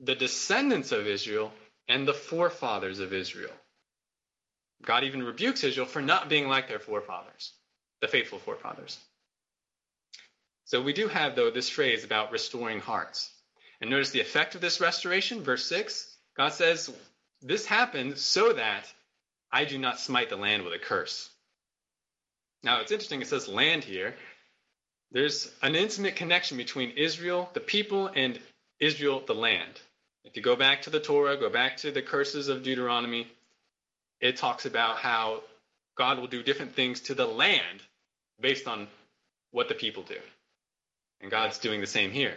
the 0.00 0.14
descendants 0.14 0.92
of 0.92 1.06
Israel 1.06 1.52
and 1.86 2.08
the 2.08 2.14
forefathers 2.14 3.00
of 3.00 3.12
Israel. 3.12 3.52
God 4.84 5.04
even 5.04 5.22
rebukes 5.22 5.64
Israel 5.64 5.86
for 5.86 6.02
not 6.02 6.28
being 6.28 6.48
like 6.48 6.68
their 6.68 6.78
forefathers, 6.78 7.52
the 8.00 8.08
faithful 8.08 8.38
forefathers. 8.38 8.98
So 10.64 10.82
we 10.82 10.92
do 10.92 11.08
have, 11.08 11.36
though, 11.36 11.50
this 11.50 11.70
phrase 11.70 12.04
about 12.04 12.32
restoring 12.32 12.80
hearts. 12.80 13.30
And 13.80 13.90
notice 13.90 14.10
the 14.10 14.20
effect 14.20 14.54
of 14.54 14.60
this 14.60 14.80
restoration, 14.80 15.42
verse 15.42 15.64
6. 15.66 16.16
God 16.36 16.52
says, 16.52 16.90
This 17.40 17.66
happened 17.66 18.18
so 18.18 18.52
that 18.52 18.92
I 19.52 19.64
do 19.64 19.78
not 19.78 20.00
smite 20.00 20.28
the 20.28 20.36
land 20.36 20.64
with 20.64 20.72
a 20.72 20.78
curse. 20.78 21.30
Now, 22.62 22.80
it's 22.80 22.90
interesting, 22.90 23.22
it 23.22 23.28
says 23.28 23.48
land 23.48 23.84
here. 23.84 24.16
There's 25.12 25.50
an 25.62 25.76
intimate 25.76 26.16
connection 26.16 26.56
between 26.56 26.90
Israel, 26.90 27.48
the 27.54 27.60
people, 27.60 28.08
and 28.08 28.38
Israel, 28.80 29.22
the 29.24 29.34
land. 29.34 29.80
If 30.24 30.36
you 30.36 30.42
go 30.42 30.56
back 30.56 30.82
to 30.82 30.90
the 30.90 30.98
Torah, 30.98 31.36
go 31.36 31.48
back 31.48 31.76
to 31.78 31.92
the 31.92 32.02
curses 32.02 32.48
of 32.48 32.64
Deuteronomy, 32.64 33.28
it 34.20 34.36
talks 34.36 34.66
about 34.66 34.96
how 34.98 35.42
God 35.96 36.18
will 36.18 36.26
do 36.26 36.42
different 36.42 36.74
things 36.74 37.00
to 37.02 37.14
the 37.14 37.26
land 37.26 37.82
based 38.40 38.66
on 38.66 38.88
what 39.50 39.68
the 39.68 39.74
people 39.74 40.02
do. 40.02 40.18
And 41.20 41.30
God's 41.30 41.58
doing 41.58 41.80
the 41.80 41.86
same 41.86 42.10
here. 42.10 42.34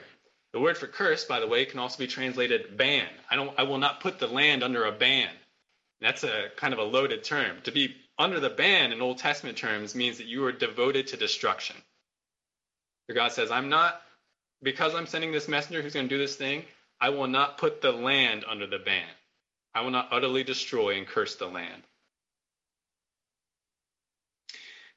The 0.54 0.60
word 0.60 0.78
for 0.78 0.88
curse, 0.88 1.26
by 1.26 1.40
the 1.40 1.48
way, 1.48 1.66
can 1.66 1.80
also 1.80 2.00
be 2.00 2.08
translated 2.08 2.78
ban. 2.78 3.08
I 3.30 3.36
don't 3.36 3.52
I 3.58 3.64
will 3.64 3.78
not 3.78 4.00
put 4.00 4.20
the 4.20 4.28
land 4.28 4.64
under 4.64 4.86
a 4.86 4.92
ban. 4.92 5.30
That's 6.02 6.24
a 6.24 6.48
kind 6.56 6.74
of 6.74 6.80
a 6.80 6.84
loaded 6.84 7.24
term. 7.24 7.58
To 7.64 7.72
be 7.72 7.96
under 8.18 8.40
the 8.40 8.50
ban 8.50 8.92
in 8.92 9.02
Old 9.02 9.18
Testament 9.18 9.58
terms 9.58 9.96
means 9.96 10.18
that 10.18 10.28
you 10.28 10.46
are 10.46 10.52
devoted 10.52 11.08
to 11.08 11.18
destruction. 11.18 11.76
So 13.08 13.16
God 13.16 13.32
says, 13.32 13.52
I'm 13.52 13.70
not 13.70 14.02
because 14.62 14.96
I'm 14.96 15.08
sending 15.08 15.32
this 15.32 15.48
messenger 15.48 15.82
who's 15.82 15.94
going 15.94 16.08
to 16.08 16.16
do 16.16 16.22
this 16.22 16.36
thing, 16.36 16.64
I 17.00 17.10
will 17.10 17.28
not 17.28 17.58
put 17.58 17.82
the 17.82 17.92
land 17.92 18.44
under 18.48 18.68
the 18.68 18.80
ban. 18.80 19.08
I 19.74 19.82
will 19.82 19.92
not 19.92 20.10
utterly 20.12 20.44
destroy 20.44 20.98
and 20.98 21.08
curse 21.08 21.36
the 21.36 21.48
land. 21.48 21.84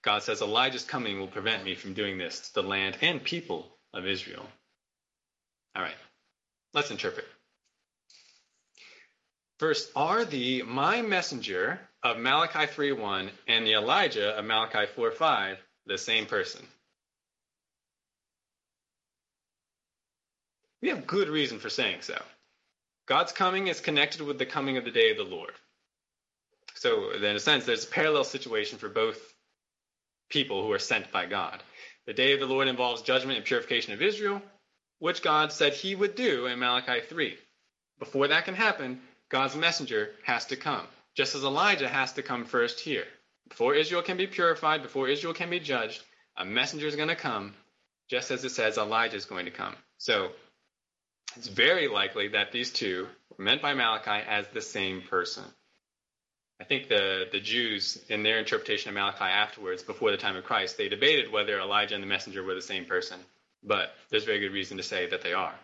God 0.02 0.22
says, 0.22 0.42
Elijah's 0.42 0.84
coming 0.84 1.20
will 1.20 1.28
prevent 1.28 1.64
me 1.64 1.74
from 1.74 1.94
doing 1.94 2.18
this 2.18 2.48
to 2.48 2.54
the 2.54 2.62
land 2.62 2.98
and 3.00 3.22
people 3.22 3.78
of 3.94 4.06
Israel. 4.06 4.46
All 5.76 5.82
right, 5.82 5.94
let's 6.74 6.90
interpret. 6.90 7.26
First, 9.58 9.92
are 9.94 10.24
the 10.24 10.62
my 10.62 11.02
messenger 11.02 11.78
of 12.02 12.18
Malachi 12.18 12.66
3:1 12.66 13.30
and 13.46 13.64
the 13.64 13.74
Elijah 13.74 14.36
of 14.36 14.44
Malachi 14.44 14.92
4:5 14.92 15.56
the 15.86 15.98
same 15.98 16.26
person? 16.26 16.66
We 20.80 20.88
have 20.88 21.06
good 21.06 21.28
reason 21.28 21.60
for 21.60 21.70
saying 21.70 22.02
so. 22.02 22.20
God's 23.06 23.32
coming 23.32 23.66
is 23.66 23.80
connected 23.80 24.22
with 24.22 24.38
the 24.38 24.46
coming 24.46 24.76
of 24.76 24.84
the 24.84 24.90
day 24.90 25.10
of 25.10 25.16
the 25.16 25.24
Lord. 25.24 25.52
So, 26.74 27.10
in 27.12 27.24
a 27.24 27.40
sense, 27.40 27.64
there's 27.64 27.84
a 27.84 27.88
parallel 27.88 28.24
situation 28.24 28.78
for 28.78 28.88
both 28.88 29.18
people 30.30 30.62
who 30.62 30.72
are 30.72 30.78
sent 30.78 31.12
by 31.12 31.26
God. 31.26 31.62
The 32.06 32.12
day 32.12 32.32
of 32.32 32.40
the 32.40 32.46
Lord 32.46 32.68
involves 32.68 33.02
judgment 33.02 33.36
and 33.36 33.46
purification 33.46 33.92
of 33.92 34.02
Israel, 34.02 34.42
which 34.98 35.22
God 35.22 35.52
said 35.52 35.74
he 35.74 35.94
would 35.94 36.14
do 36.14 36.46
in 36.46 36.58
Malachi 36.58 37.00
3. 37.00 37.36
Before 37.98 38.28
that 38.28 38.44
can 38.44 38.54
happen, 38.54 39.00
God's 39.28 39.56
messenger 39.56 40.10
has 40.24 40.46
to 40.46 40.56
come, 40.56 40.86
just 41.14 41.34
as 41.34 41.44
Elijah 41.44 41.88
has 41.88 42.12
to 42.14 42.22
come 42.22 42.44
first 42.44 42.80
here. 42.80 43.06
Before 43.48 43.74
Israel 43.74 44.02
can 44.02 44.16
be 44.16 44.26
purified, 44.26 44.82
before 44.82 45.08
Israel 45.08 45.34
can 45.34 45.50
be 45.50 45.60
judged, 45.60 46.02
a 46.36 46.44
messenger 46.44 46.86
is 46.86 46.96
going 46.96 47.08
to 47.08 47.16
come, 47.16 47.54
just 48.08 48.30
as 48.30 48.44
it 48.44 48.50
says 48.50 48.78
Elijah 48.78 49.16
is 49.16 49.24
going 49.24 49.44
to 49.44 49.50
come. 49.50 49.74
So 49.98 50.32
it's 51.36 51.48
very 51.48 51.88
likely 51.88 52.28
that 52.28 52.52
these 52.52 52.70
two 52.70 53.08
were 53.36 53.44
meant 53.44 53.62
by 53.62 53.74
Malachi 53.74 54.24
as 54.26 54.46
the 54.48 54.62
same 54.62 55.02
person. 55.02 55.44
I 56.60 56.64
think 56.64 56.88
the, 56.88 57.26
the 57.32 57.40
Jews, 57.40 57.98
in 58.08 58.22
their 58.22 58.38
interpretation 58.38 58.88
of 58.88 58.94
Malachi 58.94 59.24
afterwards, 59.24 59.82
before 59.82 60.10
the 60.12 60.16
time 60.16 60.36
of 60.36 60.44
Christ, 60.44 60.76
they 60.76 60.88
debated 60.88 61.32
whether 61.32 61.58
Elijah 61.58 61.94
and 61.94 62.02
the 62.02 62.08
messenger 62.08 62.42
were 62.42 62.54
the 62.54 62.62
same 62.62 62.84
person, 62.84 63.18
but 63.64 63.94
there's 64.10 64.24
very 64.24 64.38
good 64.38 64.52
reason 64.52 64.76
to 64.76 64.82
say 64.82 65.08
that 65.08 65.22
they 65.22 65.32
are. 65.32 65.54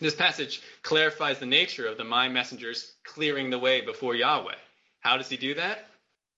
This 0.00 0.14
passage 0.14 0.60
clarifies 0.82 1.38
the 1.38 1.46
nature 1.46 1.86
of 1.86 1.96
the 1.96 2.04
my 2.04 2.28
messengers 2.28 2.92
clearing 3.04 3.48
the 3.48 3.58
way 3.58 3.80
before 3.80 4.14
Yahweh. 4.14 4.56
How 5.00 5.16
does 5.16 5.30
he 5.30 5.38
do 5.38 5.54
that? 5.54 5.86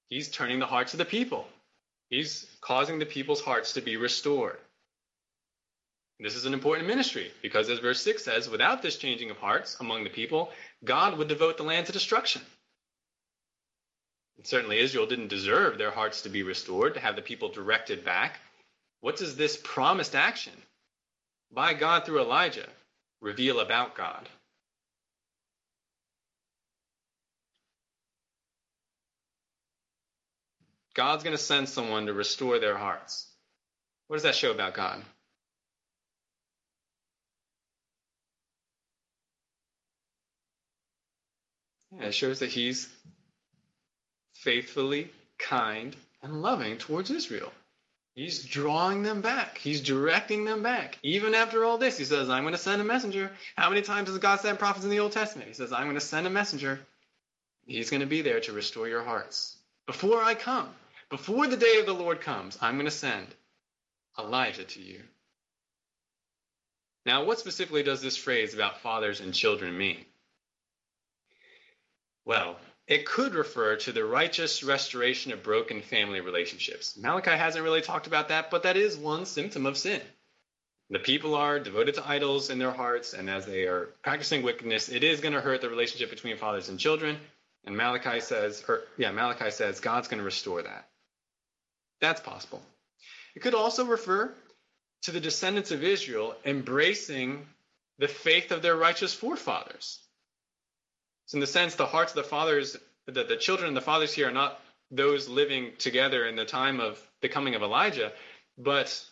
He's 0.09 0.31
turning 0.31 0.61
the 0.61 0.67
hearts 0.67 0.95
of 0.95 0.99
the 0.99 1.05
people. 1.05 1.47
He's 2.09 2.47
causing 2.61 2.99
the 2.99 3.07
people's 3.07 3.41
hearts 3.41 3.73
to 3.73 3.81
be 3.81 3.97
restored. 3.97 4.59
This 6.21 6.35
is 6.35 6.47
an 6.47 6.55
important 6.55 6.89
ministry 6.89 7.31
because, 7.43 7.71
as 7.71 7.79
verse 7.79 8.03
6 8.03 8.25
says, 8.25 8.51
without 8.51 8.83
this 8.83 8.97
changing 8.97 9.31
of 9.31 9.37
hearts 9.37 9.77
among 9.79 10.03
the 10.03 10.11
people, 10.11 10.51
God 10.85 11.17
would 11.17 11.29
devote 11.29 11.57
the 11.57 11.63
land 11.63 11.87
to 11.87 11.93
destruction. 11.93 12.43
And 14.37 14.47
certainly, 14.47 14.81
Israel 14.81 15.07
didn't 15.07 15.29
deserve 15.29 15.79
their 15.79 15.93
hearts 15.93 16.23
to 16.23 16.29
be 16.29 16.43
restored, 16.43 16.95
to 16.95 17.01
have 17.01 17.15
the 17.15 17.23
people 17.23 17.51
directed 17.51 18.05
back. 18.05 18.41
What 19.01 19.17
does 19.17 19.37
this 19.37 19.57
promised 19.63 20.17
action 20.17 20.53
by 21.53 21.75
God 21.75 22.05
through 22.05 22.21
Elijah 22.21 22.69
reveal 23.21 23.61
about 23.61 23.95
God? 23.95 24.29
God's 30.95 31.23
going 31.23 31.37
to 31.37 31.43
send 31.43 31.69
someone 31.69 32.07
to 32.07 32.13
restore 32.13 32.59
their 32.59 32.77
hearts. 32.77 33.31
What 34.09 34.17
does 34.17 34.25
that 34.25 34.35
show 34.35 34.51
about 34.51 34.75
God? 34.75 35.05
Yeah, 41.97 42.07
it 42.07 42.15
shows 42.15 42.41
that 42.41 42.51
he's 42.51 42.89
faithfully 44.35 45.11
kind 45.39 45.97
and 46.23 46.43
loving 46.43 46.79
towards 46.79 47.11
Israel. 47.11 47.53
He's 48.15 48.45
drawing 48.45 49.05
them 49.05 49.21
back. 49.21 49.59
He's 49.59 49.81
directing 49.81 50.45
them 50.45 50.63
back. 50.63 50.99
Even 51.05 51.35
after 51.35 51.65
all 51.65 51.79
this, 51.79 51.97
he 51.97 52.05
says, 52.05 52.29
I'm 52.29 52.43
going 52.43 52.53
to 52.53 52.59
send 52.59 52.83
a 52.83 52.85
messenger. 52.85 53.31
How 53.57 53.69
many 53.69 53.83
times 53.83 54.09
does 54.09 54.19
God 54.19 54.41
send 54.41 54.59
prophets 54.59 54.85
in 54.85 54.91
the 54.91 54.99
Old 54.99 55.13
Testament? 55.13 55.47
He 55.47 55.55
says, 55.55 55.73
I'm 55.73 55.85
going 55.85 55.95
to 55.95 56.01
send 56.01 56.27
a 56.27 56.31
messenger. 56.31 56.81
He's 57.65 57.91
going 57.91 58.01
to 58.01 58.07
be 58.07 58.23
there 58.23 58.41
to 58.41 58.53
restore 58.53 58.89
your 58.89 59.05
hearts. 59.05 59.57
Before 59.87 60.21
I 60.21 60.35
come, 60.35 60.69
before 61.11 61.47
the 61.47 61.57
day 61.57 61.79
of 61.79 61.87
the 61.87 61.95
Lord 61.95 62.21
comes, 62.21 62.59
I'm 62.61 62.75
going 62.75 62.87
to 62.87 62.91
send 62.91 63.27
Elijah 64.19 64.65
to 64.65 64.81
you. 64.81 65.01
Now, 67.07 67.25
what 67.25 67.39
specifically 67.39 67.85
does 67.85 68.03
this 68.03 68.17
phrase 68.17 68.53
about 68.53 68.81
fathers 68.81 69.21
and 69.21 69.33
children 69.33 69.79
mean? 69.79 70.05
Well, 72.29 72.59
it 72.87 73.07
could 73.07 73.33
refer 73.33 73.77
to 73.77 73.93
the 73.93 74.05
righteous 74.05 74.63
restoration 74.63 75.33
of 75.33 75.43
broken 75.43 75.81
family 75.81 76.21
relationships. 76.21 76.95
Malachi 76.95 77.31
hasn't 77.31 77.65
really 77.65 77.81
talked 77.81 78.07
about 78.07 78.29
that, 78.29 78.51
but 78.51 78.65
that 78.65 78.77
is 78.77 78.99
one 78.99 79.25
symptom 79.25 79.65
of 79.65 79.79
sin. 79.79 80.03
The 80.91 80.99
people 80.99 81.35
are 81.35 81.59
devoted 81.59 81.95
to 81.95 82.07
idols 82.07 82.51
in 82.51 82.59
their 82.59 82.71
hearts, 82.71 83.15
and 83.15 83.31
as 83.31 83.47
they 83.47 83.63
are 83.63 83.89
practicing 84.03 84.43
wickedness, 84.43 84.91
it 84.91 85.05
is 85.05 85.23
going 85.23 85.33
to 85.33 85.41
hurt 85.41 85.63
the 85.63 85.71
relationship 85.71 86.11
between 86.11 86.37
fathers 86.37 86.69
and 86.69 86.79
children. 86.79 87.17
And 87.65 87.75
Malachi 87.75 88.21
says, 88.21 88.63
or 88.69 88.83
yeah, 88.99 89.11
Malachi 89.11 89.51
says 89.51 89.81
God's 89.81 90.09
going 90.09 90.19
to 90.19 90.25
restore 90.25 90.61
that. 90.61 90.87
That's 92.03 92.21
possible. 92.21 92.61
It 93.35 93.41
could 93.41 93.55
also 93.55 93.87
refer 93.87 94.35
to 95.05 95.13
the 95.13 95.21
descendants 95.21 95.71
of 95.71 95.83
Israel 95.83 96.37
embracing 96.45 97.47
the 97.99 98.07
faith 98.07 98.53
of 98.53 98.61
their 98.61 98.77
righteous 98.77 99.15
forefathers. 99.15 100.01
So 101.29 101.37
in 101.37 101.41
the 101.41 101.47
sense, 101.47 101.75
the 101.75 101.87
hearts 101.87 102.13
of 102.13 102.17
the 102.17 102.29
fathers, 102.29 102.77
the, 103.07 103.23
the 103.23 103.37
children 103.37 103.69
and 103.69 103.77
the 103.77 103.83
fathers 103.83 104.13
here 104.13 104.29
are 104.29 104.33
not 104.33 104.61
those 104.91 105.29
living 105.29 105.73
together 105.79 106.27
in 106.27 106.37
the 106.37 106.47
time 106.47 106.81
of 106.81 106.99
the 107.21 107.29
coming 107.29 107.55
of 107.55 107.63
Elijah, 107.63 108.13
but 108.57 109.05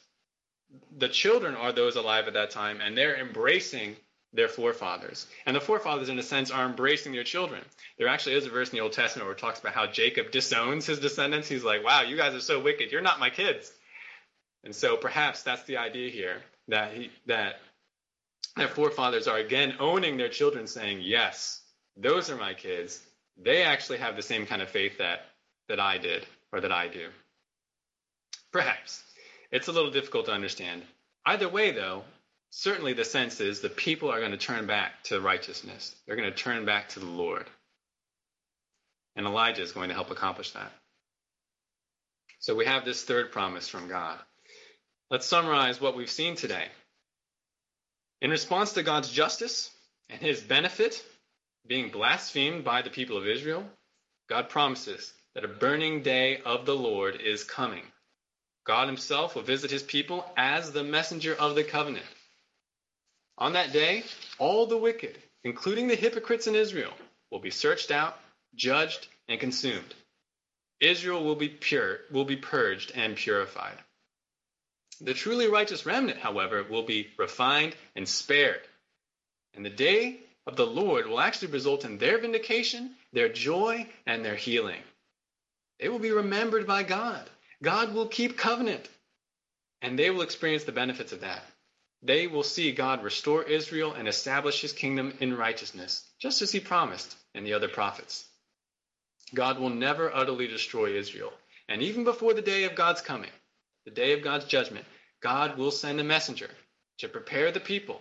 the 0.97 1.11
children 1.11 1.55
are 1.55 1.73
those 1.73 1.97
alive 1.97 2.27
at 2.27 2.33
that 2.33 2.51
time, 2.51 2.81
and 2.81 2.97
they're 2.97 3.21
embracing 3.21 3.97
their 4.33 4.49
forefathers. 4.49 5.27
And 5.45 5.55
the 5.55 5.61
forefathers, 5.61 6.09
in 6.09 6.19
a 6.19 6.23
sense, 6.23 6.51
are 6.51 6.65
embracing 6.65 7.13
their 7.13 7.23
children. 7.23 7.63
There 7.99 8.09
actually 8.09 8.37
is 8.37 8.47
a 8.47 8.51
verse 8.51 8.71
in 8.71 8.77
the 8.77 8.83
Old 8.83 8.93
Testament 8.93 9.27
where 9.27 9.35
it 9.35 9.39
talks 9.39 9.61
about 9.61 9.75
how 9.75 9.87
Jacob 9.87 10.31
disowns 10.31 10.87
his 10.87 10.99
descendants. 10.99 11.49
He's 11.49 11.65
like, 11.65 11.85
wow, 11.85 12.01
you 12.01 12.17
guys 12.17 12.35
are 12.35 12.41
so 12.41 12.63
wicked. 12.63 12.91
You're 12.91 13.03
not 13.03 13.21
my 13.21 13.29
kids. 13.29 13.71
And 14.65 14.75
so 14.75 14.97
perhaps 14.97 15.43
that's 15.43 15.65
the 15.65 15.77
idea 15.77 16.11
here 16.11 16.43
that 16.69 16.95
he, 16.95 17.11
that 17.27 17.61
their 18.57 18.69
forefathers 18.69 19.29
are 19.29 19.37
again 19.37 19.75
owning 19.79 20.17
their 20.17 20.31
children, 20.31 20.67
saying, 20.67 21.03
yes, 21.03 21.61
those 21.97 22.31
are 22.31 22.37
my 22.37 22.55
kids. 22.55 23.03
They 23.37 23.63
actually 23.63 23.99
have 23.99 24.17
the 24.17 24.23
same 24.23 24.47
kind 24.47 24.63
of 24.63 24.69
faith 24.69 24.99
that 24.99 25.27
that 25.69 25.81
I 25.81 25.99
did 25.99 26.27
or 26.53 26.61
that 26.61 26.73
I 26.73 26.89
do. 26.89 27.09
Perhaps. 28.53 29.03
It's 29.51 29.69
a 29.69 29.73
little 29.73 29.91
difficult 29.91 30.27
to 30.27 30.33
understand. 30.33 30.83
Either 31.25 31.49
way, 31.49 31.73
though, 31.73 32.05
certainly 32.51 32.93
the 32.93 33.05
sense 33.05 33.41
is 33.41 33.61
the 33.61 33.69
people 33.69 34.11
are 34.11 34.21
going 34.21 34.33
to 34.33 34.37
turn 34.37 34.67
back 34.67 35.03
to 35.05 35.21
righteousness. 35.21 35.95
They're 36.07 36.17
going 36.17 36.31
to 36.31 36.37
turn 36.37 36.65
back 36.65 36.91
to 36.91 37.01
the 37.01 37.07
Lord. 37.07 37.47
And 39.17 39.27
Elijah 39.27 39.63
is 39.63 39.73
going 39.73 39.89
to 39.89 39.95
help 39.95 40.11
accomplish 40.11 40.53
that. 40.53 40.71
So 42.39 42.55
we 42.55 42.67
have 42.67 42.85
this 42.85 43.03
third 43.03 43.33
promise 43.33 43.69
from 43.69 43.89
God. 43.89 44.19
Let's 45.11 45.27
summarize 45.27 45.81
what 45.81 45.97
we've 45.97 46.11
seen 46.11 46.37
today. 46.37 46.67
In 48.21 48.31
response 48.31 48.75
to 48.75 48.83
God's 48.83 49.11
justice 49.11 49.71
and 50.11 50.21
his 50.21 50.41
benefit 50.41 51.03
being 51.69 51.91
blasphemed 51.91 52.65
by 52.65 52.83
the 52.83 52.91
people 52.91 53.17
of 53.17 53.27
Israel, 53.27 53.65
God 54.29 54.49
promises 54.49 55.13
that 55.35 55.45
a 55.45 55.49
burning 55.49 56.03
day 56.03 56.41
of 56.45 56.67
the 56.67 56.77
Lord 56.77 57.21
is 57.21 57.45
coming. 57.45 57.83
God 58.65 58.89
himself 58.89 59.35
will 59.35 59.43
visit 59.43 59.71
his 59.71 59.83
people 59.83 60.25
as 60.37 60.73
the 60.73 60.83
messenger 60.83 61.35
of 61.35 61.55
the 61.55 61.65
covenant. 61.65 62.07
On 63.39 63.53
that 63.53 63.73
day, 63.73 64.03
all 64.39 64.67
the 64.67 64.77
wicked, 64.77 65.17
including 65.45 65.89
the 65.89 65.95
hypocrites 65.95 66.47
in 66.47 66.55
Israel, 66.55 66.93
will 67.31 67.39
be 67.39 67.51
searched 67.51 67.91
out, 67.91 68.19
judged, 68.55 69.07
and 69.29 69.39
consumed. 69.39 69.95
Israel 70.81 71.25
will 71.25 71.37
be 71.37 71.49
pure, 71.49 72.01
will 72.11 72.25
be 72.25 72.37
purged 72.37 72.93
and 72.95 73.17
purified. 73.17 73.79
The 75.01 75.15
truly 75.15 75.49
righteous 75.49 75.85
remnant, 75.85 76.19
however, 76.19 76.65
will 76.65 76.83
be 76.83 77.09
refined 77.19 77.77
and 77.95 78.09
spared. 78.09 78.61
And 79.55 79.65
the 79.65 79.71
day 79.71 80.21
of 80.47 80.57
the 80.57 80.67
Lord 80.67 81.07
will 81.07 81.21
actually 81.21 81.53
result 81.53 81.85
in 81.85 81.99
their 81.99 82.19
vindication, 82.19 82.95
their 83.13 83.29
joy, 83.29 83.87
and 84.07 84.25
their 84.25 84.37
healing. 84.37 84.81
They 85.81 85.89
will 85.89 85.99
be 85.99 86.13
remembered 86.13 86.67
by 86.67 86.85
God. 86.85 87.29
God 87.63 87.93
will 87.93 88.07
keep 88.07 88.37
covenant, 88.37 88.89
and 89.83 89.99
they 89.99 90.11
will 90.11 90.23
experience 90.23 90.65
the 90.65 90.73
benefits 90.73 91.13
of 91.13 91.21
that. 91.21 91.43
They 92.03 92.27
will 92.27 92.43
see 92.43 92.73
God 92.73 93.03
restore 93.03 93.43
Israel 93.43 93.93
and 93.93 94.07
establish 94.07 94.61
his 94.61 94.73
kingdom 94.73 95.17
in 95.21 95.37
righteousness, 95.37 96.09
just 96.19 96.43
as 96.43 96.53
he 96.53 96.61
promised 96.61 97.17
in 97.35 97.45
the 97.45 97.55
other 97.55 97.69
prophets. 97.69 98.25
God 99.35 99.59
will 99.59 99.71
never 99.71 100.15
utterly 100.15 100.47
destroy 100.47 100.97
Israel. 100.97 101.33
And 101.69 101.83
even 101.83 102.05
before 102.05 102.35
the 102.35 102.43
day 102.43 102.65
of 102.65 102.77
God's 102.77 103.01
coming, 103.01 103.31
the 103.85 103.91
day 103.91 104.13
of 104.13 104.23
God's 104.23 104.45
judgment, 104.45 104.85
God 105.21 105.59
will 105.59 105.73
send 105.73 105.99
a 105.99 106.05
messenger 106.05 106.51
to 106.99 107.09
prepare 107.09 107.51
the 107.51 107.61
people 107.61 108.01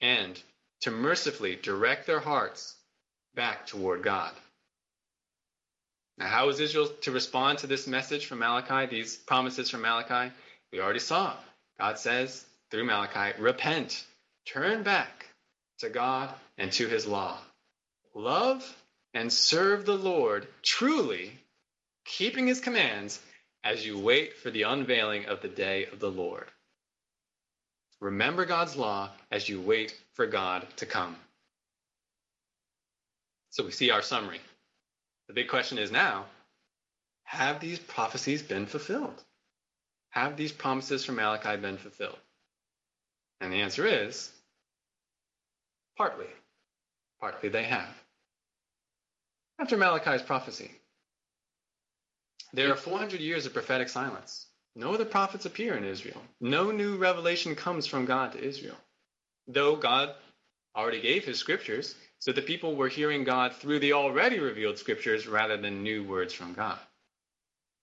and 0.00 0.40
to 0.82 0.90
mercifully 0.90 1.56
direct 1.56 2.06
their 2.06 2.20
hearts 2.20 2.74
back 3.34 3.66
toward 3.66 4.02
God. 4.02 4.32
Now, 6.18 6.26
how 6.26 6.48
is 6.50 6.60
Israel 6.60 6.88
to 7.02 7.12
respond 7.12 7.58
to 7.58 7.66
this 7.66 7.86
message 7.86 8.26
from 8.26 8.40
Malachi, 8.40 8.86
these 8.86 9.16
promises 9.16 9.70
from 9.70 9.82
Malachi? 9.82 10.32
We 10.72 10.80
already 10.80 10.98
saw. 10.98 11.34
God 11.78 11.98
says 11.98 12.44
through 12.70 12.84
Malachi, 12.84 13.40
repent, 13.40 14.04
turn 14.46 14.82
back 14.82 15.26
to 15.78 15.88
God 15.88 16.32
and 16.58 16.70
to 16.72 16.88
his 16.88 17.06
law. 17.06 17.38
Love 18.14 18.76
and 19.14 19.32
serve 19.32 19.86
the 19.86 19.96
Lord 19.96 20.46
truly, 20.62 21.32
keeping 22.04 22.46
his 22.46 22.60
commands 22.60 23.20
as 23.64 23.84
you 23.84 23.98
wait 23.98 24.36
for 24.36 24.50
the 24.50 24.62
unveiling 24.62 25.26
of 25.26 25.40
the 25.40 25.48
day 25.48 25.86
of 25.86 26.00
the 26.00 26.10
Lord. 26.10 26.46
Remember 28.00 28.46
God's 28.46 28.76
law 28.76 29.10
as 29.30 29.48
you 29.48 29.60
wait 29.60 29.94
for 30.14 30.26
God 30.26 30.66
to 30.76 30.86
come. 30.86 31.16
So 33.50 33.64
we 33.64 33.72
see 33.72 33.90
our 33.90 34.02
summary. 34.02 34.40
The 35.26 35.34
big 35.34 35.48
question 35.48 35.78
is 35.78 35.90
now 35.90 36.26
have 37.24 37.60
these 37.60 37.78
prophecies 37.78 38.42
been 38.42 38.66
fulfilled? 38.66 39.22
Have 40.10 40.36
these 40.36 40.50
promises 40.50 41.04
from 41.04 41.16
Malachi 41.16 41.56
been 41.56 41.76
fulfilled? 41.76 42.18
And 43.40 43.52
the 43.52 43.60
answer 43.60 43.86
is 43.86 44.30
partly. 45.96 46.26
Partly 47.20 47.48
they 47.48 47.62
have. 47.64 47.94
After 49.60 49.76
Malachi's 49.76 50.22
prophecy, 50.22 50.70
there 52.52 52.72
are 52.72 52.76
400 52.76 53.20
years 53.20 53.46
of 53.46 53.52
prophetic 53.52 53.88
silence. 53.88 54.46
No 54.76 54.94
other 54.94 55.04
prophets 55.04 55.46
appear 55.46 55.76
in 55.76 55.84
Israel. 55.84 56.22
No 56.40 56.70
new 56.70 56.96
revelation 56.96 57.54
comes 57.54 57.86
from 57.86 58.04
God 58.04 58.32
to 58.32 58.42
Israel. 58.42 58.76
Though 59.48 59.76
God 59.76 60.14
already 60.76 61.00
gave 61.00 61.24
his 61.24 61.38
scriptures, 61.38 61.94
so 62.20 62.32
the 62.32 62.42
people 62.42 62.76
were 62.76 62.88
hearing 62.88 63.24
God 63.24 63.54
through 63.54 63.80
the 63.80 63.94
already 63.94 64.38
revealed 64.38 64.78
scriptures 64.78 65.26
rather 65.26 65.56
than 65.56 65.82
new 65.82 66.04
words 66.04 66.32
from 66.32 66.54
God. 66.54 66.78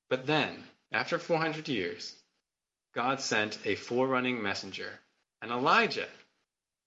But 0.10 0.26
then, 0.26 0.64
after 0.92 1.20
400 1.20 1.68
years, 1.68 2.16
God 2.96 3.20
sent 3.20 3.60
a 3.66 3.76
forerunning 3.76 4.42
messenger, 4.42 5.00
an 5.42 5.52
Elijah. 5.52 6.08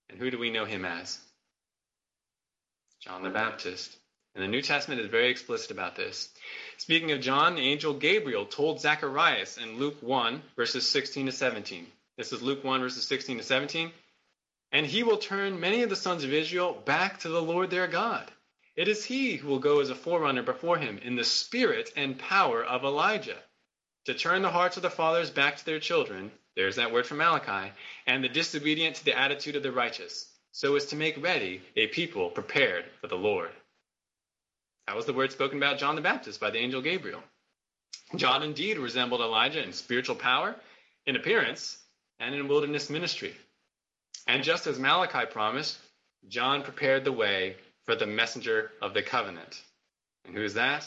And 0.09 0.19
who 0.19 0.31
do 0.31 0.39
we 0.39 0.51
know 0.51 0.65
him 0.65 0.85
as? 0.85 1.19
John 3.01 3.23
the 3.23 3.31
Baptist. 3.31 3.97
And 4.35 4.45
the 4.45 4.49
New 4.49 4.63
Testament 4.63 5.01
is 5.01 5.09
very 5.09 5.29
explicit 5.29 5.71
about 5.71 5.97
this. 5.97 6.29
Speaking 6.79 7.11
of 7.13 7.21
John, 7.21 7.57
the 7.57 7.63
angel 7.63 7.95
Gabriel 7.95 8.45
told 8.45 8.81
Zacharias 8.81 9.59
in 9.59 9.79
Luke 9.79 10.03
1, 10.03 10.43
verses 10.57 10.89
16 10.89 11.27
to 11.27 11.33
17. 11.33 11.87
This 12.17 12.33
is 12.33 12.41
Luke 12.41 12.63
1, 12.63 12.81
verses 12.81 13.05
16 13.05 13.39
to 13.39 13.43
17. 13.43 13.91
And 14.73 14.87
he 14.87 15.03
will 15.03 15.19
turn 15.19 15.59
many 15.59 15.83
of 15.83 15.91
the 15.91 15.97
sons 15.97 16.23
of 16.23 16.33
Israel 16.33 16.81
back 16.85 17.21
to 17.21 17.29
the 17.29 17.43
Lord 17.43 17.71
their 17.71 17.89
God. 17.89 18.31
It 18.77 18.87
is 18.87 19.05
he 19.05 19.37
who 19.37 19.49
will 19.49 19.59
go 19.59 19.81
as 19.81 19.91
a 19.91 19.97
forerunner 19.97 20.43
before 20.43 20.79
him 20.79 20.99
in 20.99 21.17
the 21.17 21.25
spirit 21.25 21.93
and 21.97 22.19
power 22.19 22.65
of 22.65 22.85
Elijah, 22.85 23.37
to 24.05 24.15
turn 24.15 24.43
the 24.43 24.51
hearts 24.51 24.77
of 24.77 24.83
the 24.83 24.91
fathers 24.91 25.31
back 25.31 25.57
to 25.57 25.67
their 25.67 25.81
children. 25.81 26.31
There's 26.55 26.77
that 26.77 26.93
word 26.93 27.07
from 27.07 27.19
Malachi, 27.19 27.73
and 28.07 28.23
the 28.23 28.29
disobedient 28.29 28.97
to 28.97 29.05
the 29.05 29.19
attitude 29.19 29.57
of 29.57 29.63
the 29.63 29.73
righteous, 29.73 30.31
so 30.53 30.77
as 30.77 30.87
to 30.87 30.97
make 30.97 31.23
ready 31.23 31.63
a 31.77 31.89
people 31.89 32.31
prepared 32.31 32.85
for 33.01 33.09
the 33.09 33.17
Lord. 33.17 33.51
That 34.87 34.97
was 34.97 35.07
the 35.07 35.13
word 35.13 35.33
spoken 35.33 35.59
about 35.59 35.79
John 35.79 35.95
the 35.95 36.03
Baptist 36.03 36.41
by 36.41 36.51
the 36.51 36.59
angel 36.59 36.83
Gabriel. 36.83 37.23
John 38.17 38.43
indeed 38.43 38.79
resembled 38.79 39.21
Elijah 39.21 39.63
in 39.63 39.73
spiritual 39.73 40.17
power, 40.17 40.57
in 41.07 41.17
appearance, 41.17 41.79
and 42.19 42.35
in 42.35 42.49
wilderness 42.49 42.91
ministry. 42.91 43.35
And 44.27 44.43
just 44.43 44.67
as 44.67 44.79
Malachi 44.79 45.27
promised, 45.31 45.79
John 46.29 46.63
prepared 46.63 47.05
the 47.05 47.13
way 47.13 47.57
for 47.85 47.95
the 47.95 48.07
messenger 48.07 48.73
of 48.83 48.95
the 48.95 49.03
covenant. 49.03 49.63
And 50.25 50.35
who 50.35 50.43
is 50.43 50.55
that? 50.55 50.87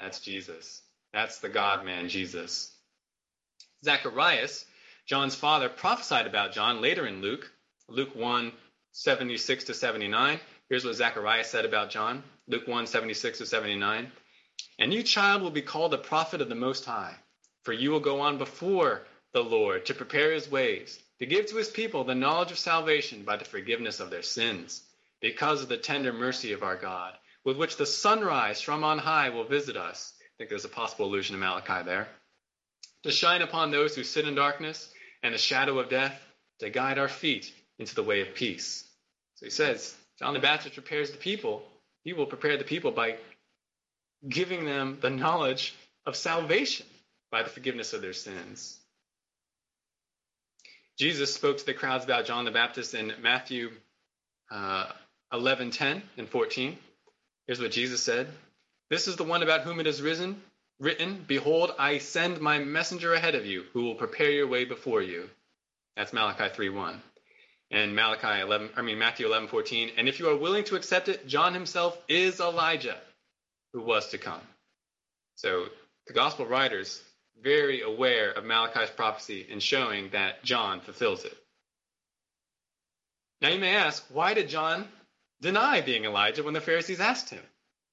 That's 0.00 0.20
Jesus. 0.20 0.82
That's 1.12 1.38
the 1.38 1.48
God 1.48 1.84
man, 1.84 2.08
Jesus. 2.08 2.72
Zacharias, 3.84 4.64
John's 5.06 5.34
father, 5.34 5.68
prophesied 5.68 6.26
about 6.26 6.52
John 6.52 6.80
later 6.80 7.06
in 7.06 7.20
Luke, 7.22 7.50
Luke 7.88 8.14
1 8.14 8.52
76 8.92 9.64
to 9.64 9.74
79. 9.74 10.40
Here's 10.68 10.84
what 10.84 10.94
Zacharias 10.94 11.50
said 11.50 11.64
about 11.64 11.90
John 11.90 12.22
Luke 12.48 12.66
1 12.66 12.86
76 12.86 13.38
to 13.38 13.46
79. 13.46 14.10
And 14.78 14.92
you, 14.92 15.02
child, 15.02 15.42
will 15.42 15.50
be 15.50 15.62
called 15.62 15.92
a 15.92 15.98
prophet 15.98 16.40
of 16.40 16.48
the 16.48 16.54
Most 16.54 16.84
High, 16.86 17.14
for 17.62 17.72
you 17.72 17.90
will 17.90 18.00
go 18.00 18.20
on 18.20 18.38
before 18.38 19.02
the 19.32 19.44
Lord 19.44 19.86
to 19.86 19.94
prepare 19.94 20.32
his 20.32 20.50
ways, 20.50 20.98
to 21.18 21.26
give 21.26 21.46
to 21.46 21.56
his 21.56 21.68
people 21.68 22.04
the 22.04 22.14
knowledge 22.14 22.50
of 22.50 22.58
salvation 22.58 23.22
by 23.22 23.36
the 23.36 23.44
forgiveness 23.44 24.00
of 24.00 24.10
their 24.10 24.22
sins, 24.22 24.82
because 25.20 25.62
of 25.62 25.68
the 25.68 25.76
tender 25.76 26.12
mercy 26.12 26.52
of 26.52 26.62
our 26.62 26.76
God, 26.76 27.14
with 27.44 27.58
which 27.58 27.76
the 27.76 27.86
sunrise 27.86 28.62
from 28.62 28.82
on 28.82 28.98
high 28.98 29.28
will 29.28 29.44
visit 29.44 29.76
us. 29.76 30.14
I 30.20 30.32
think 30.38 30.50
there's 30.50 30.64
a 30.64 30.70
possible 30.70 31.06
allusion 31.06 31.34
to 31.34 31.40
Malachi 31.40 31.84
there. 31.84 32.08
To 33.02 33.10
shine 33.10 33.42
upon 33.42 33.70
those 33.70 33.94
who 33.94 34.04
sit 34.04 34.26
in 34.26 34.34
darkness 34.34 34.90
and 35.22 35.34
the 35.34 35.38
shadow 35.38 35.78
of 35.78 35.90
death, 35.90 36.18
to 36.60 36.70
guide 36.70 36.98
our 36.98 37.08
feet 37.08 37.52
into 37.78 37.94
the 37.94 38.02
way 38.02 38.22
of 38.22 38.34
peace. 38.34 38.88
So 39.34 39.46
he 39.46 39.50
says, 39.50 39.94
John 40.18 40.34
the 40.34 40.40
Baptist 40.40 40.74
prepares 40.74 41.10
the 41.10 41.18
people. 41.18 41.62
He 42.08 42.14
will 42.14 42.24
prepare 42.24 42.56
the 42.56 42.64
people 42.64 42.90
by 42.90 43.16
giving 44.26 44.64
them 44.64 44.96
the 45.02 45.10
knowledge 45.10 45.74
of 46.06 46.16
salvation 46.16 46.86
by 47.30 47.42
the 47.42 47.50
forgiveness 47.50 47.92
of 47.92 48.00
their 48.00 48.14
sins. 48.14 48.78
Jesus 50.98 51.34
spoke 51.34 51.58
to 51.58 51.66
the 51.66 51.74
crowds 51.74 52.06
about 52.06 52.24
John 52.24 52.46
the 52.46 52.50
Baptist 52.50 52.94
in 52.94 53.12
Matthew 53.20 53.72
uh, 54.50 54.90
11, 55.34 55.70
10 55.70 56.02
and 56.16 56.26
14. 56.26 56.78
Here's 57.46 57.60
what 57.60 57.72
Jesus 57.72 58.02
said. 58.02 58.28
This 58.88 59.06
is 59.06 59.16
the 59.16 59.24
one 59.24 59.42
about 59.42 59.60
whom 59.60 59.78
it 59.78 59.86
is 59.86 60.00
risen, 60.00 60.40
written, 60.80 61.22
Behold, 61.26 61.74
I 61.78 61.98
send 61.98 62.40
my 62.40 62.58
messenger 62.58 63.12
ahead 63.12 63.34
of 63.34 63.44
you, 63.44 63.64
who 63.74 63.82
will 63.82 63.96
prepare 63.96 64.30
your 64.30 64.46
way 64.46 64.64
before 64.64 65.02
you. 65.02 65.28
That's 65.94 66.14
Malachi 66.14 66.48
3, 66.54 66.70
1 66.70 67.02
and 67.70 67.94
Malachi 67.94 68.40
11, 68.40 68.70
I 68.76 68.82
mean 68.82 68.98
Matthew 68.98 69.26
11, 69.26 69.48
14. 69.48 69.90
And 69.96 70.08
if 70.08 70.18
you 70.18 70.28
are 70.28 70.36
willing 70.36 70.64
to 70.64 70.76
accept 70.76 71.08
it, 71.08 71.26
John 71.26 71.54
himself 71.54 71.98
is 72.08 72.40
Elijah 72.40 72.96
who 73.72 73.82
was 73.82 74.08
to 74.08 74.18
come. 74.18 74.40
So 75.36 75.66
the 76.06 76.14
gospel 76.14 76.46
writers 76.46 77.02
very 77.42 77.82
aware 77.82 78.30
of 78.30 78.44
Malachi's 78.44 78.90
prophecy 78.90 79.46
and 79.50 79.62
showing 79.62 80.10
that 80.10 80.42
John 80.42 80.80
fulfills 80.80 81.24
it. 81.24 81.36
Now 83.40 83.50
you 83.50 83.60
may 83.60 83.76
ask, 83.76 84.04
why 84.08 84.34
did 84.34 84.48
John 84.48 84.88
deny 85.40 85.80
being 85.80 86.04
Elijah 86.04 86.42
when 86.42 86.54
the 86.54 86.60
Pharisees 86.60 87.00
asked 87.00 87.30
him 87.30 87.42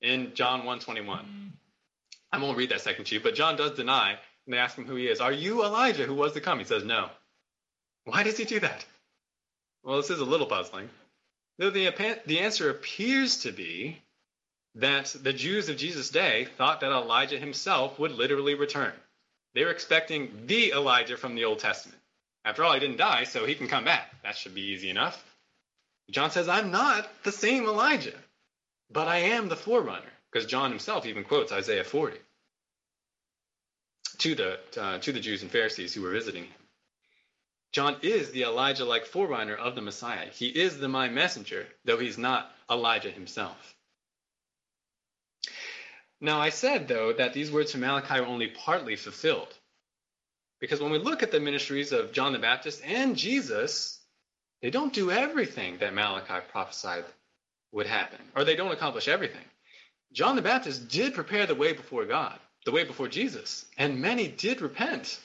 in 0.01 0.33
John 0.33 0.63
1:21? 0.63 1.51
I 2.31 2.39
won't 2.39 2.57
read 2.57 2.69
that 2.69 2.81
section 2.81 3.05
to 3.05 3.15
you, 3.15 3.21
but 3.21 3.35
John 3.35 3.55
does 3.55 3.77
deny, 3.77 4.11
and 4.45 4.53
they 4.53 4.57
ask 4.57 4.75
him 4.75 4.85
who 4.85 4.95
he 4.95 5.07
is. 5.07 5.21
Are 5.21 5.31
you 5.31 5.63
Elijah 5.63 6.05
who 6.05 6.15
was 6.15 6.33
to 6.33 6.41
come? 6.41 6.59
He 6.59 6.65
says 6.65 6.83
no. 6.83 7.09
Why 8.05 8.23
does 8.23 8.37
he 8.37 8.45
do 8.45 8.59
that? 8.61 8.85
Well, 9.85 9.97
this 9.97 10.09
is 10.09 10.19
a 10.19 10.25
little 10.25 10.47
puzzling. 10.47 10.89
Though 11.59 11.69
the, 11.69 11.91
the 12.25 12.39
answer 12.39 12.71
appears 12.71 13.43
to 13.43 13.51
be 13.51 14.01
that 14.73 15.15
the 15.21 15.31
Jews 15.31 15.69
of 15.69 15.77
Jesus' 15.77 16.09
day 16.09 16.47
thought 16.57 16.81
that 16.81 16.91
Elijah 16.91 17.37
himself 17.37 17.99
would 17.99 18.11
literally 18.11 18.55
return. 18.55 18.91
They 19.53 19.63
were 19.63 19.71
expecting 19.71 20.47
the 20.47 20.71
Elijah 20.71 21.15
from 21.15 21.35
the 21.35 21.45
Old 21.45 21.59
Testament. 21.59 21.99
After 22.43 22.63
all, 22.63 22.73
he 22.73 22.79
didn't 22.79 22.97
die, 22.97 23.23
so 23.23 23.45
he 23.45 23.55
can 23.55 23.67
come 23.67 23.85
back. 23.85 24.11
That 24.23 24.35
should 24.35 24.55
be 24.55 24.71
easy 24.73 24.89
enough. 24.89 25.23
John 26.09 26.31
says, 26.31 26.49
I'm 26.49 26.71
not 26.71 27.07
the 27.23 27.31
same 27.31 27.65
Elijah, 27.65 28.17
but 28.91 29.07
I 29.07 29.17
am 29.17 29.49
the 29.49 29.55
forerunner, 29.55 30.11
because 30.31 30.47
John 30.47 30.71
himself 30.71 31.05
even 31.05 31.23
quotes 31.23 31.51
Isaiah 31.51 31.83
40 31.83 32.17
to 34.17 34.35
the, 34.35 34.59
uh, 34.77 34.97
to 34.99 35.11
the 35.11 35.19
Jews 35.19 35.43
and 35.43 35.51
Pharisees 35.51 35.93
who 35.93 36.01
were 36.01 36.11
visiting 36.11 36.43
him. 36.43 36.64
John 37.75 37.97
is 38.03 38.31
the 38.31 38.43
Elijah 38.43 38.85
like 38.85 39.05
forerunner 39.05 39.53
of 39.53 39.75
the 39.75 39.81
Messiah. 39.81 40.29
He 40.29 40.47
is 40.47 40.79
the 40.79 40.87
my 40.87 41.09
messenger, 41.09 41.67
though 41.83 41.97
he's 41.97 42.17
not 42.17 42.49
Elijah 42.71 43.11
himself. 43.11 43.75
Now, 46.21 46.39
I 46.39 46.51
said, 46.51 46.87
though, 46.87 47.11
that 47.11 47.33
these 47.33 47.51
words 47.51 47.73
from 47.73 47.81
Malachi 47.81 48.21
were 48.21 48.27
only 48.27 48.47
partly 48.47 48.95
fulfilled. 48.95 49.53
Because 50.61 50.79
when 50.79 50.93
we 50.93 50.99
look 50.99 51.21
at 51.21 51.31
the 51.31 51.41
ministries 51.41 51.91
of 51.91 52.13
John 52.13 52.31
the 52.31 52.39
Baptist 52.39 52.81
and 52.85 53.17
Jesus, 53.17 53.99
they 54.61 54.69
don't 54.69 54.93
do 54.93 55.11
everything 55.11 55.79
that 55.79 55.93
Malachi 55.93 56.45
prophesied 56.47 57.03
would 57.73 57.87
happen, 57.87 58.21
or 58.37 58.45
they 58.45 58.55
don't 58.55 58.71
accomplish 58.71 59.09
everything. 59.09 59.43
John 60.13 60.37
the 60.37 60.41
Baptist 60.41 60.87
did 60.87 61.13
prepare 61.13 61.45
the 61.45 61.55
way 61.55 61.73
before 61.73 62.05
God, 62.05 62.39
the 62.63 62.71
way 62.71 62.85
before 62.85 63.09
Jesus, 63.09 63.65
and 63.77 63.99
many 63.99 64.29
did 64.29 64.61
repent. 64.61 65.19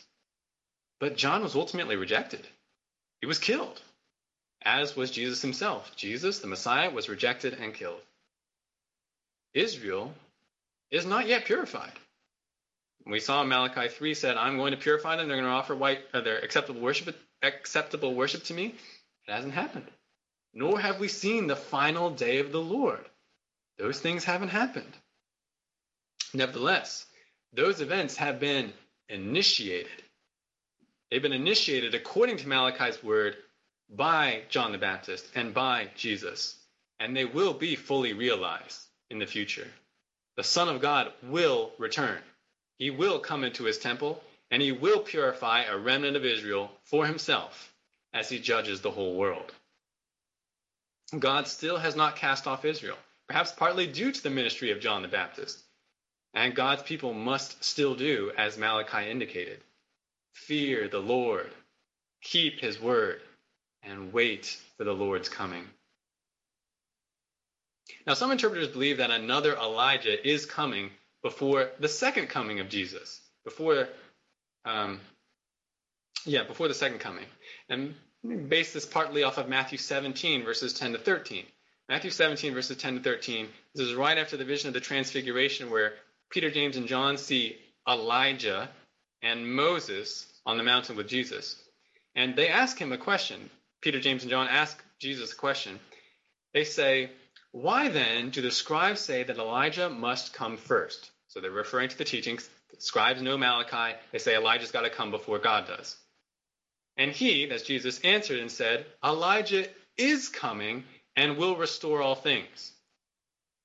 But 1.00 1.16
John 1.16 1.42
was 1.42 1.56
ultimately 1.56 1.96
rejected. 1.96 2.46
He 3.20 3.26
was 3.26 3.38
killed, 3.38 3.82
as 4.62 4.94
was 4.94 5.10
Jesus 5.10 5.40
himself. 5.40 5.96
Jesus, 5.96 6.38
the 6.38 6.46
Messiah, 6.46 6.90
was 6.90 7.08
rejected 7.08 7.54
and 7.54 7.74
killed. 7.74 8.00
Israel 9.54 10.14
is 10.90 11.06
not 11.06 11.26
yet 11.26 11.46
purified. 11.46 11.92
We 13.06 13.18
saw 13.18 13.42
Malachi 13.42 13.88
3 13.88 14.14
said, 14.14 14.36
I'm 14.36 14.58
going 14.58 14.72
to 14.72 14.76
purify 14.76 15.16
them. 15.16 15.26
They're 15.26 15.38
going 15.38 15.48
to 15.48 15.56
offer 15.56 15.74
white, 15.74 16.00
uh, 16.12 16.20
their 16.20 16.38
acceptable 16.38 16.82
worship, 16.82 17.16
acceptable 17.42 18.14
worship 18.14 18.44
to 18.44 18.54
me. 18.54 18.74
It 19.26 19.32
hasn't 19.32 19.54
happened. 19.54 19.90
Nor 20.52 20.78
have 20.78 21.00
we 21.00 21.08
seen 21.08 21.46
the 21.46 21.56
final 21.56 22.10
day 22.10 22.38
of 22.40 22.52
the 22.52 22.60
Lord. 22.60 23.04
Those 23.78 23.98
things 24.00 24.24
haven't 24.24 24.50
happened. 24.50 24.92
Nevertheless, 26.34 27.06
those 27.54 27.80
events 27.80 28.16
have 28.16 28.38
been 28.38 28.72
initiated 29.08 30.02
They've 31.10 31.20
been 31.20 31.32
initiated 31.32 31.94
according 31.94 32.36
to 32.38 32.48
Malachi's 32.48 33.02
word 33.02 33.36
by 33.88 34.42
John 34.48 34.70
the 34.70 34.78
Baptist 34.78 35.26
and 35.34 35.52
by 35.52 35.88
Jesus, 35.96 36.56
and 37.00 37.16
they 37.16 37.24
will 37.24 37.52
be 37.52 37.74
fully 37.74 38.12
realized 38.12 38.80
in 39.10 39.18
the 39.18 39.26
future. 39.26 39.66
The 40.36 40.44
Son 40.44 40.68
of 40.68 40.80
God 40.80 41.12
will 41.24 41.72
return. 41.78 42.22
He 42.78 42.90
will 42.90 43.18
come 43.18 43.42
into 43.42 43.64
his 43.64 43.78
temple, 43.78 44.22
and 44.52 44.62
he 44.62 44.70
will 44.70 45.00
purify 45.00 45.64
a 45.64 45.76
remnant 45.76 46.16
of 46.16 46.24
Israel 46.24 46.70
for 46.84 47.06
himself 47.06 47.72
as 48.14 48.28
he 48.28 48.38
judges 48.38 48.80
the 48.80 48.90
whole 48.92 49.16
world. 49.16 49.52
God 51.18 51.48
still 51.48 51.78
has 51.78 51.96
not 51.96 52.14
cast 52.14 52.46
off 52.46 52.64
Israel, 52.64 52.98
perhaps 53.26 53.50
partly 53.50 53.88
due 53.88 54.12
to 54.12 54.22
the 54.22 54.30
ministry 54.30 54.70
of 54.70 54.80
John 54.80 55.02
the 55.02 55.08
Baptist. 55.08 55.58
And 56.34 56.54
God's 56.54 56.84
people 56.84 57.12
must 57.12 57.64
still 57.64 57.96
do 57.96 58.30
as 58.36 58.56
Malachi 58.56 59.10
indicated 59.10 59.60
fear 60.32 60.88
the 60.88 60.98
Lord, 60.98 61.50
keep 62.22 62.60
his 62.60 62.80
word, 62.80 63.20
and 63.82 64.12
wait 64.12 64.56
for 64.76 64.84
the 64.84 64.92
Lord's 64.92 65.28
coming. 65.28 65.64
Now, 68.06 68.14
some 68.14 68.30
interpreters 68.30 68.68
believe 68.68 68.98
that 68.98 69.10
another 69.10 69.54
Elijah 69.54 70.28
is 70.28 70.46
coming 70.46 70.90
before 71.22 71.70
the 71.78 71.88
second 71.88 72.28
coming 72.28 72.60
of 72.60 72.68
Jesus, 72.68 73.20
before, 73.44 73.88
um, 74.64 75.00
yeah, 76.24 76.44
before 76.44 76.68
the 76.68 76.74
second 76.74 76.98
coming. 77.00 77.26
And 77.68 77.94
base 78.48 78.72
this 78.72 78.86
partly 78.86 79.22
off 79.22 79.38
of 79.38 79.48
Matthew 79.48 79.78
17, 79.78 80.44
verses 80.44 80.72
10 80.74 80.92
to 80.92 80.98
13. 80.98 81.44
Matthew 81.88 82.10
17, 82.10 82.54
verses 82.54 82.76
10 82.76 82.96
to 82.96 83.02
13. 83.02 83.48
This 83.74 83.88
is 83.88 83.94
right 83.94 84.16
after 84.16 84.36
the 84.36 84.44
vision 84.44 84.68
of 84.68 84.74
the 84.74 84.80
transfiguration 84.80 85.70
where 85.70 85.94
Peter, 86.30 86.50
James, 86.50 86.76
and 86.76 86.86
John 86.86 87.18
see 87.18 87.56
Elijah 87.88 88.68
and 89.22 89.54
Moses 89.54 90.26
on 90.46 90.56
the 90.56 90.64
mountain 90.64 90.96
with 90.96 91.08
Jesus. 91.08 91.56
And 92.14 92.34
they 92.36 92.48
ask 92.48 92.78
him 92.78 92.92
a 92.92 92.98
question. 92.98 93.50
Peter, 93.80 94.00
James, 94.00 94.22
and 94.22 94.30
John 94.30 94.48
ask 94.48 94.82
Jesus 94.98 95.32
a 95.32 95.36
question. 95.36 95.78
They 96.52 96.64
say, 96.64 97.10
Why 97.52 97.88
then 97.88 98.30
do 98.30 98.42
the 98.42 98.50
scribes 98.50 99.00
say 99.00 99.22
that 99.22 99.38
Elijah 99.38 99.88
must 99.88 100.32
come 100.32 100.56
first? 100.56 101.10
So 101.28 101.40
they're 101.40 101.50
referring 101.50 101.88
to 101.90 101.98
the 101.98 102.04
teachings. 102.04 102.48
The 102.74 102.80
scribes 102.80 103.22
know 103.22 103.38
Malachi. 103.38 103.96
They 104.12 104.18
say 104.18 104.36
Elijah's 104.36 104.72
got 104.72 104.82
to 104.82 104.90
come 104.90 105.10
before 105.10 105.38
God 105.38 105.66
does. 105.66 105.96
And 106.96 107.12
he, 107.12 107.46
that's 107.46 107.62
Jesus, 107.62 108.00
answered 108.00 108.40
and 108.40 108.50
said, 108.50 108.84
Elijah 109.04 109.66
is 109.96 110.28
coming 110.28 110.84
and 111.16 111.36
will 111.36 111.56
restore 111.56 112.02
all 112.02 112.14
things. 112.14 112.72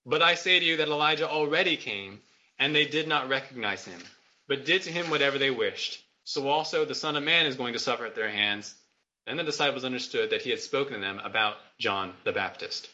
But 0.06 0.22
I 0.22 0.36
say 0.36 0.60
to 0.60 0.66
you 0.66 0.78
that 0.78 0.88
Elijah 0.88 1.28
already 1.28 1.78
came, 1.78 2.22
and 2.60 2.76
they 2.76 2.86
did 2.86 3.08
not 3.08 3.28
recognize 3.28 3.84
him 3.84 4.00
but 4.48 4.66
did 4.66 4.84
to 4.84 4.92
him 4.92 5.10
whatever 5.10 5.38
they 5.38 5.52
wished. 5.52 6.02
So 6.24 6.48
also 6.48 6.86
the 6.86 6.96
Son 6.96 7.16
of 7.16 7.24
Man 7.24 7.46
is 7.46 7.56
going 7.56 7.74
to 7.74 7.80
suffer 7.80 8.06
at 8.06 8.16
their 8.16 8.30
hands. 8.30 8.74
Then 9.26 9.38
the 9.38 9.44
disciples 9.44 9.86
understood 9.86 10.32
that 10.32 10.42
he 10.42 10.50
had 10.50 10.60
spoken 10.60 10.94
to 10.94 11.00
them 11.00 11.20
about 11.24 11.56
John 11.80 12.14
the 12.24 12.32
Baptist. 12.32 12.90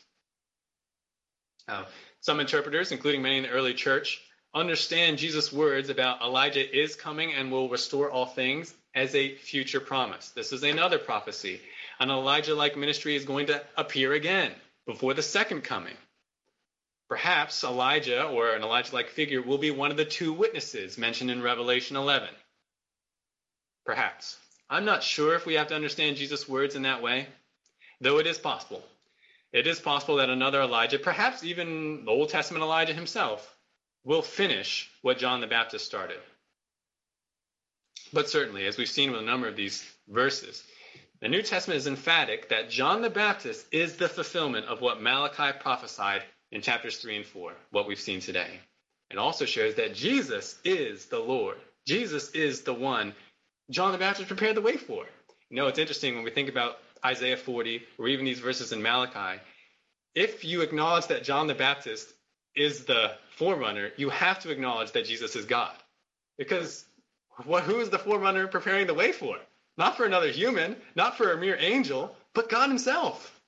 some 2.20 2.40
interpreters, 2.40 2.92
including 2.92 3.22
many 3.22 3.38
in 3.38 3.44
the 3.44 3.50
early 3.50 3.74
church, 3.74 4.22
understand 4.54 5.18
Jesus' 5.18 5.52
words 5.52 5.90
about 5.90 6.22
Elijah 6.22 6.78
is 6.78 6.96
coming 6.96 7.34
and 7.34 7.52
will 7.52 7.70
restore 7.70 8.12
all 8.12 8.26
things 8.26 8.74
as 8.94 9.16
a 9.16 9.36
future 9.36 9.80
promise. 9.80 10.30
This 10.30 10.52
is 10.52 10.64
another 10.64 11.00
prophecy. 11.00 11.62
An 12.00 12.10
Elijah 12.10 12.56
like 12.56 12.76
ministry 12.76 13.16
is 13.16 13.26
going 13.26 13.48
to 13.48 13.64
appear 13.78 14.14
again 14.14 14.52
before 14.86 15.14
the 15.14 15.22
second 15.22 15.64
coming. 15.64 15.96
Perhaps 17.12 17.66
Elijah 17.66 18.24
or 18.24 18.52
an 18.52 18.64
Elijah 18.64 18.96
like 18.96 19.10
figure 19.10 19.42
will 19.42 19.58
be 19.58 19.70
one 19.70 19.92
of 19.92 19.98
the 19.98 20.06
two 20.06 20.32
witnesses 20.32 20.98
mentioned 20.98 21.30
in 21.30 21.42
Revelation 21.42 21.98
11. 21.98 22.30
Perhaps. 23.86 24.38
I'm 24.70 24.86
not 24.86 25.04
sure 25.04 25.36
if 25.36 25.46
we 25.46 25.56
have 25.56 25.68
to 25.68 25.76
understand 25.76 26.16
Jesus' 26.16 26.48
words 26.48 26.76
in 26.76 26.84
that 26.84 27.02
way, 27.02 27.28
though 28.00 28.20
it 28.20 28.28
is 28.28 28.38
possible. 28.38 28.82
It 29.52 29.68
is 29.68 29.78
possible 29.78 30.16
that 30.16 30.30
another 30.30 30.62
Elijah, 30.62 31.00
perhaps 31.00 31.44
even 31.44 32.06
the 32.06 32.12
Old 32.12 32.30
Testament 32.30 32.64
Elijah 32.64 32.94
himself, 32.94 33.58
will 34.06 34.22
finish 34.22 34.90
what 35.02 35.18
John 35.18 35.42
the 35.42 35.48
Baptist 35.48 35.86
started. 35.86 36.20
But 38.14 38.30
certainly, 38.30 38.68
as 38.68 38.78
we've 38.78 38.88
seen 38.88 39.12
with 39.12 39.20
a 39.20 39.26
number 39.26 39.50
of 39.50 39.58
these 39.58 39.86
verses, 40.08 40.64
the 41.20 41.28
New 41.28 41.42
Testament 41.42 41.78
is 41.78 41.88
emphatic 41.88 42.48
that 42.48 42.70
John 42.70 43.02
the 43.02 43.10
Baptist 43.10 43.66
is 43.74 43.98
the 43.98 44.08
fulfillment 44.08 44.68
of 44.68 44.80
what 44.80 45.02
Malachi 45.02 45.52
prophesied 45.60 46.24
in 46.52 46.62
chapters 46.62 46.98
3 46.98 47.18
and 47.18 47.26
4, 47.26 47.54
what 47.72 47.88
we've 47.88 48.00
seen 48.00 48.20
today. 48.20 48.60
It 49.10 49.18
also 49.18 49.46
shows 49.46 49.76
that 49.76 49.94
Jesus 49.94 50.58
is 50.64 51.06
the 51.08 51.20
Lord. 51.20 51.58
Jesus 51.86 52.32
is 52.32 52.62
the 52.62 52.74
one 52.74 53.14
John 53.70 53.92
the 53.92 53.98
Baptist 53.98 54.28
prepared 54.28 54.56
the 54.56 54.62
way 54.62 54.78
for. 54.78 55.06
You 55.50 55.58
know, 55.58 55.68
it's 55.68 55.80
interesting 55.80 56.16
when 56.16 56.24
we 56.24 56.32
think 56.32 56.50
about 56.50 56.78
Isaiah 57.06 57.38
40 57.38 57.82
or 57.98 58.08
even 58.08 58.26
these 58.26 58.40
verses 58.40 58.72
in 58.72 58.82
Malachi. 58.82 59.42
If 60.14 60.44
you 60.44 60.62
acknowledge 60.62 61.08
that 61.08 61.24
John 61.24 61.48
the 61.48 61.56
Baptist 61.56 62.12
is 62.56 62.84
the 62.86 63.12
forerunner, 63.38 63.92
you 63.98 64.10
have 64.10 64.40
to 64.40 64.52
acknowledge 64.52 64.92
that 64.92 65.06
Jesus 65.06 65.36
is 65.36 65.46
God. 65.46 65.74
Because 66.38 66.86
what, 67.46 67.64
who 67.64 67.80
is 67.80 67.90
the 67.90 68.00
forerunner 68.00 68.48
preparing 68.48 68.88
the 68.88 68.94
way 68.94 69.12
for? 69.12 69.38
Not 69.78 69.96
for 69.96 70.06
another 70.06 70.30
human, 70.30 70.76
not 70.96 71.18
for 71.18 71.32
a 71.32 71.38
mere 71.38 71.58
angel, 71.58 72.16
but 72.34 72.50
God 72.50 72.70
Himself. 72.70 73.40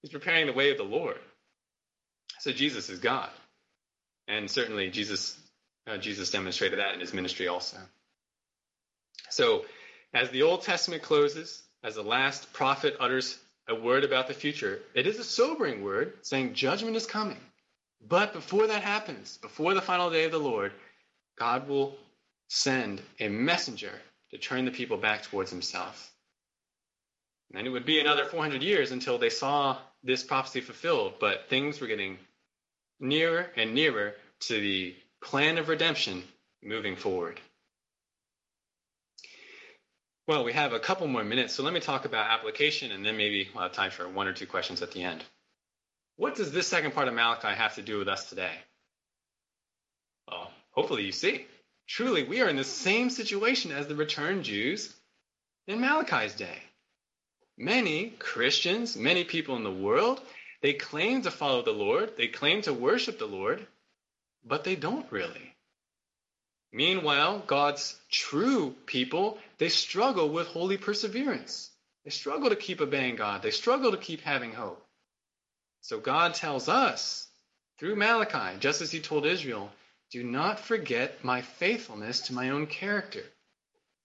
He's 0.00 0.10
preparing 0.10 0.46
the 0.46 0.52
way 0.52 0.70
of 0.70 0.78
the 0.78 0.82
Lord. 0.82 1.18
So 2.42 2.50
Jesus 2.50 2.90
is 2.90 2.98
God. 2.98 3.30
And 4.26 4.50
certainly 4.50 4.90
Jesus, 4.90 5.38
uh, 5.86 5.96
Jesus 5.96 6.32
demonstrated 6.32 6.80
that 6.80 6.92
in 6.92 6.98
his 6.98 7.14
ministry 7.14 7.46
also. 7.46 7.76
So, 9.30 9.64
as 10.12 10.28
the 10.30 10.42
Old 10.42 10.62
Testament 10.62 11.04
closes, 11.04 11.62
as 11.84 11.94
the 11.94 12.02
last 12.02 12.52
prophet 12.52 12.96
utters 12.98 13.38
a 13.68 13.76
word 13.76 14.02
about 14.02 14.26
the 14.26 14.34
future, 14.34 14.80
it 14.92 15.06
is 15.06 15.20
a 15.20 15.24
sobering 15.24 15.84
word 15.84 16.14
saying 16.22 16.54
judgment 16.54 16.96
is 16.96 17.06
coming. 17.06 17.38
But 18.04 18.32
before 18.32 18.66
that 18.66 18.82
happens, 18.82 19.38
before 19.38 19.74
the 19.74 19.80
final 19.80 20.10
day 20.10 20.24
of 20.24 20.32
the 20.32 20.38
Lord, 20.38 20.72
God 21.38 21.68
will 21.68 21.96
send 22.48 23.00
a 23.20 23.28
messenger 23.28 23.92
to 24.32 24.38
turn 24.38 24.64
the 24.64 24.72
people 24.72 24.96
back 24.96 25.22
towards 25.22 25.52
himself. 25.52 26.12
And 27.54 27.68
it 27.68 27.70
would 27.70 27.86
be 27.86 28.00
another 28.00 28.24
400 28.24 28.64
years 28.64 28.90
until 28.90 29.18
they 29.18 29.30
saw 29.30 29.78
this 30.02 30.24
prophecy 30.24 30.60
fulfilled, 30.60 31.14
but 31.20 31.48
things 31.48 31.80
were 31.80 31.86
getting 31.86 32.18
nearer 33.02 33.50
and 33.56 33.74
nearer 33.74 34.14
to 34.40 34.54
the 34.58 34.94
plan 35.22 35.58
of 35.58 35.68
redemption 35.68 36.22
moving 36.62 36.96
forward. 36.96 37.40
Well, 40.28 40.44
we 40.44 40.52
have 40.52 40.72
a 40.72 40.78
couple 40.78 41.06
more 41.08 41.24
minutes, 41.24 41.54
so 41.54 41.64
let 41.64 41.74
me 41.74 41.80
talk 41.80 42.04
about 42.04 42.30
application 42.30 42.92
and 42.92 43.04
then 43.04 43.16
maybe 43.16 43.48
we'll 43.52 43.64
have 43.64 43.72
time 43.72 43.90
for 43.90 44.08
one 44.08 44.28
or 44.28 44.32
two 44.32 44.46
questions 44.46 44.80
at 44.80 44.92
the 44.92 45.02
end. 45.02 45.24
What 46.16 46.36
does 46.36 46.52
this 46.52 46.68
second 46.68 46.92
part 46.94 47.08
of 47.08 47.14
Malachi 47.14 47.48
have 47.48 47.74
to 47.74 47.82
do 47.82 47.98
with 47.98 48.08
us 48.08 48.28
today? 48.28 48.52
Well, 50.28 50.50
hopefully 50.70 51.02
you 51.02 51.12
see. 51.12 51.46
Truly, 51.88 52.22
we 52.22 52.40
are 52.40 52.48
in 52.48 52.56
the 52.56 52.64
same 52.64 53.10
situation 53.10 53.72
as 53.72 53.88
the 53.88 53.96
returned 53.96 54.44
Jews 54.44 54.94
in 55.66 55.80
Malachi's 55.80 56.34
day. 56.34 56.58
Many 57.58 58.10
Christians, 58.10 58.96
many 58.96 59.24
people 59.24 59.56
in 59.56 59.64
the 59.64 59.72
world, 59.72 60.20
they 60.62 60.72
claim 60.72 61.22
to 61.22 61.30
follow 61.30 61.62
the 61.62 61.72
Lord, 61.72 62.16
they 62.16 62.28
claim 62.28 62.62
to 62.62 62.72
worship 62.72 63.18
the 63.18 63.26
Lord, 63.26 63.66
but 64.44 64.64
they 64.64 64.76
don't 64.76 65.10
really. 65.12 65.54
Meanwhile, 66.72 67.40
God's 67.46 68.00
true 68.10 68.74
people, 68.86 69.38
they 69.58 69.68
struggle 69.68 70.30
with 70.30 70.46
holy 70.46 70.78
perseverance. 70.78 71.70
They 72.04 72.10
struggle 72.10 72.48
to 72.48 72.56
keep 72.56 72.80
obeying 72.80 73.16
God. 73.16 73.42
They 73.42 73.50
struggle 73.50 73.90
to 73.90 73.98
keep 73.98 74.22
having 74.22 74.52
hope. 74.52 74.84
So 75.82 76.00
God 76.00 76.34
tells 76.34 76.68
us 76.68 77.28
through 77.78 77.96
Malachi, 77.96 78.58
just 78.58 78.80
as 78.80 78.90
he 78.90 79.00
told 79.00 79.26
Israel, 79.26 79.70
do 80.10 80.22
not 80.22 80.60
forget 80.60 81.24
my 81.24 81.42
faithfulness 81.42 82.20
to 82.22 82.34
my 82.34 82.50
own 82.50 82.66
character. 82.66 83.24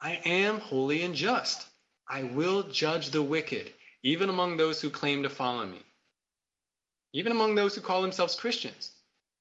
I 0.01 0.13
am 0.25 0.59
holy 0.59 1.03
and 1.03 1.15
just. 1.15 1.65
I 2.07 2.23
will 2.23 2.63
judge 2.63 3.09
the 3.09 3.21
wicked, 3.21 3.71
even 4.03 4.29
among 4.29 4.57
those 4.57 4.81
who 4.81 4.89
claim 4.89 5.23
to 5.23 5.29
follow 5.29 5.65
me, 5.65 5.81
even 7.13 7.31
among 7.31 7.55
those 7.55 7.75
who 7.75 7.81
call 7.81 8.01
themselves 8.01 8.35
Christians. 8.35 8.91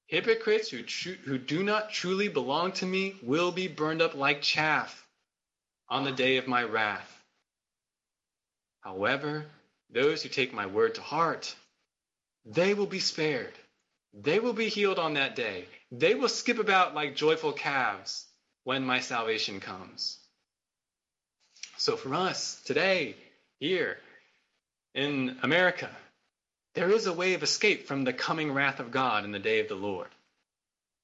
Hypocrites 0.07 0.69
who, 0.69 0.83
tr- 0.83 1.21
who 1.25 1.37
do 1.37 1.63
not 1.63 1.91
truly 1.91 2.29
belong 2.29 2.71
to 2.73 2.85
me 2.85 3.15
will 3.21 3.51
be 3.51 3.67
burned 3.67 4.01
up 4.01 4.15
like 4.15 4.41
chaff 4.41 5.05
on 5.89 6.05
the 6.05 6.11
day 6.11 6.37
of 6.37 6.47
my 6.47 6.63
wrath. 6.63 7.13
However, 8.81 9.45
those 9.89 10.23
who 10.23 10.29
take 10.29 10.53
my 10.53 10.65
word 10.65 10.95
to 10.95 11.01
heart, 11.01 11.53
they 12.45 12.73
will 12.73 12.85
be 12.85 12.99
spared. 12.99 13.53
They 14.13 14.39
will 14.39 14.53
be 14.53 14.69
healed 14.69 14.99
on 14.99 15.15
that 15.15 15.35
day. 15.35 15.65
They 15.91 16.15
will 16.15 16.29
skip 16.29 16.59
about 16.59 16.95
like 16.95 17.15
joyful 17.15 17.51
calves 17.51 18.25
when 18.63 18.83
my 18.85 18.99
salvation 19.01 19.59
comes. 19.59 20.17
So 21.77 21.95
for 21.95 22.13
us 22.15 22.61
today, 22.65 23.15
here 23.59 23.97
in 24.95 25.37
America, 25.43 25.89
there 26.77 26.91
is 26.91 27.07
a 27.07 27.13
way 27.13 27.33
of 27.33 27.41
escape 27.41 27.87
from 27.87 28.03
the 28.03 28.13
coming 28.13 28.51
wrath 28.51 28.79
of 28.79 28.91
God 28.91 29.25
in 29.25 29.31
the 29.31 29.39
day 29.39 29.61
of 29.61 29.67
the 29.67 29.73
Lord. 29.73 30.09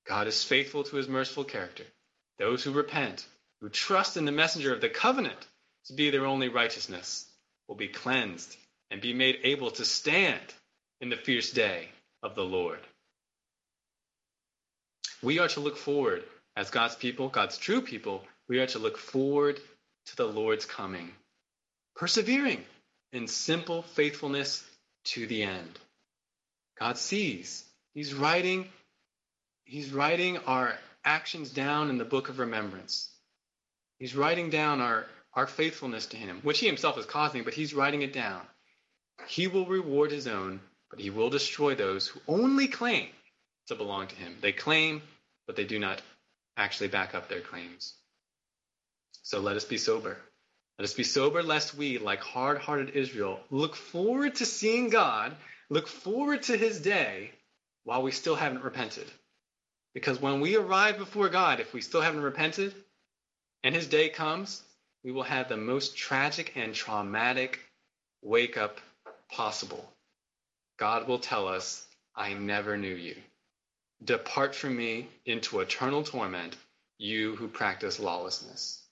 God 0.08 0.28
is 0.28 0.44
faithful 0.44 0.84
to 0.84 0.98
his 0.98 1.08
merciful 1.08 1.44
character. 1.44 1.84
Those 2.38 2.64
who 2.64 2.72
repent, 2.72 3.26
who 3.60 3.70
trust 3.70 4.16
in 4.16 4.26
the 4.26 4.32
messenger 4.32 4.72
of 4.72 4.82
the 4.82 4.90
covenant 4.90 5.48
to 5.86 5.94
be 5.94 6.12
their 6.12 6.28
only 6.28 6.50
righteousness, 6.50 7.26
will 7.68 7.74
be 7.76 7.88
cleansed 7.88 8.56
and 8.92 9.02
be 9.02 9.16
made 9.16 9.40
able 9.42 9.72
to 9.72 9.84
stand 9.84 10.44
in 11.02 11.10
the 11.10 11.16
fierce 11.16 11.50
day 11.50 11.90
of 12.22 12.36
the 12.36 12.46
Lord. 12.46 12.82
We 15.24 15.40
are 15.40 15.48
to 15.48 15.60
look 15.60 15.78
forward 15.78 16.24
as 16.56 16.70
God's 16.70 16.96
people, 16.96 17.30
God's 17.30 17.58
true 17.58 17.82
people, 17.82 18.24
we 18.48 18.60
are 18.60 18.68
to 18.68 18.78
look 18.78 19.00
forward 19.00 19.60
to 20.06 20.16
the 20.18 20.28
Lord's 20.28 20.66
coming, 20.66 21.12
persevering 21.96 22.64
in 23.12 23.28
simple 23.28 23.82
faithfulness 23.82 24.64
to 25.06 25.28
the 25.28 25.44
end. 25.44 25.80
God 26.80 26.98
sees. 26.98 27.64
He's 27.94 28.14
writing 28.14 28.68
he's 29.66 29.92
writing 29.92 30.38
our 30.40 30.78
actions 31.06 31.52
down 31.52 31.90
in 31.90 31.98
the 31.98 32.06
book 32.06 32.30
of 32.30 32.40
remembrance. 32.40 33.10
He's 34.00 34.16
writing 34.16 34.50
down 34.50 34.82
our 34.82 35.06
our 35.34 35.48
faithfulness 35.48 36.08
to 36.08 36.18
him, 36.18 36.40
which 36.44 36.60
he 36.60 36.68
himself 36.68 36.98
is 36.98 37.06
causing, 37.06 37.44
but 37.44 37.54
he's 37.54 37.74
writing 37.74 38.04
it 38.04 38.14
down. 38.14 38.42
He 39.28 39.48
will 39.48 39.66
reward 39.66 40.12
his 40.12 40.28
own, 40.28 40.60
but 40.90 41.00
he 41.00 41.10
will 41.10 41.30
destroy 41.30 41.76
those 41.76 42.08
who 42.08 42.20
only 42.28 42.68
claim 42.68 43.08
to 43.68 43.76
belong 43.76 44.08
to 44.08 44.16
him. 44.16 44.38
They 44.42 44.52
claim, 44.52 45.02
but 45.48 45.56
they 45.56 45.66
do 45.66 45.80
not 45.80 46.02
actually 46.56 46.90
back 46.90 47.16
up 47.16 47.30
their 47.30 47.42
claims. 47.42 47.96
So 49.24 49.40
let 49.40 49.56
us 49.56 49.66
be 49.66 49.78
sober. 49.78 50.18
Let 50.80 50.86
us 50.86 50.94
be 50.94 51.04
sober 51.04 51.44
lest 51.44 51.76
we, 51.76 52.00
like 52.00 52.22
hard 52.22 52.58
hearted 52.58 52.92
Israel, 52.92 53.40
look 53.52 53.76
forward 53.76 54.36
to 54.36 54.46
seeing 54.46 54.90
God, 54.90 55.36
look 55.70 55.88
forward 55.88 56.44
to 56.44 56.58
his 56.58 56.82
day 56.82 57.32
while 57.84 58.02
we 58.02 58.12
still 58.12 58.36
haven't 58.36 58.64
repented. 58.64 59.10
Because 59.94 60.20
when 60.20 60.42
we 60.42 60.56
arrive 60.56 60.98
before 60.98 61.30
God, 61.30 61.60
if 61.60 61.74
we 61.74 61.82
still 61.82 62.02
haven't 62.02 62.22
repented 62.24 62.74
and 63.64 63.76
his 63.76 63.88
day 63.88 64.10
comes, 64.10 64.64
we 65.04 65.12
will 65.12 65.24
have 65.24 65.48
the 65.48 65.58
most 65.58 65.96
tragic 65.96 66.54
and 66.56 66.74
traumatic 66.74 67.60
wake 68.22 68.58
up 68.58 68.80
possible. 69.30 69.88
God 70.78 71.08
will 71.08 71.20
tell 71.20 71.48
us, 71.48 71.86
I 72.16 72.34
never 72.34 72.78
knew 72.78 72.96
you. 72.96 73.16
Depart 74.04 74.56
from 74.56 74.76
me 74.76 75.08
into 75.26 75.60
eternal 75.60 76.04
torment, 76.04 76.56
you 76.98 77.36
who 77.36 77.48
practice 77.48 78.00
lawlessness. 78.00 78.83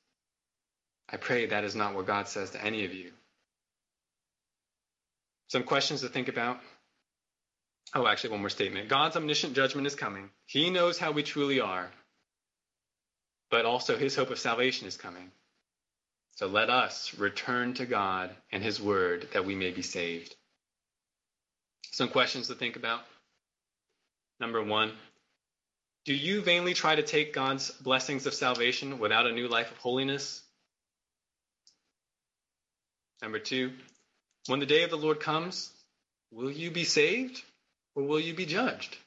I 1.11 1.17
pray 1.17 1.47
that 1.47 1.63
is 1.63 1.75
not 1.75 1.93
what 1.93 2.07
God 2.07 2.27
says 2.27 2.51
to 2.51 2.63
any 2.63 2.85
of 2.85 2.93
you. 2.93 3.11
Some 5.49 5.63
questions 5.63 6.01
to 6.01 6.07
think 6.07 6.29
about. 6.29 6.59
Oh, 7.93 8.07
actually, 8.07 8.31
one 8.31 8.39
more 8.39 8.49
statement. 8.49 8.87
God's 8.87 9.17
omniscient 9.17 9.53
judgment 9.53 9.85
is 9.85 9.95
coming. 9.95 10.29
He 10.45 10.69
knows 10.69 10.97
how 10.97 11.11
we 11.11 11.23
truly 11.23 11.59
are, 11.59 11.91
but 13.49 13.65
also 13.65 13.97
his 13.97 14.15
hope 14.15 14.29
of 14.29 14.39
salvation 14.39 14.87
is 14.87 14.95
coming. 14.95 15.29
So 16.35 16.47
let 16.47 16.69
us 16.69 17.13
return 17.17 17.73
to 17.75 17.85
God 17.85 18.33
and 18.51 18.63
his 18.63 18.81
word 18.81 19.27
that 19.33 19.45
we 19.45 19.55
may 19.55 19.71
be 19.71 19.81
saved. 19.81 20.33
Some 21.91 22.07
questions 22.07 22.47
to 22.47 22.55
think 22.55 22.77
about. 22.77 23.01
Number 24.39 24.63
one, 24.63 24.93
Do 26.05 26.15
you 26.15 26.41
vainly 26.41 26.73
try 26.73 26.95
to 26.95 27.03
take 27.03 27.33
God's 27.33 27.69
blessings 27.69 28.25
of 28.25 28.33
salvation 28.33 28.97
without 28.97 29.27
a 29.27 29.31
new 29.31 29.47
life 29.47 29.69
of 29.69 29.77
holiness? 29.77 30.41
Number 33.21 33.39
two, 33.39 33.71
when 34.47 34.59
the 34.59 34.65
day 34.65 34.83
of 34.83 34.89
the 34.89 34.97
Lord 34.97 35.19
comes, 35.19 35.71
will 36.31 36.51
you 36.51 36.71
be 36.71 36.83
saved 36.83 37.41
or 37.95 38.03
will 38.03 38.19
you 38.19 38.33
be 38.33 38.45
judged? 38.45 38.97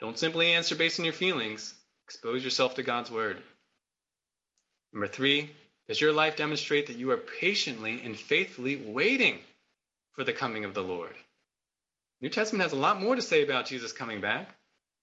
Don't 0.00 0.18
simply 0.18 0.52
answer 0.52 0.74
based 0.74 0.98
on 0.98 1.04
your 1.04 1.14
feelings. 1.14 1.74
Expose 2.06 2.42
yourself 2.42 2.74
to 2.74 2.82
God's 2.82 3.10
word. 3.10 3.36
Number 4.92 5.06
three, 5.06 5.50
does 5.86 6.00
your 6.00 6.12
life 6.12 6.36
demonstrate 6.36 6.88
that 6.88 6.96
you 6.96 7.10
are 7.12 7.16
patiently 7.16 8.00
and 8.02 8.18
faithfully 8.18 8.76
waiting 8.76 9.38
for 10.14 10.24
the 10.24 10.32
coming 10.32 10.64
of 10.64 10.74
the 10.74 10.82
Lord? 10.82 11.14
New 12.20 12.30
Testament 12.30 12.62
has 12.62 12.72
a 12.72 12.76
lot 12.76 13.00
more 13.00 13.14
to 13.14 13.22
say 13.22 13.42
about 13.42 13.66
Jesus 13.66 13.92
coming 13.92 14.20
back. 14.20 14.48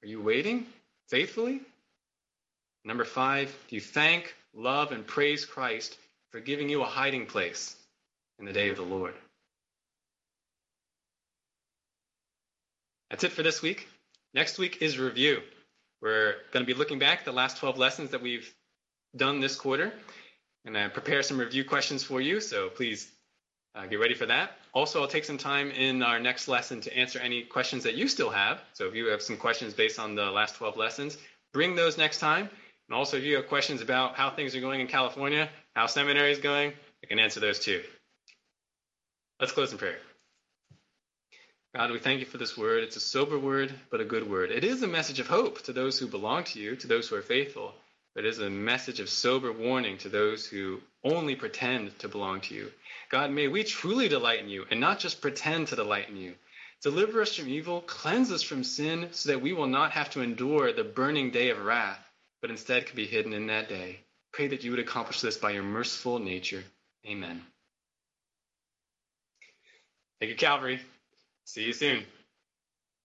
Are 0.04 0.08
you 0.08 0.22
waiting 0.22 0.66
faithfully? 1.08 1.62
Number 2.84 3.06
five, 3.06 3.56
do 3.70 3.76
you 3.76 3.82
thank, 3.82 4.36
love, 4.54 4.92
and 4.92 5.06
praise 5.06 5.46
Christ 5.46 5.98
for 6.32 6.40
giving 6.40 6.70
you 6.70 6.82
a 6.82 6.86
hiding 6.86 7.26
place 7.26 7.76
in 8.40 8.46
the 8.46 8.54
day 8.54 8.70
of 8.70 8.78
the 8.78 8.84
Lord? 8.84 9.14
That's 13.10 13.24
it 13.24 13.32
for 13.32 13.44
this 13.44 13.62
week. 13.62 13.88
Next 14.34 14.58
week 14.58 14.82
is 14.82 15.00
review. 15.00 15.42
We're 16.02 16.36
going 16.52 16.66
to 16.66 16.72
be 16.72 16.78
looking 16.78 17.00
back 17.00 17.20
at 17.20 17.26
the 17.26 17.32
last 17.32 17.58
12 17.58 17.78
lessons 17.78 18.12
that 18.12 18.22
we've 18.22 18.54
done 19.16 19.40
this 19.40 19.56
quarter 19.56 19.94
and 20.68 20.78
I 20.78 20.90
prepare 20.90 21.24
some 21.24 21.40
review 21.40 21.64
questions 21.64 22.04
for 22.04 22.20
you, 22.20 22.42
so 22.42 22.70
please 22.70 23.10
uh, 23.74 23.86
get 23.86 24.00
ready 24.00 24.14
for 24.14 24.26
that. 24.26 24.52
Also, 24.74 25.02
I'll 25.02 25.08
take 25.08 25.24
some 25.24 25.38
time 25.38 25.72
in 25.72 26.04
our 26.04 26.20
next 26.20 26.50
lesson 26.50 26.82
to 26.82 26.96
answer 26.96 27.20
any 27.20 27.44
questions 27.44 27.84
that 27.84 27.96
you 27.96 28.10
still 28.10 28.30
have. 28.30 28.62
So 28.74 28.86
if 28.86 28.94
you 28.94 29.06
have 29.08 29.22
some 29.22 29.38
questions 29.38 29.74
based 29.74 29.98
on 29.98 30.14
the 30.14 30.30
last 30.30 30.56
12 30.56 30.76
lessons, 30.76 31.18
bring 31.54 31.76
those 31.76 31.98
next 31.98 32.20
time. 32.20 32.50
And 32.90 32.96
also, 32.98 33.16
if 33.16 33.24
you 33.24 33.38
have 33.38 33.48
questions 33.48 33.82
about 33.82 34.16
how 34.16 34.30
things 34.30 34.56
are 34.56 34.62
going 34.62 34.82
in 34.82 34.88
California, 34.88 35.50
how 35.78 35.86
seminary 35.86 36.32
is 36.32 36.40
going, 36.40 36.74
I 37.04 37.06
can 37.06 37.20
answer 37.20 37.40
those 37.40 37.60
too. 37.60 37.84
Let's 39.40 39.52
close 39.52 39.72
in 39.72 39.78
prayer. 39.78 40.00
God, 41.76 41.92
we 41.92 42.00
thank 42.00 42.20
you 42.20 42.26
for 42.26 42.40
this 42.40 42.58
word. 42.58 42.84
It's 42.84 42.96
a 42.96 43.00
sober 43.00 43.38
word, 43.38 43.72
but 43.92 44.02
a 44.02 44.06
good 44.06 44.28
word. 44.28 44.50
It 44.50 44.64
is 44.64 44.82
a 44.82 44.88
message 44.88 45.20
of 45.20 45.28
hope 45.28 45.62
to 45.66 45.74
those 45.74 46.00
who 46.00 46.08
belong 46.08 46.46
to 46.46 46.60
you, 46.60 46.76
to 46.78 46.88
those 46.88 47.08
who 47.08 47.16
are 47.16 47.22
faithful. 47.22 47.76
But 48.16 48.26
it 48.26 48.30
is 48.30 48.40
a 48.40 48.50
message 48.50 49.00
of 49.00 49.08
sober 49.08 49.52
warning 49.52 50.00
to 50.00 50.10
those 50.10 50.48
who 50.48 50.82
only 51.04 51.36
pretend 51.36 52.00
to 52.00 52.08
belong 52.08 52.42
to 52.42 52.56
you. 52.56 52.72
God, 53.12 53.30
may 53.30 53.48
we 53.48 53.64
truly 53.64 54.08
delight 54.08 54.40
in 54.40 54.50
you 54.50 54.66
and 54.72 54.80
not 54.80 54.98
just 54.98 55.22
pretend 55.22 55.68
to 55.68 55.76
delight 55.76 56.10
in 56.10 56.18
you. 56.18 56.34
Deliver 56.82 57.22
us 57.22 57.36
from 57.36 57.50
evil, 57.50 57.82
cleanse 57.82 58.32
us 58.32 58.42
from 58.42 58.64
sin, 58.64 59.10
so 59.12 59.30
that 59.30 59.44
we 59.44 59.54
will 59.54 59.68
not 59.68 59.92
have 59.92 60.10
to 60.12 60.22
endure 60.22 60.74
the 60.74 60.84
burning 60.84 61.30
day 61.30 61.52
of 61.52 61.64
wrath, 61.64 62.04
but 62.42 62.50
instead 62.50 62.88
can 62.88 62.96
be 62.96 63.06
hidden 63.06 63.34
in 63.34 63.46
that 63.46 63.70
day. 63.70 64.00
Pray 64.38 64.46
that 64.50 64.64
you 64.64 64.70
would 64.70 64.80
accomplish 64.80 65.20
this 65.20 65.36
by 65.36 65.50
your 65.50 65.64
merciful 65.64 66.20
nature. 66.20 66.64
Amen. 67.08 67.42
Thank 70.20 70.30
you, 70.30 70.36
Calvary. 70.36 70.80
See 71.46 71.64
you 71.64 71.74
soon. 71.74 72.04